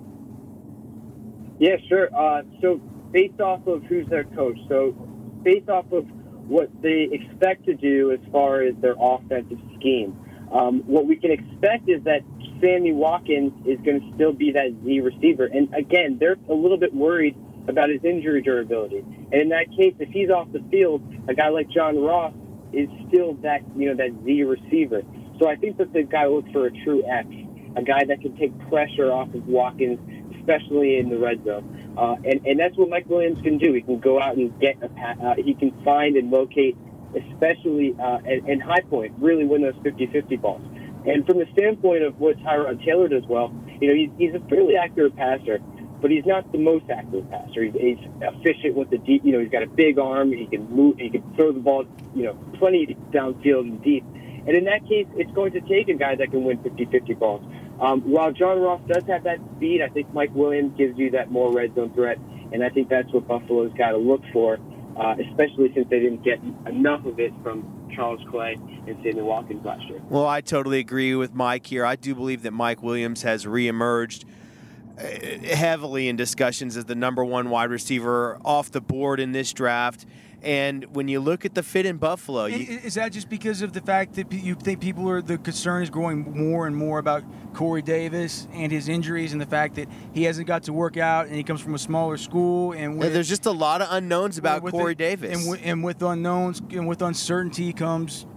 Yeah, 1.59 1.78
sure. 1.88 2.14
Uh, 2.16 2.41
so 2.61 2.82
based 3.14 3.39
off 3.39 3.66
of 3.68 3.84
who's 3.84 4.07
their 4.09 4.26
coach, 4.26 4.57
so 4.68 4.91
based 5.43 5.70
off 5.70 5.86
of 5.93 6.05
what 6.49 6.70
they 6.82 7.07
expect 7.11 7.66
to 7.66 7.74
do 7.74 8.11
as 8.11 8.20
far 8.32 8.64
as 8.64 8.76
their 8.82 8.95
offensive 8.99 9.59
scheme, 9.80 10.18
um, 10.51 10.82
what 10.86 11.07
we 11.07 11.16
can 11.16 11.32
expect 11.32 11.88
is 11.88 12.03
that 12.03 12.22
Sammy 12.59 12.91
Watkins 12.91 13.53
is 13.66 13.80
going 13.86 14.01
to 14.01 14.16
still 14.16 14.34
be 14.34 14.51
that 14.51 14.74
Z 14.84 14.99
receiver. 14.99 15.45
And 15.45 15.74
again, 15.74 16.18
they're 16.20 16.38
a 16.49 16.53
little 16.53 16.78
bit 16.78 16.93
worried 16.93 17.36
about 17.68 17.89
his 17.89 18.03
injury 18.03 18.41
durability. 18.41 18.99
And 18.99 19.34
in 19.34 19.49
that 19.49 19.68
case, 19.78 19.95
if 19.99 20.09
he's 20.09 20.30
off 20.30 20.51
the 20.51 20.64
field, 20.70 21.01
a 21.28 21.34
guy 21.34 21.49
like 21.49 21.70
John 21.70 21.97
Ross 21.97 22.34
is 22.74 22.89
still 23.07 23.34
that 23.41 23.61
you 23.76 23.89
know 23.89 23.95
that 23.95 24.11
Z 24.26 24.43
receiver. 24.43 25.01
So 25.39 25.49
I 25.49 25.55
think 25.55 25.78
that 25.78 25.93
they've 25.93 26.09
got 26.09 26.24
to 26.24 26.30
look 26.30 26.51
for 26.51 26.68
a 26.68 26.72
true 26.84 27.03
X, 27.05 27.28
a 27.76 27.84
guy 27.84 28.05
that 28.05 28.22
can 28.22 28.36
take 28.38 28.57
pressure 28.70 29.11
off 29.11 29.34
of 29.34 29.47
Watkins, 29.47 29.99
especially 30.43 30.97
in 30.97 31.09
the 31.09 31.17
red 31.17 31.43
zone. 31.45 31.95
Uh, 31.97 32.15
and 32.25 32.45
and 32.45 32.59
that's 32.59 32.75
what 32.77 32.89
Mike 32.89 33.07
Williams 33.07 33.41
can 33.43 33.57
do. 33.57 33.73
He 33.73 33.81
can 33.81 33.99
go 33.99 34.21
out 34.21 34.35
and 34.35 34.57
get 34.59 34.81
a 34.81 34.89
pa- 34.89 35.15
uh, 35.21 35.35
he 35.35 35.53
can 35.53 35.71
find 35.83 36.15
and 36.15 36.31
locate, 36.31 36.75
especially 37.15 37.95
uh, 37.99 38.19
and 38.25 38.61
high 38.61 38.81
point, 38.89 39.13
really 39.19 39.45
win 39.45 39.61
those 39.61 39.75
50-50 39.75 40.41
balls. 40.41 40.61
And 41.05 41.25
from 41.25 41.39
the 41.39 41.47
standpoint 41.53 42.03
of 42.03 42.19
what 42.19 42.37
Tyrod 42.39 42.83
Taylor 42.85 43.07
does 43.07 43.23
well, 43.27 43.53
you 43.81 43.87
know, 43.89 43.93
he's, 43.93 44.09
he's 44.17 44.33
a 44.33 44.47
fairly 44.47 44.77
accurate 44.77 45.15
passer, 45.17 45.59
but 46.01 46.11
he's 46.11 46.25
not 46.25 46.49
the 46.51 46.57
most 46.57 46.85
accurate 46.89 47.29
passer. 47.29 47.63
He's, 47.63 47.73
he's 47.73 47.97
efficient 48.21 48.75
with 48.75 48.89
the 48.89 48.97
deep. 48.99 49.25
You 49.25 49.33
know, 49.33 49.39
he's 49.39 49.51
got 49.51 49.63
a 49.63 49.67
big 49.67 49.99
arm. 49.99 50.31
He 50.31 50.45
can 50.45 50.69
move. 50.69 50.97
He 50.97 51.09
can 51.09 51.23
throw 51.35 51.51
the 51.51 51.59
ball. 51.59 51.85
You 52.15 52.23
know, 52.23 52.33
plenty 52.57 52.95
downfield 53.11 53.67
and 53.67 53.83
deep. 53.83 54.05
And 54.45 54.57
in 54.57 54.65
that 54.65 54.87
case, 54.87 55.07
it's 55.15 55.31
going 55.31 55.53
to 55.53 55.61
take 55.61 55.87
a 55.87 55.93
guy 55.93 56.15
that 56.15 56.31
can 56.31 56.43
win 56.43 56.57
50-50 56.59 57.17
balls. 57.17 57.43
Um, 57.80 58.01
while 58.01 58.32
John 58.32 58.59
Ross 58.59 58.82
does 58.88 59.03
have 59.07 59.24
that 59.24 59.39
speed, 59.55 59.82
I 59.82 59.89
think 59.89 60.13
Mike 60.13 60.34
Williams 60.34 60.78
gives 60.78 60.97
you 60.97 61.11
that 61.11 61.32
more 61.32 61.51
red 61.51 61.76
zone 61.76 61.93
threat, 61.93 62.17
and 62.51 62.63
I 62.63 62.69
think 62.69 62.89
that's 62.89 63.11
what 63.11 63.28
Buffalo's 63.28 63.74
got 63.78 63.91
to 63.91 63.97
look 63.97 64.21
for, 64.32 64.59
uh, 64.97 65.15
especially 65.30 65.71
since 65.74 65.88
they 65.89 65.99
didn't 65.99 66.24
get 66.24 66.39
enough 66.67 67.05
of 67.05 67.19
it 67.19 67.34
from 67.41 67.89
Charles 67.95 68.21
Clay 68.30 68.57
and 68.88 68.97
Sidney 69.03 69.21
Watkins 69.21 69.65
last 69.65 69.84
year. 69.89 70.01
Well, 70.09 70.28
I 70.28 70.41
totally 70.41 70.80
agree 70.80 71.15
with 71.15 71.34
Mike 71.34 71.65
here. 71.67 71.86
I 71.86 71.95
do 71.95 72.13
believe 72.15 72.43
that 72.43 72.51
Mike 72.51 72.84
Williams 72.84 73.24
has 73.24 73.45
reemerged 73.45 74.26
Eh, 74.97 75.55
heavily 75.55 76.07
in 76.07 76.15
discussions 76.15 76.77
as 76.77 76.85
the 76.85 76.95
number 76.95 77.25
one 77.25 77.49
wide 77.49 77.71
receiver 77.71 78.37
off 78.45 78.71
the 78.71 78.81
board 78.81 79.19
in 79.19 79.31
this 79.31 79.51
draft. 79.51 80.05
And 80.43 80.93
when 80.93 81.07
you 81.07 81.19
look 81.21 81.45
at 81.45 81.55
the 81.55 81.63
fit 81.63 81.85
in 81.85 81.97
Buffalo, 81.97 82.45
you, 82.45 82.79
Is 82.83 82.95
that 82.95 83.13
just 83.13 83.29
because 83.29 83.61
of 83.61 83.71
the 83.71 83.79
fact 83.79 84.15
that 84.15 84.31
you 84.31 84.55
think 84.55 84.81
people 84.81 85.09
are 85.09 85.21
the 85.21 85.37
concern 85.37 85.81
is 85.83 85.89
growing 85.89 86.37
more 86.37 86.67
and 86.67 86.75
more 86.75 86.99
about 86.99 87.23
Corey 87.53 87.81
Davis 87.81 88.47
and 88.53 88.69
his 88.71 88.89
injuries 88.89 89.31
and 89.31 89.41
the 89.41 89.45
fact 89.45 89.75
that 89.75 89.87
he 90.13 90.23
hasn't 90.23 90.45
got 90.45 90.63
to 90.63 90.73
work 90.73 90.97
out 90.97 91.27
and 91.27 91.35
he 91.35 91.43
comes 91.43 91.61
from 91.61 91.73
a 91.75 91.79
smaller 91.79 92.17
school 92.17 92.73
and 92.73 92.99
with, 92.99 93.13
there's 93.13 93.29
just 93.29 93.45
a 93.45 93.51
lot 93.51 93.81
of 93.81 93.87
unknowns 93.89 94.37
about 94.37 94.65
Corey 94.69 94.91
it- 94.91 94.97
Davis. 94.97 95.39
and, 95.39 95.49
with, 95.49 95.61
and 95.63 95.83
with 95.83 96.01
unknowns 96.03 96.61
and 96.71 96.87
with 96.87 97.01
uncertainty 97.01 97.71
comes, 97.71 98.27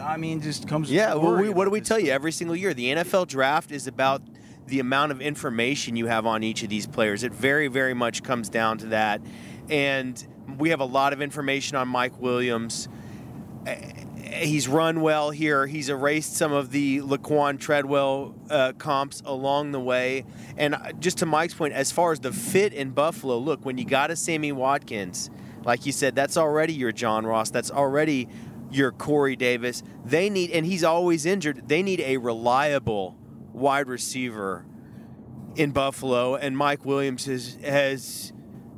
I 0.00 0.18
mean, 0.18 0.40
just 0.42 0.68
comes. 0.68 0.90
Yeah, 0.90 1.14
well, 1.14 1.36
we, 1.36 1.48
what 1.48 1.64
do 1.64 1.70
we 1.70 1.80
tell 1.80 1.98
you 1.98 2.10
every 2.12 2.32
single 2.32 2.56
year? 2.56 2.74
The 2.74 2.94
NFL 2.94 3.28
draft 3.28 3.72
is 3.72 3.86
about 3.86 4.22
the 4.66 4.80
amount 4.80 5.12
of 5.12 5.20
information 5.20 5.96
you 5.96 6.06
have 6.06 6.26
on 6.26 6.42
each 6.42 6.62
of 6.62 6.68
these 6.68 6.86
players. 6.86 7.22
It 7.22 7.32
very, 7.32 7.68
very 7.68 7.94
much 7.94 8.22
comes 8.22 8.48
down 8.48 8.78
to 8.78 8.86
that. 8.86 9.20
And 9.68 10.26
we 10.58 10.70
have 10.70 10.80
a 10.80 10.84
lot 10.84 11.12
of 11.12 11.20
information 11.20 11.76
on 11.76 11.88
Mike 11.88 12.20
Williams. 12.20 12.88
He's 14.22 14.68
run 14.68 15.00
well 15.00 15.30
here. 15.30 15.66
He's 15.66 15.88
erased 15.88 16.36
some 16.36 16.52
of 16.52 16.70
the 16.70 17.00
Laquan 17.00 17.58
Treadwell 17.58 18.34
uh, 18.50 18.72
comps 18.76 19.22
along 19.24 19.72
the 19.72 19.80
way. 19.80 20.24
And 20.56 20.76
just 20.98 21.18
to 21.18 21.26
Mike's 21.26 21.54
point, 21.54 21.74
as 21.74 21.90
far 21.92 22.12
as 22.12 22.20
the 22.20 22.32
fit 22.32 22.72
in 22.72 22.90
Buffalo, 22.90 23.38
look, 23.38 23.64
when 23.64 23.78
you 23.78 23.84
got 23.84 24.10
a 24.10 24.16
Sammy 24.16 24.52
Watkins, 24.52 25.30
like 25.64 25.86
you 25.86 25.92
said, 25.92 26.14
that's 26.14 26.36
already 26.36 26.74
your 26.74 26.92
John 26.92 27.26
Ross. 27.26 27.50
That's 27.50 27.70
already 27.70 28.28
your 28.70 28.92
Corey 28.92 29.36
Davis. 29.36 29.82
They 30.04 30.28
need, 30.30 30.50
and 30.50 30.66
he's 30.66 30.84
always 30.84 31.26
injured. 31.26 31.68
They 31.68 31.82
need 31.82 32.00
a 32.00 32.16
reliable 32.18 33.16
wide 33.56 33.88
receiver 33.88 34.64
in 35.56 35.70
Buffalo, 35.72 36.36
and 36.36 36.56
Mike 36.56 36.84
Williams 36.84 37.24
has 37.24 37.58
has 37.64 38.32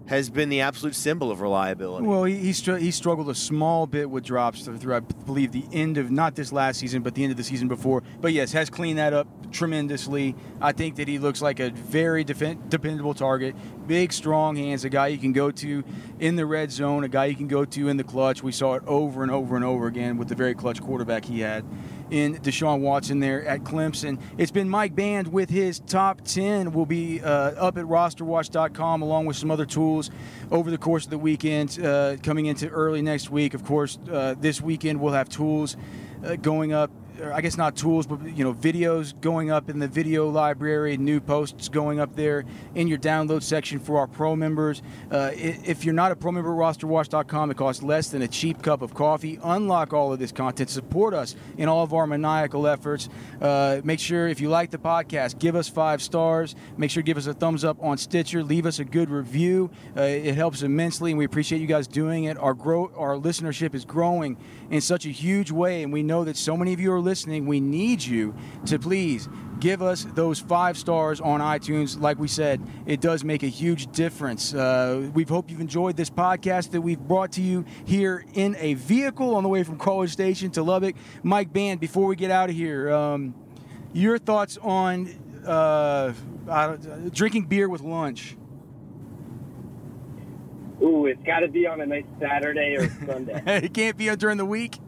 has 0.07 0.31
been 0.31 0.49
the 0.49 0.63
absolute 0.63 0.95
symbol 0.95 1.31
of 1.31 1.43
reliability. 1.43 2.07
Well, 2.07 2.25
he 2.25 2.37
he, 2.37 2.53
str- 2.55 2.77
he 2.77 2.91
struggled 2.91 3.29
a 3.29 3.35
small 3.35 3.87
bit 3.87 4.09
with 4.09 4.25
drops 4.25 4.63
through, 4.63 4.95
I 4.95 5.01
believe, 5.01 5.53
the 5.53 5.67
end 5.73 5.99
of 5.99 6.11
not 6.11 6.35
this 6.35 6.51
last 6.51 6.79
season, 6.81 7.03
but 7.03 7.15
the 7.15 7.25
end 7.25 7.33
of 7.33 7.37
the 7.37 7.45
season 7.45 7.69
before. 7.69 8.03
But 8.21 8.33
yes, 8.33 8.53
has 8.53 8.71
cleaned 8.71 8.99
that 8.99 9.13
up 9.13 9.27
tremendously. 9.53 10.35
I 10.61 10.73
think 10.73 10.97
that 10.97 11.09
he 11.09 11.19
looks 11.19 11.43
like 11.43 11.61
a 11.61 11.71
very 11.71 12.25
defen- 12.25 12.71
dependable 12.71 13.13
target. 13.15 13.55
Big, 13.87 14.13
strong 14.13 14.57
hands, 14.57 14.85
a 14.85 14.89
guy 14.89 15.09
you 15.09 15.19
can 15.19 15.33
go 15.33 15.51
to 15.51 15.85
in 16.21 16.37
the 16.37 16.47
red 16.47 16.71
zone, 16.71 17.05
a 17.05 17.09
guy 17.09 17.27
you 17.27 17.37
can 17.37 17.49
go 17.49 17.65
to 17.67 17.89
in 17.89 17.97
the 17.97 18.05
clutch. 18.05 18.43
We 18.43 18.53
saw 18.53 18.75
it 18.75 18.83
over 18.87 19.23
and 19.23 19.31
over 19.33 19.57
and 19.57 19.65
over 19.65 19.89
again 19.89 20.17
with 20.17 20.29
the 20.29 20.35
very 20.35 20.55
clutch 20.55 20.81
quarterback 20.81 21.25
he 21.25 21.41
had 21.41 21.65
in 22.11 22.37
Deshaun 22.37 22.81
Watson 22.81 23.21
there 23.21 23.45
at 23.47 23.65
Clemson. 23.65 24.21
It's 24.37 24.51
been 24.51 24.69
Mike 24.69 24.95
Band 24.95 25.29
with 25.29 25.51
his 25.51 25.81
top 25.81 26.23
10. 26.23 26.73
Will 26.73 26.87
be 26.87 27.21
uh, 27.21 27.29
up 27.29 27.77
at 27.79 27.85
rosterwatch.com 27.85 29.03
along 29.03 29.27
with 29.27 29.37
some 29.37 29.51
other 29.51 29.67
tools 29.67 30.11
over 30.51 30.71
the 30.71 30.79
course 30.79 31.05
of 31.05 31.11
the 31.11 31.19
weekend, 31.19 31.79
uh, 31.85 32.17
coming 32.23 32.47
into 32.47 32.69
early 32.69 33.03
next 33.03 33.31
week. 33.31 33.55
Of 33.55 33.65
course, 33.65 33.99
uh, 34.11 34.35
this 34.39 34.61
weekend 34.61 35.01
we'll 35.01 35.13
have 35.13 35.29
tools 35.29 35.77
uh, 36.25 36.37
going 36.37 36.73
up. 36.73 36.91
I 37.21 37.41
guess 37.41 37.57
not 37.57 37.77
tools, 37.77 38.07
but 38.07 38.37
you 38.37 38.45
know, 38.45 38.55
videos 38.55 39.19
going 39.21 39.51
up 39.51 39.69
in 39.69 39.79
the 39.79 39.89
video 39.89 40.29
library, 40.29 40.97
new 40.97 41.21
posts 41.21 41.69
going 41.69 42.01
up 42.01 42.15
there 42.15 42.45
in 42.75 42.89
your 42.89 42.99
download 42.99 43.43
section 43.43 43.79
for 43.79 43.99
our 43.99 44.07
pro 44.07 44.37
members. 44.37 44.83
Uh, 45.11 45.31
if 45.35 45.85
you're 45.85 45.95
not 45.95 46.13
a 46.13 46.17
pro 46.17 46.33
member 46.33 46.51
at 46.51 46.77
rosterwatch.com, 46.77 47.51
it 47.51 47.57
costs 47.57 47.83
less 47.83 48.09
than 48.11 48.23
a 48.23 48.29
cheap 48.29 48.63
cup 48.63 48.83
of 48.83 48.95
coffee. 48.95 49.39
Unlock 49.43 49.93
all 49.93 50.13
of 50.13 50.19
this 50.19 50.33
content. 50.33 50.71
Support 50.71 51.15
us 51.15 51.35
in 51.57 51.69
all 51.69 51.83
of 51.83 51.93
our 51.93 52.07
maniacal 52.07 52.67
efforts. 52.67 53.09
Uh, 53.41 53.81
make 53.85 54.01
sure 54.01 54.29
if 54.29 54.41
you 54.41 54.49
like 54.49 54.71
the 54.71 54.79
podcast, 54.79 55.39
give 55.39 55.57
us 55.57 55.69
five 55.69 56.03
stars. 56.03 56.55
Make 56.77 56.91
sure 56.91 57.03
to 57.03 57.07
give 57.07 57.17
us 57.17 57.27
a 57.27 57.35
thumbs 57.35 57.65
up 57.65 57.83
on 57.83 57.99
Stitcher. 57.99 58.43
Leave 58.43 58.67
us 58.67 58.79
a 58.79 58.85
good 58.85 59.11
review. 59.11 59.71
Uh, 59.97 60.03
it 60.03 60.35
helps 60.35 60.63
immensely, 60.63 61.11
and 61.11 61.19
we 61.19 61.25
appreciate 61.25 61.61
you 61.61 61.67
guys 61.67 61.87
doing 61.87 62.25
it. 62.25 62.39
Our 62.39 62.55
grow, 62.55 62.91
our 62.97 63.15
listenership 63.15 63.75
is 63.75 63.85
growing 63.85 64.37
in 64.71 64.81
such 64.81 65.07
a 65.07 65.11
huge 65.11 65.51
way, 65.51 65.83
and 65.83 65.93
we 65.93 66.03
know 66.03 66.25
that 66.25 66.37
so 66.37 66.57
many 66.57 66.73
of 66.73 66.81
you 66.81 66.93
are 66.93 67.01
listening. 67.09 67.47
We 67.47 67.59
need 67.59 68.05
you 68.05 68.35
to 68.67 68.79
please 68.79 69.29
give 69.61 69.81
us 69.83 70.07
those 70.15 70.39
five 70.39 70.77
stars 70.77 71.21
on 71.21 71.41
iTunes. 71.41 71.99
Like 72.01 72.19
we 72.19 72.29
said, 72.29 72.61
it 72.87 73.01
does 73.01 73.25
make 73.25 73.43
a 73.43 73.49
huge 73.49 73.91
difference. 73.93 74.53
Uh, 74.53 75.11
we 75.15 75.25
hope 75.25 75.51
you've 75.51 75.61
enjoyed 75.61 75.97
this 75.97 76.11
podcast 76.11 76.73
that 76.73 76.83
we've 76.83 77.01
brought 77.01 77.33
to 77.33 77.41
you 77.43 77.65
here 77.87 78.25
in 78.35 78.55
a 78.59 78.75
vehicle 78.75 79.35
on 79.35 79.43
the 79.43 79.49
way 79.49 79.63
from 79.63 79.79
College 79.79 80.13
Station 80.13 80.51
to 80.51 80.63
Lubbock. 80.63 80.95
Mike 81.23 81.51
Band, 81.53 81.81
before 81.81 82.07
we 82.07 82.15
get 82.15 82.31
out 82.31 82.51
of 82.51 82.55
here, 82.57 82.93
um, 82.93 83.35
your 83.95 84.19
thoughts 84.19 84.59
on 84.61 85.09
uh, 85.47 86.13
I 86.49 86.67
don't- 86.67 87.15
drinking 87.15 87.47
beer 87.47 87.69
with 87.69 87.81
lunch? 87.81 88.37
Ooh, 90.83 91.07
it's 91.07 91.23
got 91.25 91.41
to 91.41 91.49
be 91.49 91.67
on 91.67 91.81
a 91.81 91.87
nice 91.87 92.05
Saturday 92.21 92.77
or 92.77 92.89
Sunday. 93.07 93.43
it 93.65 93.75
can't 93.75 93.97
be 93.97 94.15
during 94.15 94.37
the 94.37 94.45
week. 94.45 94.79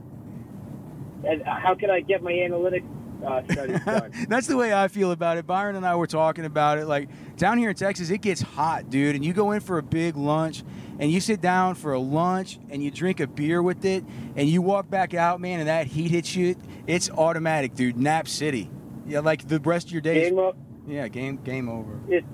And 1.25 1.43
how 1.45 1.75
can 1.75 1.91
I 1.91 2.01
get 2.01 2.23
my 2.23 2.33
analytics 2.33 2.85
uh, 3.25 3.43
studies 3.53 3.81
done? 3.85 4.13
That's 4.29 4.47
the 4.47 4.57
way 4.57 4.73
I 4.75 4.89
feel 4.89 5.13
about 5.13 5.37
it. 5.39 5.47
Byron 5.47 5.77
and 5.77 5.87
I 5.87 5.95
were 5.97 6.07
talking 6.07 6.45
about 6.45 6.79
it. 6.79 6.87
Like 6.87 7.09
down 7.37 7.59
here 7.59 7.71
in 7.71 7.77
Texas, 7.77 8.11
it 8.11 8.19
gets 8.23 8.41
hot, 8.41 8.91
dude. 8.91 9.15
And 9.17 9.25
you 9.25 9.33
go 9.33 9.53
in 9.53 9.61
for 9.61 9.79
a 9.79 9.83
big 9.83 10.17
lunch 10.17 10.63
and 10.99 11.11
you 11.11 11.21
sit 11.21 11.41
down 11.41 11.75
for 11.75 11.93
a 11.93 11.99
lunch 11.99 12.59
and 12.71 12.83
you 12.83 12.91
drink 12.91 13.21
a 13.21 13.27
beer 13.27 13.63
with 13.63 13.85
it 13.85 14.05
and 14.37 14.49
you 14.49 14.63
walk 14.63 14.89
back 14.91 15.15
out, 15.15 15.41
man, 15.41 15.61
and 15.61 15.69
that 15.69 15.87
heat 15.87 16.11
hits 16.11 16.35
you. 16.37 16.57
It's 16.87 17.11
automatic, 17.11 17.75
dude. 17.75 17.97
Nap 17.97 18.27
City. 18.29 18.71
Yeah, 19.07 19.21
like 19.21 19.49
the 19.49 19.59
rest 19.61 19.87
of 19.89 19.93
your 19.93 20.01
day. 20.03 20.29
Game 20.29 20.39
up. 20.39 20.57
Yeah, 20.87 21.09
game 21.09 21.37
game 21.37 21.69
over. 21.69 21.99
It's 22.09 22.27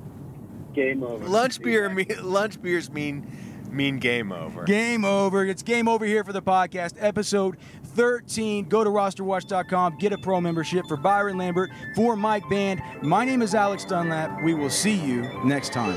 game 0.74 1.02
over. 1.02 1.26
lunch 1.26 1.60
beer, 1.60 1.86
Exactly. 1.86 2.16
mean, 2.22 2.32
lunch 2.32 2.60
beers 2.62 2.90
mean 2.90 3.26
mean 3.70 3.98
game 3.98 4.30
over. 4.32 4.64
Game 4.64 5.04
over. 5.04 5.44
It's 5.44 5.62
game 5.62 5.88
over 5.88 6.04
here 6.04 6.22
for 6.24 6.32
the 6.32 6.42
podcast. 6.42 6.94
Episode 6.98 7.56
13. 7.96 8.68
Go 8.68 8.84
to 8.84 8.90
rosterwatch.com. 8.90 9.96
Get 9.98 10.12
a 10.12 10.18
pro 10.18 10.40
membership 10.40 10.86
for 10.86 10.96
Byron 10.96 11.38
Lambert, 11.38 11.70
for 11.96 12.14
Mike 12.14 12.48
Band. 12.48 12.82
My 13.02 13.24
name 13.24 13.42
is 13.42 13.54
Alex 13.54 13.84
Dunlap. 13.84 14.42
We 14.44 14.54
will 14.54 14.70
see 14.70 14.94
you 14.94 15.22
next 15.44 15.72
time. 15.72 15.96